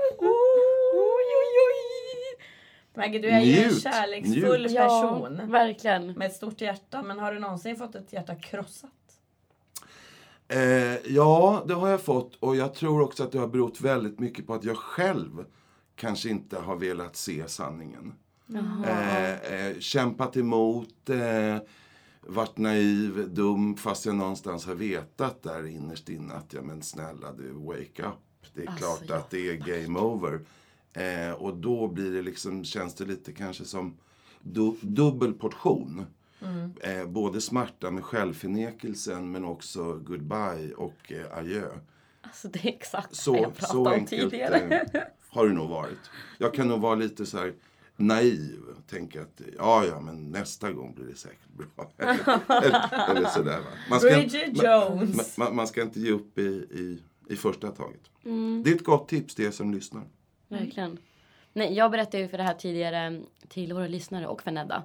Maggie, 2.95 3.19
du 3.21 3.27
är 3.29 3.39
ju 3.41 3.57
en 3.57 3.67
Njut, 3.69 3.83
kärleksfull 3.83 4.61
njut. 4.61 4.71
Ja, 4.71 4.87
person. 5.29 5.51
verkligen. 5.51 6.07
Med 6.13 6.27
ett 6.27 6.35
stort 6.35 6.61
hjärta. 6.61 7.03
Men 7.03 7.19
har 7.19 7.33
du 7.33 7.39
någonsin 7.39 7.75
fått 7.75 7.95
ett 7.95 8.13
hjärta 8.13 8.35
krossat? 8.35 8.89
Eh, 10.47 11.13
ja, 11.13 11.63
det 11.67 11.73
har 11.73 11.89
jag 11.89 12.01
fått 12.01 12.35
och 12.35 12.55
jag 12.55 12.73
tror 12.73 13.01
också 13.01 13.23
att 13.23 13.31
det 13.31 13.39
har 13.39 13.47
berott 13.47 13.81
väldigt 13.81 14.19
mycket 14.19 14.47
på 14.47 14.53
att 14.53 14.63
jag 14.63 14.77
själv 14.77 15.45
kanske 15.95 16.29
inte 16.29 16.59
har 16.59 16.75
velat 16.75 17.15
se 17.15 17.47
sanningen. 17.47 18.13
Eh, 18.85 19.31
eh, 19.53 19.79
kämpat 19.79 20.37
emot, 20.37 21.09
eh, 21.09 21.57
varit 22.21 22.57
naiv, 22.57 23.29
dum 23.33 23.75
fast 23.77 24.05
jag 24.05 24.15
någonstans 24.15 24.65
har 24.65 24.75
vetat 24.75 25.43
där 25.43 25.67
innerst 25.67 26.09
inne 26.09 26.33
att 26.33 26.53
ja 26.53 26.61
men 26.61 26.81
snälla 26.81 27.33
du, 27.33 27.51
wake 27.51 28.03
up. 28.03 28.45
Det 28.53 28.63
är 28.63 28.67
Alltså, 28.69 28.85
klart 28.85 29.03
ja, 29.07 29.15
att 29.15 29.29
det 29.29 29.49
är 29.49 29.55
game 29.55 29.99
over. 29.99 30.39
Eh, 30.93 31.31
och 31.31 31.57
då 31.57 31.87
blir 31.87 32.11
det 32.11 32.21
liksom, 32.21 32.63
känns 32.63 32.95
det 32.95 33.05
lite 33.05 33.31
kanske 33.31 33.65
som 33.65 33.97
du, 34.41 34.75
dubbel 34.81 35.33
portion. 35.33 36.05
Eh, 36.81 37.05
både 37.05 37.41
smärta 37.41 37.91
med 37.91 38.03
självförnekelsen 38.03 39.31
men 39.31 39.45
också 39.45 39.93
goodbye 39.93 40.73
och 40.77 41.11
eh, 41.11 41.37
adjö. 41.37 41.67
Alltså 42.21 42.47
det 42.47 42.65
är 42.65 42.67
exakt 42.69 43.15
Så, 43.15 43.35
jag 43.35 43.55
pratade 43.55 43.71
så 43.71 43.79
om 43.79 43.87
enkelt 43.87 44.31
tidigare. 44.31 44.87
eh, 44.93 45.01
har 45.29 45.47
det 45.47 45.53
nog 45.53 45.69
varit. 45.69 45.99
Jag 46.37 46.53
kan 46.53 46.67
nog 46.67 46.81
vara 46.81 46.95
lite 46.95 47.25
så 47.25 47.37
här 47.37 47.53
naiv. 47.95 48.59
Tänka 48.89 49.21
att 49.21 49.41
ja, 49.57 49.85
ja, 49.85 49.99
men 49.99 50.31
nästa 50.31 50.71
gång 50.71 50.93
blir 50.95 51.05
det 51.05 51.15
säkert 51.15 51.47
bra. 51.53 51.91
eller, 51.97 53.09
eller 53.09 53.29
sådär. 53.29 53.59
Va? 53.59 53.65
Man, 53.89 53.99
ska, 53.99 54.09
Bridget 54.09 54.63
Jones. 54.63 55.37
man, 55.37 55.47
man, 55.47 55.55
man 55.55 55.67
ska 55.67 55.81
inte 55.81 55.99
ge 55.99 56.11
upp 56.11 56.37
i, 56.37 56.41
i, 56.71 57.03
i 57.29 57.35
första 57.35 57.71
taget. 57.71 58.01
Mm. 58.25 58.63
Det 58.63 58.71
är 58.71 58.75
ett 58.75 58.83
gott 58.83 59.07
tips 59.07 59.35
till 59.35 59.45
er 59.45 59.51
som 59.51 59.73
lyssnar. 59.73 60.03
Verkligen. 60.59 60.97
Nej, 61.53 61.73
jag 61.73 61.91
berättade 61.91 62.17
ju 62.23 62.27
för 62.29 62.37
det 62.37 62.43
här 62.43 62.53
tidigare 62.53 63.21
till 63.47 63.73
våra 63.73 63.87
lyssnare 63.87 64.27
och 64.27 64.41
för 64.41 64.51
Nedda. 64.51 64.83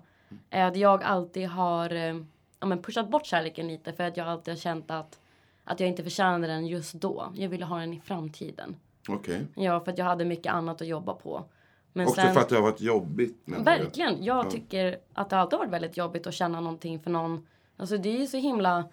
eh, 0.51 0.67
Att 0.67 0.77
jag 0.77 1.03
alltid 1.03 1.49
har 1.49 1.93
eh, 1.95 2.17
ja, 2.61 2.67
men 2.67 2.83
pushat 2.83 3.09
bort 3.11 3.27
kärleken 3.27 3.69
lite 3.69 3.93
för 3.93 4.05
att 4.05 4.17
jag 4.17 4.29
alltid 4.29 4.55
har 4.55 4.59
känt 4.59 4.91
att, 4.91 5.21
att 5.65 5.81
jag 5.81 5.89
inte 5.89 6.03
förtjänade 6.03 6.47
den 6.47 6.67
just 6.67 6.95
då. 6.95 7.33
Jag 7.35 7.49
ville 7.49 7.65
ha 7.65 7.79
den 7.79 7.95
i 7.95 8.01
framtiden. 8.01 8.77
Okej. 9.09 9.47
Ja, 9.55 9.81
för 9.81 9.93
att 9.93 9.99
jag 9.99 10.05
hade 10.05 10.25
mycket 10.25 10.53
annat 10.53 10.83
att 10.83 10.89
jobba 10.89 11.15
på. 11.15 11.45
Men 11.93 12.07
Också 12.07 12.21
sen, 12.21 12.35
för 12.35 12.41
att 12.41 12.49
det 12.49 12.55
har 12.55 12.63
varit 12.63 12.81
jobbigt. 12.81 13.43
verkligen. 13.45 14.25
Jag 14.25 14.51
tycker 14.51 14.99
att 15.13 15.31
det 15.31 15.37
alltid 15.39 15.59
har 15.59 15.67
varit 15.67 15.73
väldigt 15.73 15.97
jobbigt 15.97 16.27
att 16.27 16.35
känna 16.35 16.61
någonting 16.61 17.01
för 17.01 17.11
någon. 17.11 17.47
Alltså 17.77 17.97
det 17.97 18.09
är 18.09 18.19
ju 18.21 18.27
så 18.27 18.37
himla 18.37 18.85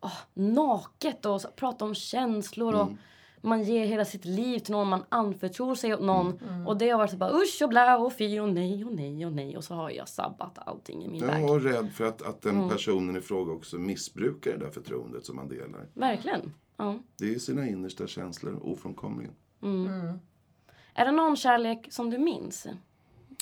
åh, 0.00 0.12
naket 0.34 1.26
och 1.26 1.40
så, 1.40 1.48
prata 1.48 1.84
om 1.84 1.94
känslor 1.94 2.74
och 2.74 2.88
man 3.40 3.62
ger 3.62 3.86
hela 3.86 4.04
sitt 4.04 4.24
liv 4.24 4.58
till 4.58 4.72
någon, 4.72 4.88
man 4.88 5.04
anförtror 5.08 5.74
sig 5.74 5.94
åt 5.94 6.00
någon. 6.00 6.40
Och 6.66 6.78
det 6.78 6.90
har 6.90 6.98
varit 6.98 7.10
så 7.10 7.16
bara 7.16 7.32
usch 7.32 7.58
och 7.62 7.68
blä 7.68 7.96
och 7.96 8.12
fy 8.12 8.40
och 8.40 8.48
nej 8.48 8.84
och 8.84 8.92
nej 8.92 9.26
och 9.26 9.32
nej. 9.32 9.56
Och 9.56 9.64
så 9.64 9.74
har 9.74 9.90
jag 9.90 10.08
sabbat 10.08 10.58
allting 10.58 11.04
i 11.04 11.08
min 11.08 11.26
väg. 11.26 11.44
Jag 11.44 11.56
är 11.56 11.60
rädd 11.60 11.92
för 11.92 12.04
att, 12.04 12.22
att 12.22 12.42
den 12.42 12.68
personen 12.68 13.16
i 13.16 13.20
fråga 13.20 13.52
också 13.52 13.78
missbrukar 13.78 14.50
det 14.50 14.58
där 14.58 14.70
förtroendet 14.70 15.26
som 15.26 15.36
man 15.36 15.48
delar. 15.48 15.88
Verkligen. 15.94 16.52
Ja. 16.76 16.98
Det 17.18 17.34
är 17.34 17.38
sina 17.38 17.68
innersta 17.68 18.06
känslor, 18.06 18.58
ofrånkomligen. 18.62 19.34
Är 20.94 21.04
det 21.04 21.12
någon 21.12 21.36
kärlek 21.36 21.88
som 21.90 22.10
du 22.10 22.18
minns? 22.18 22.66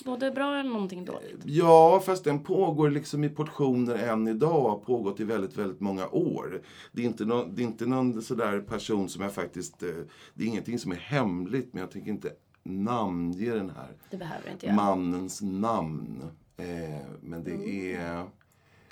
Både 0.05 0.31
bra 0.31 0.59
eller 0.61 0.71
någonting 0.71 1.05
dåligt? 1.05 1.41
Ja, 1.45 2.03
fast 2.07 2.25
den 2.25 2.43
pågår 2.43 2.91
liksom 2.91 3.25
i 3.25 3.29
portioner 3.29 3.95
än 3.95 4.29
idag 4.29 4.65
och 4.65 4.71
har 4.71 4.79
pågått 4.79 5.21
i 5.21 5.25
väldigt, 5.25 5.57
väldigt 5.59 5.81
många 5.81 6.09
år. 6.09 6.63
Det 6.93 7.03
är 7.03 7.07
inte 7.07 7.25
någon, 7.25 7.55
det 7.55 7.63
är 7.63 7.65
inte 7.65 7.87
någon 7.87 8.23
sådär 8.23 8.61
person 8.61 9.09
som 9.09 9.23
jag 9.23 9.33
faktiskt... 9.35 9.83
eh, 9.83 9.89
Det 10.35 10.45
är 10.45 10.49
ingenting 10.49 10.79
som 10.79 10.93
är 10.93 10.97
hemligt, 10.97 11.69
men 11.73 11.81
jag 11.81 11.91
tänker 11.91 12.11
inte 12.11 12.31
namnge 12.63 13.51
den 13.51 13.71
här 13.71 13.89
Det 14.11 14.17
behöver 14.17 14.51
inte 14.51 14.67
jag. 14.67 14.75
mannens 14.75 15.43
namn. 15.43 16.25
Eh, 16.57 17.01
men 17.21 17.45
det 17.45 17.93
är 17.95 18.25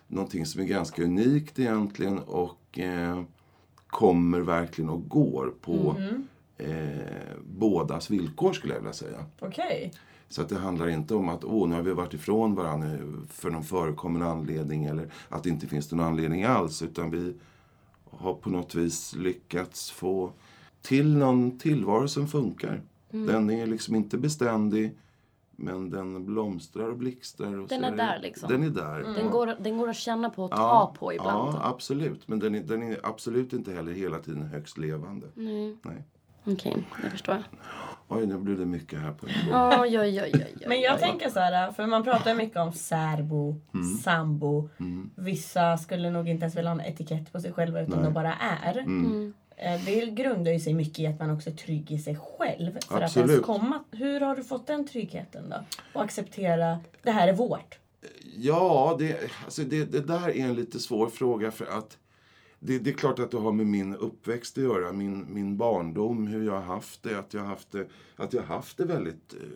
någonting 0.08 0.46
som 0.46 0.60
är 0.60 0.64
ganska 0.66 1.02
unikt 1.02 1.58
egentligen 1.58 2.18
och 2.18 2.78
eh, 2.78 3.22
kommer 3.86 4.40
verkligen 4.40 4.90
och 4.90 5.08
går 5.08 5.54
på 5.60 5.94
eh, 6.58 6.86
bådas 7.44 8.10
villkor 8.10 8.52
skulle 8.52 8.72
jag 8.74 8.80
vilja 8.80 8.92
säga. 8.92 9.24
Okej. 9.40 9.92
Så 10.28 10.42
att 10.42 10.48
det 10.48 10.58
handlar 10.58 10.88
inte 10.88 11.14
om 11.14 11.28
att 11.28 11.44
åh, 11.44 11.68
nu 11.68 11.74
har 11.74 11.82
vi 11.82 11.92
varit 11.92 12.14
ifrån 12.14 12.54
varandra 12.54 12.88
för 13.30 13.50
någon 13.50 13.64
förekommande 13.64 14.26
anledning 14.26 14.84
eller 14.84 15.12
att 15.28 15.42
det 15.42 15.48
inte 15.48 15.66
finns 15.66 15.92
någon 15.92 16.06
anledning 16.06 16.44
alls. 16.44 16.82
Utan 16.82 17.10
vi 17.10 17.34
har 18.10 18.34
på 18.34 18.50
något 18.50 18.74
vis 18.74 19.14
lyckats 19.14 19.90
få 19.90 20.32
till 20.82 21.16
någon 21.16 21.58
tillvaro 21.58 22.08
som 22.08 22.28
funkar. 22.28 22.82
Mm. 23.12 23.26
Den 23.26 23.50
är 23.50 23.66
liksom 23.66 23.94
inte 23.94 24.18
beständig 24.18 24.96
men 25.56 25.90
den 25.90 26.26
blomstrar 26.26 26.88
och 26.88 26.96
blixtrar. 26.96 27.58
Och 27.58 27.68
Den 27.68 27.80
så 27.80 27.86
är 27.86 27.96
där, 27.96 28.18
liksom. 28.22 28.48
Den 28.48 28.62
är 28.62 28.70
där. 28.70 28.98
Den, 28.98 29.30
går, 29.30 29.54
den 29.60 29.78
går 29.78 29.88
att 29.88 29.96
känna 29.96 30.30
på 30.30 30.44
och 30.44 30.50
ta 30.50 30.56
Ja, 30.56 30.94
på 30.98 31.12
ibland. 31.12 31.54
Ja, 31.54 31.60
absolut. 31.64 32.28
Men 32.28 32.38
den 32.38 32.54
är, 32.54 32.62
den 32.62 32.82
är 32.82 33.00
absolut 33.02 33.52
inte 33.52 33.72
heller 33.72 33.92
hela 33.92 34.18
tiden 34.18 34.42
högst 34.42 34.78
levande. 34.78 35.26
Nej. 35.34 35.76
Nej. 35.82 36.04
Okej, 36.44 36.86
jag 37.02 37.10
förstår. 37.10 37.44
Oj, 38.08 38.26
nu 38.26 38.38
blir 38.38 38.56
det 38.56 38.66
mycket 38.66 38.98
här 39.00 39.12
på 39.12 39.26
en 39.26 39.50
gång. 39.50 39.80
Oj, 39.82 40.00
oj, 40.00 40.22
oj, 40.22 40.30
oj. 40.34 40.64
Men 40.66 40.80
jag 40.80 41.00
tänker 41.00 41.30
så 41.30 41.40
här, 41.40 41.72
för 41.72 41.86
man 41.86 42.04
pratar 42.04 42.30
ju 42.30 42.36
mycket 42.36 42.56
om 42.56 42.72
särbo, 42.72 43.60
Mm. 43.74 43.96
sambo. 43.98 44.68
Vissa 45.14 45.78
skulle 45.78 46.10
nog 46.10 46.28
inte 46.28 46.42
ens 46.44 46.56
vilja 46.56 46.70
ha 46.70 46.80
en 46.80 46.86
etikett 46.86 47.32
på 47.32 47.40
sig 47.40 47.52
själva 47.52 47.80
utan 47.80 48.02
de 48.04 48.12
bara 48.12 48.34
är. 48.64 48.78
Mm. 48.78 49.34
Eh, 49.56 49.80
Det 49.84 50.06
grundar 50.06 50.52
ju 50.52 50.60
sig 50.60 50.74
mycket 50.74 50.98
i 50.98 51.06
att 51.06 51.18
man 51.18 51.30
också 51.30 51.50
är 51.50 51.54
trygg 51.54 51.90
i 51.92 51.98
sig 51.98 52.16
själv. 52.16 52.78
För 52.88 52.96
att 52.96 53.02
Absolut. 53.02 53.30
ens 53.30 53.44
komma. 53.46 53.84
Hur 53.90 54.20
har 54.20 54.36
du 54.36 54.44
fått 54.44 54.66
den 54.66 54.86
tryggheten 54.86 55.48
då? 55.50 55.56
Och 55.92 56.02
acceptera, 56.02 56.78
det 57.02 57.10
här 57.10 57.28
är 57.28 57.32
vårt. 57.32 57.78
Ja, 58.36 58.96
det, 58.98 59.16
alltså 59.44 59.62
det, 59.62 59.84
det 59.84 60.00
där 60.00 60.28
är 60.28 60.44
en 60.44 60.54
lite 60.54 60.78
svår 60.78 61.08
fråga 61.08 61.50
för 61.50 61.66
att 61.78 61.98
det, 62.60 62.78
det 62.78 62.90
är 62.90 62.94
klart 62.94 63.18
att 63.18 63.30
det 63.30 63.38
har 63.38 63.52
med 63.52 63.66
min 63.66 63.94
uppväxt 63.94 64.58
att 64.58 64.64
göra, 64.64 64.92
min, 64.92 65.34
min 65.34 65.56
barndom, 65.56 66.26
hur 66.26 66.46
jag 66.46 66.52
har 66.52 66.74
haft 66.74 67.02
det, 67.02 67.18
att 67.18 67.34
jag 67.34 67.40
har 67.40 67.48
haft 67.48 67.72
det, 67.72 67.86
att 68.16 68.32
jag 68.32 68.42
haft 68.42 68.76
det 68.76 68.84
väldigt 68.84 69.34
eh, 69.34 69.48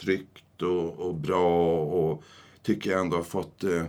tryggt 0.00 0.62
och, 0.62 0.98
och 0.98 1.14
bra 1.14 1.80
och 1.80 2.24
tycker 2.62 2.90
jag 2.90 3.00
ändå 3.00 3.16
har 3.16 3.24
fått 3.24 3.64
eh, 3.64 3.84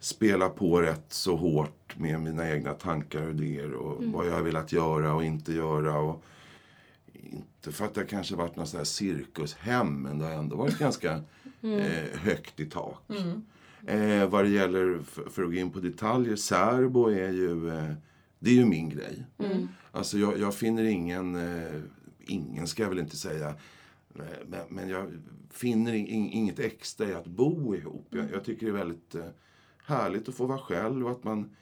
spela 0.00 0.48
på 0.48 0.82
rätt 0.82 1.12
så 1.12 1.36
hårt 1.36 1.96
med 1.96 2.20
mina 2.20 2.50
egna 2.50 2.72
tankar 2.72 3.22
och 3.22 3.30
idéer 3.30 3.72
och 3.72 4.04
vad 4.04 4.26
jag 4.26 4.32
har 4.32 4.42
velat 4.42 4.72
göra 4.72 5.14
och 5.14 5.24
inte 5.24 5.52
göra. 5.52 5.98
Och, 5.98 6.24
inte 7.12 7.72
för 7.72 7.84
att 7.84 7.94
det 7.94 8.04
kanske 8.04 8.36
varit 8.36 8.56
någon 8.56 8.66
sån 8.66 8.78
här 8.78 8.84
cirkushem, 8.84 10.02
men 10.02 10.18
det 10.18 10.24
har 10.24 10.32
ändå 10.32 10.56
varit 10.56 10.78
ganska 10.78 11.12
eh, 11.62 12.18
högt 12.18 12.60
i 12.60 12.66
tak. 12.66 13.02
Eh, 13.86 14.28
vad 14.28 14.44
det 14.44 14.50
gäller, 14.50 14.98
för, 14.98 15.30
för 15.30 15.42
att 15.42 15.50
gå 15.50 15.54
in 15.54 15.70
på 15.70 15.80
detaljer, 15.80 16.36
särbo 16.36 17.08
är 17.08 17.30
ju, 17.30 17.68
eh, 17.68 17.92
det 18.38 18.50
är 18.50 18.54
ju 18.54 18.64
min 18.64 18.88
grej. 18.88 19.26
Alltså 19.92 20.18
jag, 20.18 20.38
jag 20.38 20.54
finner 20.54 20.84
ingen, 20.84 21.34
eh, 21.34 21.80
ingen 22.18 22.66
ska 22.66 22.82
jag 22.82 22.90
väl 22.90 22.98
inte 22.98 23.16
säga, 23.16 23.48
eh, 24.14 24.24
men, 24.46 24.60
men 24.68 24.88
jag 24.88 25.10
finner 25.50 25.94
in, 25.94 26.06
inget 26.30 26.58
extra 26.58 27.08
i 27.08 27.14
att 27.14 27.26
bo 27.26 27.74
ihop. 27.74 28.06
Jag, 28.10 28.26
jag 28.32 28.44
tycker 28.44 28.66
det 28.66 28.72
är 28.72 28.76
väldigt 28.76 29.14
eh, 29.14 29.24
härligt 29.84 30.28
att 30.28 30.34
få 30.34 30.46
vara 30.46 30.58
själv 30.58 31.06
och 31.06 31.10
att 31.10 31.24
man 31.24 31.56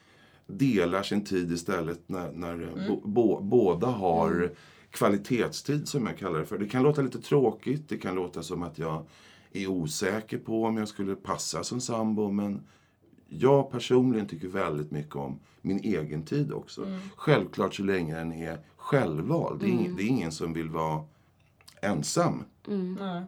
delar 0.47 1.03
sin 1.03 1.25
tid 1.25 1.53
istället 1.53 2.09
när, 2.09 2.33
när 2.33 2.62
eh, 2.62 2.89
bo, 2.89 3.01
bo, 3.09 3.41
båda 3.41 3.87
har 3.87 4.53
kvalitetstid 4.91 5.89
som 5.89 6.07
jag 6.07 6.18
kallar 6.18 6.39
det 6.39 6.47
för. 6.47 6.59
Det 6.59 6.68
kan 6.68 6.83
låta 6.83 7.03
lite 7.03 7.20
tråkigt, 7.20 7.89
det 7.89 7.97
kan 7.97 8.14
låta 8.14 8.43
som 8.43 8.62
att 8.62 8.79
jag 8.79 9.07
är 9.53 9.66
osäker 9.66 10.38
på 10.38 10.64
om 10.64 10.76
jag 10.76 10.88
skulle 10.88 11.14
passa 11.14 11.64
som 11.64 11.80
sambo 11.80 12.30
men 12.30 12.62
jag 13.28 13.70
personligen 13.70 14.26
tycker 14.26 14.48
väldigt 14.48 14.90
mycket 14.90 15.16
om 15.16 15.38
min 15.61 15.78
egen 15.78 16.22
tid 16.22 16.53
också. 16.53 16.86
Självklart 17.16 17.74
så 17.74 17.82
länge 17.82 18.14
den 18.14 18.32
är 18.32 18.59
självvald. 18.76 19.61
Det 19.61 19.66
är, 19.66 19.70
ing, 19.70 19.96
det 19.96 20.03
är 20.03 20.07
ingen 20.07 20.32
som 20.32 20.53
vill 20.53 20.68
vara 20.68 21.05
ensam. 21.80 22.44
Nej. 22.66 23.22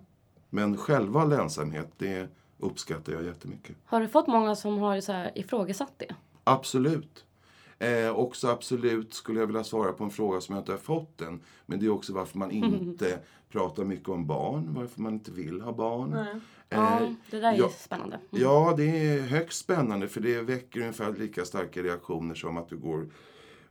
Men 0.51 0.77
självvald 0.77 1.33
ensamhet, 1.33 1.93
det 1.97 2.29
uppskattar 2.59 3.13
jag 3.13 3.25
jättemycket. 3.25 3.77
Har 3.85 4.01
du 4.01 4.09
fått 4.09 4.27
många 4.27 4.57
som 4.57 4.79
har 4.79 5.01
så 5.01 5.13
här 5.13 5.39
ifrågasatt 5.39 5.93
det? 5.97 6.15
Absolut. 6.45 7.25
Eh, 7.85 8.11
också 8.11 8.49
absolut 8.49 9.15
skulle 9.15 9.41
jag 9.41 9.47
vilja 9.47 9.65
svara 9.65 9.93
på 9.93 10.05
en 10.05 10.11
fråga 10.11 10.41
som 10.41 10.55
jag 10.55 10.63
inte 10.63 10.73
har 10.73 10.79
fått 10.79 11.21
än. 11.21 11.41
Men 11.67 11.81
det 11.81 11.87
är 11.87 11.91
också 11.91 12.13
varför 12.13 12.39
man 12.39 12.51
inte 12.51 13.19
pratar 13.51 13.85
mycket 13.85 14.09
om 14.09 14.27
barn. 14.27 14.75
Varför 14.75 15.01
man 15.01 15.13
inte 15.15 15.31
vill 15.33 15.61
ha 15.61 15.73
barn. 15.73 16.13
Eh, 16.13 16.27
Ja, 16.69 17.15
det 17.31 17.41
där 17.41 17.53
är 17.53 17.59
ja. 17.59 17.69
spännande. 17.69 18.19
Ja, 18.31 18.75
det 18.77 18.85
är 18.85 19.21
högst 19.21 19.59
spännande 19.61 20.09
för 20.09 20.21
det 20.21 20.41
väcker 20.41 20.81
ungefär 20.81 21.13
lika 21.13 21.45
starka 21.45 21.83
reaktioner 21.83 22.35
som 22.35 22.57
att 22.57 22.69
du 22.69 22.77
går 22.77 23.09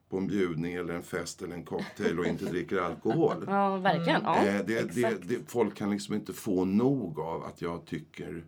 på 0.10 0.18
en 0.18 0.28
bjudning 0.28 0.74
eller 0.74 0.94
en 0.94 1.04
fest 1.04 1.42
eller 1.42 1.56
en 1.56 1.66
cocktail 1.66 2.20
och 2.20 2.26
inte 2.26 2.46
dricker 2.46 2.78
alkohol. 2.78 3.36
Ja, 3.48 3.78
verkligen. 3.78 4.22
Ja, 4.24 4.38
Eh, 4.38 4.44
det, 4.44 4.64
det, 4.64 5.04
exakt. 5.04 5.28
det, 5.28 5.52
folk 5.52 5.76
kan 5.76 5.92
liksom 5.92 6.16
inte 6.16 6.34
få 6.34 6.66
nog 6.66 7.20
av 7.20 7.44
att 7.44 7.62
jag 7.62 7.86
tycker 7.86 8.44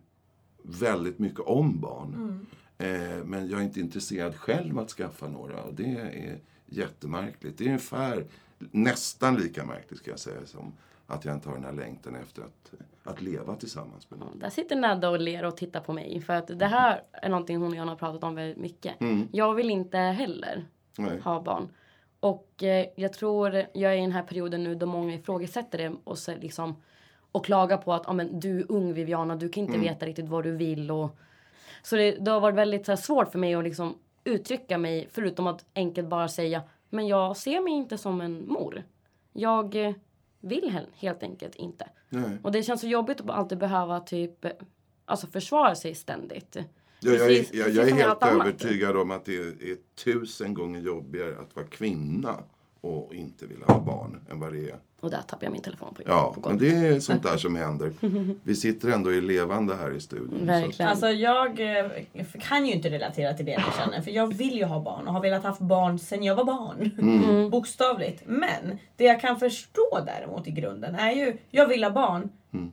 väldigt 0.62 1.18
mycket 1.18 1.40
om 1.40 1.80
barn. 1.80 2.46
Eh, 2.78 3.24
men 3.24 3.48
jag 3.48 3.60
är 3.60 3.64
inte 3.64 3.80
intresserad 3.80 4.36
själv 4.36 4.78
att 4.78 4.90
skaffa 4.90 5.28
några 5.28 5.62
och 5.62 5.74
det 5.74 5.96
är 5.96 6.38
jättemärkligt. 6.66 7.58
Det 7.58 7.64
är 7.64 7.68
ungefär 7.68 8.26
nästan 8.58 9.36
lika 9.36 9.64
märkligt 9.64 9.98
ska 9.98 10.10
jag 10.10 10.20
säga 10.20 10.46
som 10.46 10.72
att 11.06 11.24
jag 11.24 11.34
inte 11.34 11.48
har 11.48 11.56
den 11.56 11.64
här 11.64 11.72
längtan 11.72 12.16
efter 12.16 12.42
att, 12.42 12.74
att 13.04 13.22
leva 13.22 13.56
tillsammans 13.56 14.10
med 14.10 14.18
någon. 14.18 14.38
Där 14.38 14.50
sitter 14.50 14.76
Nadda 14.76 15.10
och 15.10 15.20
ler 15.20 15.44
och 15.44 15.56
tittar 15.56 15.80
på 15.80 15.92
mig. 15.92 16.20
För 16.20 16.32
att 16.32 16.58
det 16.58 16.66
här 16.66 17.02
är 17.12 17.28
någonting 17.28 17.56
hon 17.56 17.70
och 17.70 17.76
jag 17.76 17.84
har 17.84 17.96
pratat 17.96 18.24
om 18.24 18.34
väldigt 18.34 18.58
mycket. 18.58 18.94
Jag 19.32 19.54
vill 19.54 19.70
inte 19.70 19.98
heller 19.98 20.64
Nej. 20.98 21.20
ha 21.20 21.42
barn. 21.42 21.68
Och 22.20 22.62
eh, 22.62 22.86
jag 22.96 23.12
tror 23.12 23.54
jag 23.54 23.92
är 23.92 23.96
i 23.96 24.00
den 24.00 24.12
här 24.12 24.22
perioden 24.22 24.64
nu 24.64 24.74
då 24.74 24.86
många 24.86 25.14
ifrågasätter 25.14 25.78
det 25.78 25.92
och, 26.04 26.18
så 26.18 26.36
liksom, 26.36 26.76
och 27.32 27.44
klagar 27.44 27.76
på 27.76 27.92
att 27.92 28.08
ah, 28.08 28.12
men, 28.12 28.40
du 28.40 28.60
är 28.60 28.72
ung 28.72 28.92
Viviana, 28.92 29.36
du 29.36 29.48
kan 29.48 29.62
inte 29.62 29.78
veta 29.78 30.06
riktigt 30.06 30.28
vad 30.28 30.44
du 30.44 30.56
vill. 30.56 30.90
Och, 30.90 31.18
så 31.82 31.96
det, 31.96 32.10
det 32.10 32.30
har 32.30 32.40
varit 32.40 32.56
väldigt 32.56 32.86
så 32.86 32.92
här, 32.92 32.96
svårt 32.96 33.32
för 33.32 33.38
mig 33.38 33.54
att 33.54 33.64
liksom, 33.64 33.98
uttrycka 34.24 34.78
mig 34.78 35.08
förutom 35.12 35.46
att 35.46 35.64
enkelt 35.74 36.08
bara 36.08 36.28
säga 36.28 36.62
men 36.90 37.06
jag 37.06 37.36
ser 37.36 37.60
mig 37.60 37.72
inte 37.72 37.98
som 37.98 38.20
en 38.20 38.48
mor. 38.48 38.82
Jag 39.32 39.76
eh, 39.86 39.94
vill 40.40 40.70
he- 40.70 40.86
helt 40.94 41.22
enkelt 41.22 41.54
inte. 41.54 41.88
Nej. 42.08 42.38
Och 42.42 42.52
det 42.52 42.62
känns 42.62 42.80
så 42.80 42.86
jobbigt 42.86 43.20
att 43.20 43.30
alltid 43.30 43.58
behöva 43.58 44.00
typ 44.00 44.44
eh, 44.44 44.50
alltså 45.04 45.26
försvara 45.26 45.74
sig 45.74 45.94
ständigt. 45.94 46.56
Jag, 47.00 47.14
jag, 47.14 47.32
är, 47.32 47.56
jag, 47.56 47.70
jag 47.70 47.88
är 47.88 47.94
helt 47.94 48.22
övertygad 48.22 48.96
om 48.96 49.10
att 49.10 49.24
det 49.24 49.36
är, 49.36 49.70
är 49.70 49.76
tusen 50.04 50.54
gånger 50.54 50.80
jobbigare 50.80 51.38
att 51.38 51.56
vara 51.56 51.66
kvinna 51.66 52.36
och 52.80 53.14
inte 53.14 53.46
vilja 53.46 53.66
ha 53.66 53.80
barn 53.80 54.26
än 54.30 54.40
vad 54.40 54.52
det 54.52 54.70
är 54.70 54.78
Och 55.06 55.12
där 55.12 55.22
tappade 55.22 55.46
jag 55.46 55.52
min 55.52 55.62
telefon 55.62 55.94
på, 55.94 56.02
Ja, 56.06 56.34
på 56.42 56.48
men 56.48 56.58
det 56.58 56.68
är 56.70 57.00
sånt 57.00 57.22
där 57.22 57.36
som 57.36 57.56
händer. 57.56 57.92
Vi 58.42 58.54
sitter 58.54 58.88
ändå 58.88 59.12
i 59.12 59.20
levande 59.20 59.74
här 59.76 59.96
i 59.96 60.00
studion. 60.00 60.38
så- 60.38 60.44
Verkligen. 60.44 60.90
Alltså 60.90 61.08
jag 61.10 61.60
eh, 61.80 61.86
kan 62.40 62.66
ju 62.66 62.72
inte 62.72 62.90
relatera 62.90 63.34
till 63.34 63.46
det 63.46 63.52
jag 63.52 63.74
känner. 63.78 64.00
För 64.02 64.10
jag 64.10 64.34
vill 64.34 64.56
ju 64.56 64.64
ha 64.64 64.80
barn 64.80 65.06
och 65.08 65.12
har 65.14 65.20
velat 65.22 65.42
haft 65.42 65.60
barn 65.60 65.98
sen 65.98 66.22
jag 66.22 66.34
var 66.34 66.44
barn. 66.44 66.90
Mm. 66.98 67.50
Bokstavligt. 67.50 68.22
Men 68.26 68.78
det 68.96 69.04
jag 69.04 69.20
kan 69.20 69.36
förstå 69.40 69.98
däremot 70.06 70.46
i 70.46 70.50
grunden 70.50 70.94
är 70.94 71.10
ju, 71.12 71.36
jag 71.50 71.66
vill 71.68 71.84
ha 71.84 71.90
barn. 71.90 72.30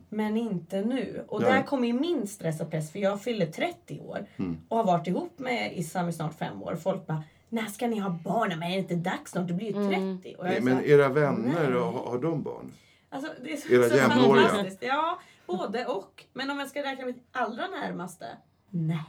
Men 0.08 0.36
inte 0.36 0.80
nu. 0.80 1.24
Och 1.28 1.42
Nej. 1.42 1.52
där 1.52 1.62
kommer 1.62 1.92
min 1.92 2.26
stress 2.26 2.60
och 2.60 2.70
press 2.70 2.92
för 2.92 2.98
jag 2.98 3.22
fyller 3.22 3.46
30 3.46 4.00
år. 4.00 4.26
Mm. 4.36 4.58
Och 4.68 4.76
har 4.76 4.84
varit 4.84 5.06
ihop 5.06 5.38
med 5.38 5.72
Issam 5.78 6.08
i 6.08 6.12
snart 6.12 6.38
fem 6.38 6.62
år. 6.62 6.76
Folk 6.82 7.06
bara, 7.06 7.22
när 7.54 7.66
ska 7.66 7.86
ni 7.86 7.98
ha 7.98 8.10
barn? 8.10 8.48
Men 8.58 8.62
är 8.62 8.70
det 8.70 8.78
inte 8.78 8.94
dags 8.94 9.30
snart? 9.30 9.48
Du 9.48 9.54
blir 9.54 9.66
ju 9.66 9.72
30. 9.72 10.34
Och 10.38 10.46
jag 10.46 10.54
är 10.54 10.58
så 10.58 10.64
Men 10.64 10.76
här, 10.76 10.84
era 10.84 11.08
vänner, 11.08 11.68
nej. 11.70 11.80
har, 11.80 11.92
har 11.92 12.18
de 12.18 12.42
barn? 12.42 12.72
Alltså, 13.10 13.32
det 13.44 13.52
är 13.52 13.56
så, 13.56 13.72
Era 13.74 13.88
så 13.88 13.96
jämnåriga. 13.96 14.48
fantastiskt. 14.48 14.82
Ja, 14.82 15.18
Både 15.46 15.86
och. 15.86 16.24
Men 16.32 16.50
om 16.50 16.58
jag 16.58 16.68
ska 16.68 16.82
räkna 16.82 17.06
mitt 17.06 17.24
allra 17.32 17.66
närmaste? 17.68 18.26
Nej. 18.70 19.04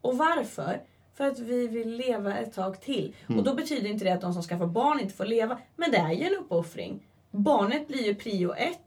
Och 0.00 0.18
varför? 0.18 0.80
För 1.14 1.26
att 1.26 1.38
vi 1.38 1.68
vill 1.68 1.96
leva 1.96 2.36
ett 2.36 2.52
tag 2.52 2.80
till. 2.80 3.14
Och 3.28 3.42
då 3.44 3.54
betyder 3.54 3.90
inte 3.90 4.04
det 4.04 4.10
att 4.12 4.20
de 4.20 4.32
som 4.34 4.42
skaffar 4.42 4.66
barn 4.66 5.00
inte 5.00 5.14
får 5.14 5.24
leva. 5.24 5.58
Men 5.76 5.90
det 5.90 5.96
är 5.96 6.12
ju 6.12 6.24
en 6.24 6.34
uppoffring. 6.40 7.06
Barnet 7.30 7.88
blir 7.88 8.04
ju 8.04 8.14
prio 8.14 8.54
ett. 8.54 8.80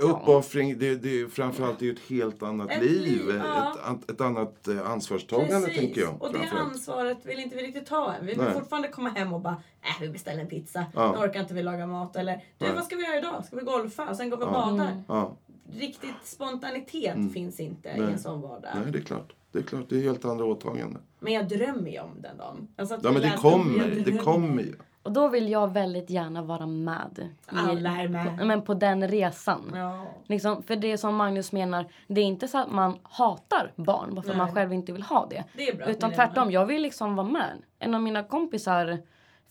Uppoffring, 0.00 0.78
det, 0.78 0.94
det, 0.96 1.32
framförallt 1.32 1.78
det 1.78 1.84
är 1.84 1.86
ju 1.86 1.92
ett 1.92 2.08
helt 2.10 2.42
annat 2.42 2.70
Ett 2.70 2.82
liv. 2.82 3.02
liv, 3.02 3.42
ja. 3.44 3.76
Ett, 4.02 4.10
ett 4.10 4.20
annat 4.20 4.68
eh, 4.68 4.90
ansvarstagande 4.90 5.68
tänker 5.68 6.00
jag. 6.00 6.22
Och 6.22 6.32
det 6.32 6.48
ansvaret 6.50 7.18
vill 7.26 7.38
inte 7.38 7.56
vi 7.56 7.62
riktigt 7.62 7.86
ta 7.86 8.12
än. 8.14 8.26
Vi 8.26 8.32
vill 8.34 8.44
Nej. 8.44 8.52
fortfarande 8.54 8.88
komma 8.88 9.08
hem 9.08 9.32
och 9.32 9.40
bara, 9.40 9.56
äh, 9.82 10.00
vi 10.00 10.08
beställer 10.08 10.40
en 10.42 10.48
pizza. 10.48 10.86
Ja. 10.94 11.12
Nu 11.12 11.18
orkar 11.26 11.40
inte 11.40 11.54
vi 11.54 11.62
laga 11.62 11.86
mat. 11.86 12.16
Eller, 12.16 12.44
du 12.58 12.72
vad 12.72 12.84
ska 12.84 12.96
vi 12.96 13.02
göra 13.06 13.18
idag? 13.18 13.44
Ska 13.44 13.56
vi 13.56 13.62
golfa? 13.62 14.10
Och 14.10 14.16
sen 14.16 14.30
går 14.30 14.36
vi 14.36 14.42
och 14.44 14.48
Ja. 14.48 14.52
badar. 14.70 15.02
Ja, 15.08 15.36
Riktigt 15.72 16.14
spontanitet 16.24 17.32
finns 17.34 17.60
inte 17.60 17.88
i 17.88 17.92
Mm. 17.92 18.04
Nej. 18.04 18.12
en 18.12 18.18
sån 18.18 18.40
vardag. 18.40 18.70
nej 18.82 18.92
det 18.92 18.98
är 18.98 19.02
klart. 19.02 19.32
Det 19.52 19.58
är 19.58 19.62
klart, 19.62 19.84
det 19.88 19.96
är 19.96 20.02
helt 20.02 20.24
andra 20.24 20.44
åtaganden. 20.44 21.02
Men 21.20 21.32
jag 21.32 21.48
drömmer 21.48 21.90
ju 21.90 22.00
om 22.00 22.10
den 22.22 22.36
dagen. 22.36 22.68
Alltså 22.76 22.98
Ja 23.02 23.12
men 23.12 23.22
det 23.22 23.34
kommer, 23.38 24.02
det 24.04 24.18
kommer 24.18 24.62
ju. 24.62 24.74
Och 25.06 25.12
då 25.12 25.28
vill 25.28 25.48
jag 25.48 25.72
väldigt 25.72 26.10
gärna 26.10 26.42
vara 26.42 26.66
med. 26.66 27.18
i- 27.18 27.56
Alla 27.56 27.90
är 28.02 28.08
med. 28.08 28.38
På, 28.38 28.44
men 28.44 28.62
på 28.62 28.74
den 28.74 29.08
resan. 29.08 29.72
Ja. 29.74 30.06
Liksom, 30.26 30.62
för 30.62 30.76
det 30.76 30.98
som 30.98 31.16
Magnus 31.16 31.52
menar, 31.52 31.84
det 32.06 32.20
är 32.20 32.24
inte 32.24 32.48
så 32.48 32.58
att 32.58 32.70
man 32.70 32.98
hatar 33.02 33.72
barn 33.76 34.14
bara 34.14 34.22
för 34.22 34.30
att 34.30 34.36
man 34.36 34.54
själv 34.54 34.72
inte 34.72 34.92
vill 34.92 35.02
ha 35.02 35.26
det. 35.30 35.44
Det 35.52 35.68
är 35.68 35.76
bra. 35.76 35.86
Utan 35.86 36.12
tvärtom, 36.12 36.50
jag 36.50 36.66
vill 36.66 36.82
liksom 36.82 37.16
vara 37.16 37.26
med. 37.28 37.52
En 37.78 37.94
av 37.94 38.02
mina 38.02 38.22
kompisar 38.22 38.98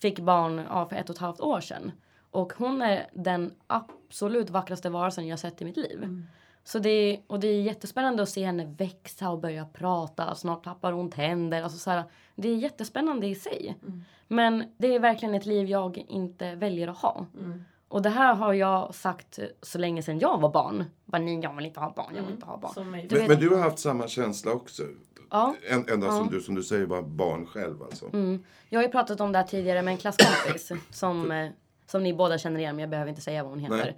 fick 0.02 0.20
barn 0.20 0.62
ja, 0.70 0.86
för 0.86 0.96
ett 0.96 1.10
och 1.10 1.16
ett 1.16 1.22
halvt 1.22 1.40
år 1.42 1.60
sedan. 1.60 1.92
Och 2.32 2.54
hon 2.58 2.82
är 2.82 3.08
den 3.14 3.52
absolut 3.68 4.50
vackraste 4.50 4.90
varelsen 4.90 5.28
jag 5.28 5.40
sett 5.40 5.62
i 5.62 5.66
mitt 5.66 5.78
liv. 5.78 5.98
Mm. 6.04 6.26
Så 6.68 6.80
det 6.80 6.90
är, 6.90 7.20
och 7.28 7.40
det 7.40 7.48
är 7.48 7.62
jättespännande 7.62 8.24
att 8.24 8.30
se 8.30 8.46
henne 8.46 8.76
växa 8.78 9.30
och 9.30 9.40
börja 9.40 9.66
prata. 9.66 10.36
Snart 10.36 10.64
tappar 10.64 10.92
hon 10.92 11.10
tänder. 11.10 11.64
Alltså 11.64 11.78
så 11.78 11.92
här, 11.92 12.04
det 12.36 12.50
är 12.50 12.56
jättespännande 12.56 13.28
i 13.28 13.36
sig. 13.36 13.78
Mm. 13.82 14.04
Men 14.28 14.64
det 14.78 14.96
är 14.96 15.00
verkligen 15.00 15.36
ett 15.36 15.46
liv 15.46 15.70
jag 15.70 15.98
inte 15.98 16.56
väljer 16.56 16.88
att 16.88 16.98
ha. 16.98 17.26
Mm. 17.40 17.64
Och 17.88 18.02
det 18.02 18.10
här 18.10 18.36
har 18.36 18.54
jag 18.54 18.96
sagt 18.96 19.40
så 19.62 19.78
länge 19.78 20.04
sedan 20.04 20.20
jag 20.20 20.42
var 20.42 20.50
barn. 20.50 20.84
Bara, 21.06 21.22
nej, 21.22 21.40
jag 21.40 21.56
vill 21.56 21.66
inte 21.66 21.80
ha 21.80 21.94
barn, 21.96 22.14
jag 22.16 22.24
vill 22.24 22.32
inte 22.34 22.46
ha 22.46 22.58
barn. 22.58 22.74
Som. 22.74 22.92
Du 22.92 23.18
Men, 23.20 23.28
men 23.28 23.40
du 23.40 23.50
har 23.50 23.60
haft 23.62 23.80
samma 23.80 24.08
känsla 24.08 24.52
också? 24.52 24.84
Ja. 25.32 25.56
En, 25.70 25.90
ända 25.90 26.08
som 26.08 26.30
Ja. 26.32 26.32
du, 26.32 26.42
som 26.42 26.56
du 26.56 26.64
säger, 26.64 26.86
var 26.86 27.02
barn 27.02 27.46
själv 27.46 27.84
alltså? 27.84 28.06
Mm. 28.14 28.44
Jag 28.70 28.80
har 28.80 28.84
ju 28.84 28.92
pratat 28.92 29.22
om 29.22 29.32
det 29.32 29.38
här 29.38 29.46
tidigare 29.46 29.82
med 29.82 29.92
en 29.92 29.98
klasskompis 29.98 30.72
som, 30.92 31.32
eh, 31.32 31.50
som 31.86 32.04
ni 32.04 32.14
båda 32.14 32.38
känner 32.38 32.60
igen 32.60 32.76
men 32.76 32.82
jag 32.82 32.90
behöver 32.90 33.10
inte 33.10 33.22
säga 33.22 33.44
vad 33.44 33.52
hon 33.52 33.60
heter. 33.60 33.78
Nej. 33.78 33.98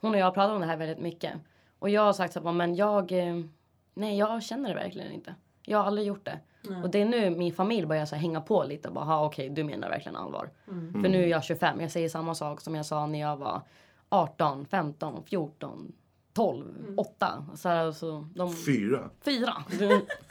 Hon 0.00 0.14
och 0.14 0.20
jag 0.20 0.24
har 0.24 0.32
pratat 0.32 0.54
om 0.54 0.60
det 0.60 0.66
här 0.66 0.76
väldigt 0.76 0.98
mycket. 0.98 1.32
Och 1.78 1.90
jag 1.90 2.02
har 2.02 2.12
sagt 2.12 2.32
så 2.32 2.40
här, 2.40 2.52
men 2.52 2.74
jag, 2.74 3.12
eh, 3.12 3.40
nej 3.94 4.18
jag 4.18 4.42
känner 4.42 4.68
det 4.68 4.74
verkligen 4.74 5.12
inte. 5.12 5.34
Jag 5.62 5.78
har 5.78 5.84
aldrig 5.84 6.06
gjort 6.06 6.24
det. 6.24 6.38
Nej. 6.62 6.82
Och 6.82 6.90
det 6.90 7.00
är 7.00 7.04
nu 7.04 7.30
min 7.30 7.52
familj 7.52 7.86
börjar 7.86 8.06
så 8.06 8.14
här, 8.14 8.22
hänga 8.22 8.40
på 8.40 8.64
lite 8.64 8.88
och 8.88 8.94
bara, 8.94 9.04
"Ha, 9.04 9.24
okej 9.26 9.48
du 9.48 9.64
menar 9.64 9.88
verkligen 9.88 10.16
allvar. 10.16 10.50
Mm. 10.68 11.02
För 11.02 11.08
nu 11.08 11.22
är 11.22 11.26
jag 11.26 11.44
25, 11.44 11.80
jag 11.80 11.90
säger 11.90 12.08
samma 12.08 12.34
sak 12.34 12.60
som 12.60 12.74
jag 12.74 12.86
sa 12.86 13.06
när 13.06 13.20
jag 13.20 13.36
var 13.36 13.60
18, 14.08 14.66
15, 14.66 15.22
14, 15.26 15.92
12, 16.32 16.64
8. 16.96 17.46
Så 17.54 17.68
här, 17.68 17.86
alltså, 17.86 18.28
de, 18.34 18.56
Fyra? 18.56 19.10
fyra 19.24 19.54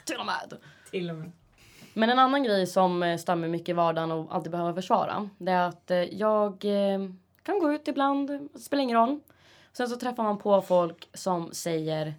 till 0.04 0.20
och 0.20 0.26
med. 0.26 0.52
Till 0.90 1.10
och 1.10 1.16
med. 1.16 1.32
Men 1.94 2.10
en 2.10 2.18
annan 2.18 2.42
grej 2.42 2.66
som 2.66 3.02
eh, 3.02 3.36
mig 3.36 3.48
mycket 3.50 3.68
i 3.68 3.72
vardagen 3.72 4.12
och 4.12 4.34
alltid 4.34 4.52
behöver 4.52 4.72
försvara. 4.72 5.30
Det 5.38 5.52
är 5.52 5.68
att 5.68 5.90
eh, 5.90 5.98
jag 5.98 6.64
kan 7.42 7.58
gå 7.58 7.72
ut 7.72 7.88
ibland, 7.88 8.28
det 8.52 8.58
spelar 8.58 8.82
ingen 8.82 8.96
roll. 8.96 9.20
Sen 9.76 9.88
så 9.88 9.96
träffar 9.96 10.22
man 10.22 10.38
på 10.38 10.62
folk 10.62 11.08
som 11.14 11.52
säger 11.52 12.14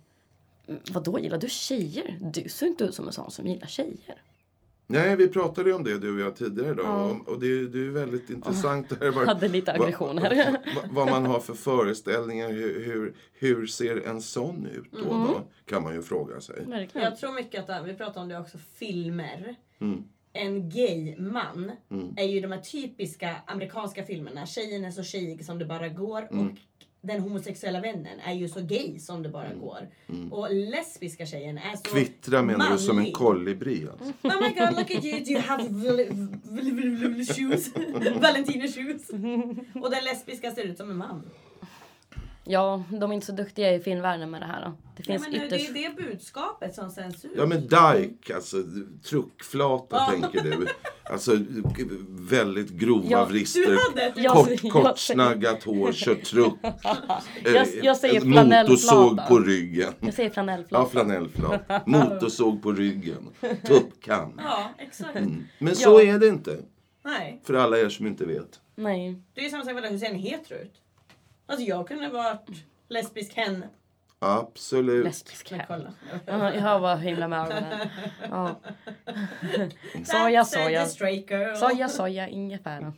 "Mm, 0.68 0.80
Vadå 0.91 1.20
gillar 1.20 1.38
du 1.38 1.49
tjejer? 1.49 2.18
Du 2.22 2.49
ser 2.49 2.68
inte 2.68 2.84
ut 2.84 2.95
som 2.95 3.08
en 3.08 3.14
sån 3.14 3.32
som 3.32 3.47
gillar 3.47 3.68
tjejer. 3.68 4.22
Nej, 4.89 5.16
vi 5.16 5.28
pratade 5.28 5.70
ju 5.70 5.76
om 5.76 5.84
det 5.84 5.97
du 5.97 6.14
och 6.16 6.20
jag 6.22 6.36
tidigare 6.36 6.72
idag. 6.72 6.86
Ja. 6.86 7.32
Och, 7.32 7.39
det, 7.39 7.68
det 7.68 7.78
är 7.78 7.84
ju 7.84 7.91
väldigt 7.91 8.30
intressant. 8.30 8.91
Jag 9.01 9.12
Vad, 9.16 9.28
hade 9.28 9.47
lite 9.47 9.72
aggression 9.74 10.18
här. 10.18 10.58
vad, 10.76 10.91
vad 10.93 11.10
man 11.10 11.26
har 11.26 11.39
för 11.39 11.53
föreställningar. 11.53 12.49
Hur, 12.49 12.86
hur, 12.86 13.16
hur 13.34 13.68
ser 13.68 14.08
en 14.08 14.22
sån 14.22 14.66
ut 14.66 14.91
då, 14.91 14.97
Mm. 15.14 15.28
då? 15.28 15.41
Kan 15.66 15.84
man 15.84 15.93
ju 15.95 16.01
fråga 16.01 16.41
sig. 16.41 16.66
Verkligen. 16.66 17.05
Jag 17.10 17.18
tror 17.18 17.34
mycket 17.34 17.70
att, 17.70 17.86
vi 17.86 17.93
pratar 17.93 18.22
om 18.22 18.28
det 18.28 18.39
också, 18.39 18.58
filmer. 18.58 19.55
Mm. 19.80 20.03
En 20.34 20.70
gay-man 20.70 21.72
Mm. 21.91 22.14
är 22.18 22.24
ju 22.26 22.39
de 22.41 22.51
här 22.51 22.62
typiska 22.62 23.36
amerikanska 23.47 24.03
filmerna. 24.03 24.45
Tjejen 24.45 24.86
är 24.86 24.91
så 24.91 25.03
tjejig 25.03 25.45
som 25.45 25.60
det 25.60 25.66
bara 25.66 25.89
går. 25.89 26.28
Mm. 26.32 26.47
Och 26.47 26.58
den 27.02 27.22
homosexuella 27.22 27.82
vännen 27.82 28.20
är 28.20 28.34
ju 28.34 28.48
så 28.48 28.62
gay 28.62 29.00
som 29.00 29.24
det 29.24 29.30
bara 29.30 29.54
går. 29.54 29.88
Och 30.32 30.54
lesbiska 30.54 31.26
tjejen 31.26 31.58
är 31.58 31.76
så 31.76 31.84
Kvittra 31.84 32.41
menar 32.41 32.72
du 32.72 32.78
som 32.78 32.89
en 32.89 32.95
manlig. 32.95 33.14
kolibri 33.14 33.88
alltså. 33.91 34.06
Oh 34.28 34.41
my 34.41 34.50
god, 34.50 34.78
look 34.78 34.91
at 34.91 35.06
you, 35.06 35.20
do 35.26 35.32
you 35.32 35.39
have 35.41 35.64
shoes? 37.26 37.72
Valentino 38.22 38.68
shoes. 38.68 39.10
Och 39.84 39.91
den 39.91 40.04
lesbiska 40.04 40.52
ser 40.52 40.64
ut 40.64 40.78
som 40.78 40.91
en 40.91 40.98
man. 40.98 41.24
Ja, 42.50 42.84
de 42.89 43.12
är 43.12 43.16
inte 43.16 43.26
så 43.26 43.32
duktiga 43.32 43.74
i 43.76 43.80
filmvärlden 43.80 44.32
med 44.32 44.41
det 44.41 44.45
här. 44.45 44.66
Då. 44.66 44.78
Det 44.98 45.04
finns 45.04 45.22
men 45.22 45.32
det 45.32 45.45
ytterst... 45.45 45.70
är 45.70 45.74
det 45.74 46.04
budskapet 46.04 46.76
som 46.76 46.89
sänds 46.91 47.26
ut. 47.26 47.32
Ja 47.38 47.45
men 47.45 47.62
dyke, 47.62 48.36
alltså 48.36 48.58
truckflata 49.04 49.95
Ja. 49.95 50.12
tänker 50.12 50.43
du. 50.43 50.68
Alltså 51.04 51.32
väldigt 52.10 52.70
grova 52.70 53.06
Ja, 53.10 53.26
vrister. 53.26 53.78
Jag- 54.16 54.34
Kort, 54.36 54.50
jag- 54.64 54.72
kortsnaggat 54.74 55.64
hår, 55.64 55.91
kör 55.91 56.16
truck. 56.16 56.54
Jag- 57.43 57.68
jag 57.84 57.98
säger 57.98 58.16
Eh, 58.16 58.22
flanellflata. 58.32 58.95
Motorsåg 59.02 59.28
på 59.28 59.39
ryggen. 59.39 59.93
Jag 60.00 60.14
säger 60.14 60.30
flanellflata. 60.30 60.84
Ja, 60.84 60.89
flanellflata. 60.89 61.82
Motorsåg 61.86 62.62
på 62.64 62.72
ryggen. 62.72 63.30
Tuppkam. 63.68 64.41
Ja, 64.43 64.70
exakt. 64.78 65.16
Mm. 65.16 65.43
Men 65.60 65.76
så 65.76 65.89
Ja. 65.89 66.02
är 66.14 66.20
det 66.20 66.28
inte. 66.28 66.60
Nej. 67.06 67.41
För 67.43 67.54
alla 67.54 67.78
er 67.80 67.89
som 67.89 68.08
inte 68.08 68.26
vet. 68.26 68.60
Nej. 68.76 69.22
Det 69.34 69.41
är 69.41 69.45
ju 69.45 69.50
samma 69.52 69.64
sak 69.66 69.74
med 69.74 69.84
det, 69.84 69.89
hur 69.89 69.98
ser 69.98 70.06
en 70.08 70.16
hetero 70.16 70.58
ut? 70.58 70.74
Alltså 71.48 71.66
jag 71.66 71.88
kunde 71.88 72.10
varit 72.10 72.50
lesbisk 72.88 73.34
hen. 73.34 73.66
Absolut. 74.20 75.06
Lesbisk 75.06 75.52
här. 75.52 75.66
kolla. 75.68 75.93
Ja, 76.26 76.54
jag 76.54 76.80
var 76.80 76.95
himla 76.98 77.28
med 77.28 77.39
ögonen. 77.39 77.89
Ja. 78.30 78.60
Soja, 80.06 80.45
soja. 80.45 80.86
Soja, 81.56 81.89
soja, 81.89 82.28
ingefära. 82.28 82.93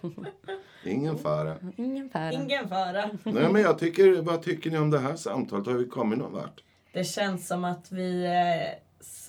Ingen 0.85 1.17
fara. 1.17 1.57
Ingefära. 1.77 2.31
Ingen 2.31 2.69
fara. 2.69 3.09
Nej 3.23 3.51
men 3.51 3.61
jag 3.61 3.79
tycker, 3.79 4.21
vad 4.21 4.41
tycker 4.43 4.71
ni 4.71 4.77
om 4.77 4.91
det 4.91 4.99
här 4.99 5.15
samtalet? 5.15 5.67
Har 5.67 5.73
vi 5.73 5.85
kommit 5.85 6.19
någon 6.19 6.33
vart? 6.33 6.63
Det 6.93 7.03
känns 7.03 7.47
som 7.47 7.65
att 7.65 7.91
vi 7.91 8.25
eh, 8.25 8.79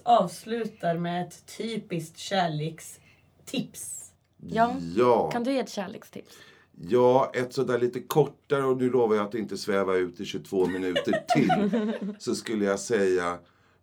avslutar 0.03 0.95
med 0.95 1.27
ett 1.27 1.57
typiskt 1.59 2.19
kärlekstips. 2.19 4.13
Ja. 4.37 4.75
Ja. 4.97 5.31
Kan 5.31 5.45
du 5.45 5.53
ge 5.53 5.59
ett 5.59 5.71
kärlekstips? 5.71 6.37
Ja, 6.73 7.31
ett 7.35 7.53
sådär 7.53 7.79
lite 7.79 8.01
kortare 8.01 8.65
och 8.65 8.77
nu 8.77 8.91
lovar 8.91 9.17
jag 9.17 9.27
att 9.27 9.35
inte 9.35 9.57
sväva 9.57 9.97
ut 9.97 10.21
i 10.21 10.25
22 10.25 10.67
minuter 10.67 11.25
till. 11.35 11.71
Så 12.19 12.35
skulle 12.35 12.65
jag 12.65 12.81
säga 12.81 13.39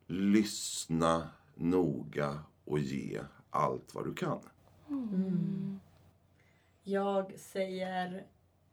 lyssna 0.08 1.30
noga 1.56 2.40
och 2.66 2.80
ge 2.80 3.20
allt 3.50 3.96
vad 3.96 4.06
du 4.06 4.14
kan. 4.14 4.40
Jag 6.84 7.40
säger 7.40 8.24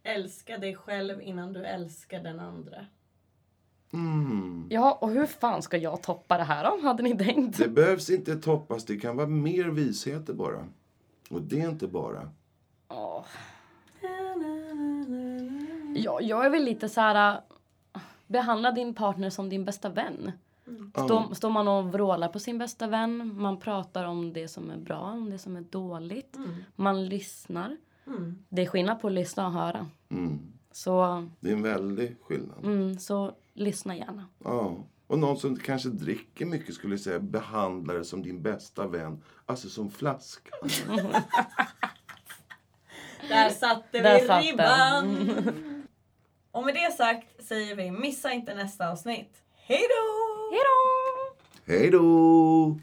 älska 0.02 0.58
dig 0.58 0.76
själv 0.76 1.22
innan 1.22 1.52
du 1.52 1.64
älskar 1.64 2.22
den 2.22 2.40
andra. 2.40 2.86
Mm. 3.92 4.66
Ja, 4.70 4.98
och 5.00 5.10
hur 5.10 5.26
fan 5.26 5.62
ska 5.62 5.76
jag 5.76 6.02
toppa 6.02 6.38
det 6.38 6.44
här 6.44 6.64
då? 6.64 6.80
Hade 6.82 7.02
ni 7.02 7.18
tänkt? 7.18 7.58
Det 7.58 7.68
behövs 7.68 8.10
inte 8.10 8.36
toppas, 8.36 8.84
det 8.84 8.96
kan 8.96 9.16
vara 9.16 9.26
mer 9.26 9.64
visheter 9.64 10.34
bara. 10.34 10.68
Och 11.30 11.42
det 11.42 11.60
är 11.60 11.68
inte 11.68 11.86
bara. 11.86 12.30
Åh. 12.88 13.24
Ja, 15.94 16.20
jag 16.20 16.46
är 16.46 16.50
väl 16.50 16.64
lite 16.64 16.88
så 16.88 17.00
här... 17.00 17.40
Behandla 18.26 18.72
din 18.72 18.94
partner 18.94 19.30
som 19.30 19.48
din 19.48 19.64
bästa 19.64 19.88
vän. 19.88 20.32
Står, 20.94 21.34
står 21.34 21.50
man 21.50 21.68
och 21.68 21.92
vrålar 21.92 22.28
på 22.28 22.38
sin 22.38 22.58
bästa 22.58 22.86
vän. 22.86 23.40
Man 23.42 23.60
pratar 23.60 24.04
om 24.04 24.32
det 24.32 24.48
som 24.48 24.70
är 24.70 24.76
bra, 24.76 25.00
om 25.00 25.30
det 25.30 25.38
som 25.38 25.56
är 25.56 25.60
dåligt. 25.60 26.36
Man 26.76 27.06
lyssnar. 27.06 27.76
Mm. 28.06 28.44
Det 28.48 28.62
är 28.62 28.66
skillnad 28.66 29.00
på 29.00 29.06
att 29.06 29.12
lyssna 29.12 29.46
och 29.46 29.52
höra. 29.52 29.86
Mm. 30.10 30.52
Så, 30.72 31.26
Det 31.40 31.48
är 31.48 31.52
en 31.52 31.62
väldig 31.62 32.16
skillnad. 32.22 32.64
mm, 32.64 32.98
så 32.98 33.32
lyssna 33.52 33.96
gärna. 33.96 34.26
Ja. 34.44 34.76
Och 35.06 35.18
någon 35.18 35.36
som 35.36 35.56
kanske 35.56 35.88
dricker 35.88 36.46
mycket 36.46 36.74
skulle 36.74 36.98
säga 36.98 37.18
behandla 37.20 37.94
det 37.94 38.04
som 38.04 38.22
din 38.22 38.42
bästa 38.42 38.86
vän. 38.86 39.22
Alltså 39.46 39.68
som 39.68 39.90
flaskan. 39.90 40.68
Där 43.28 43.50
satte 43.50 43.84
vi 43.92 43.98
Där 43.98 44.26
satt 44.26 44.44
ribban. 44.44 45.16
Och 46.54 46.64
med 46.64 46.74
det 46.74 46.96
sagt 46.96 47.44
säger 47.44 47.74
vi 47.74 47.90
missa 47.90 48.32
inte 48.32 48.54
nästa 48.54 48.90
avsnitt. 48.90 49.30
Hej 49.66 49.82
då! 49.88 50.50
Hej 50.52 50.60
då! 50.64 51.72
Hej 51.72 51.90
då! 51.90 52.78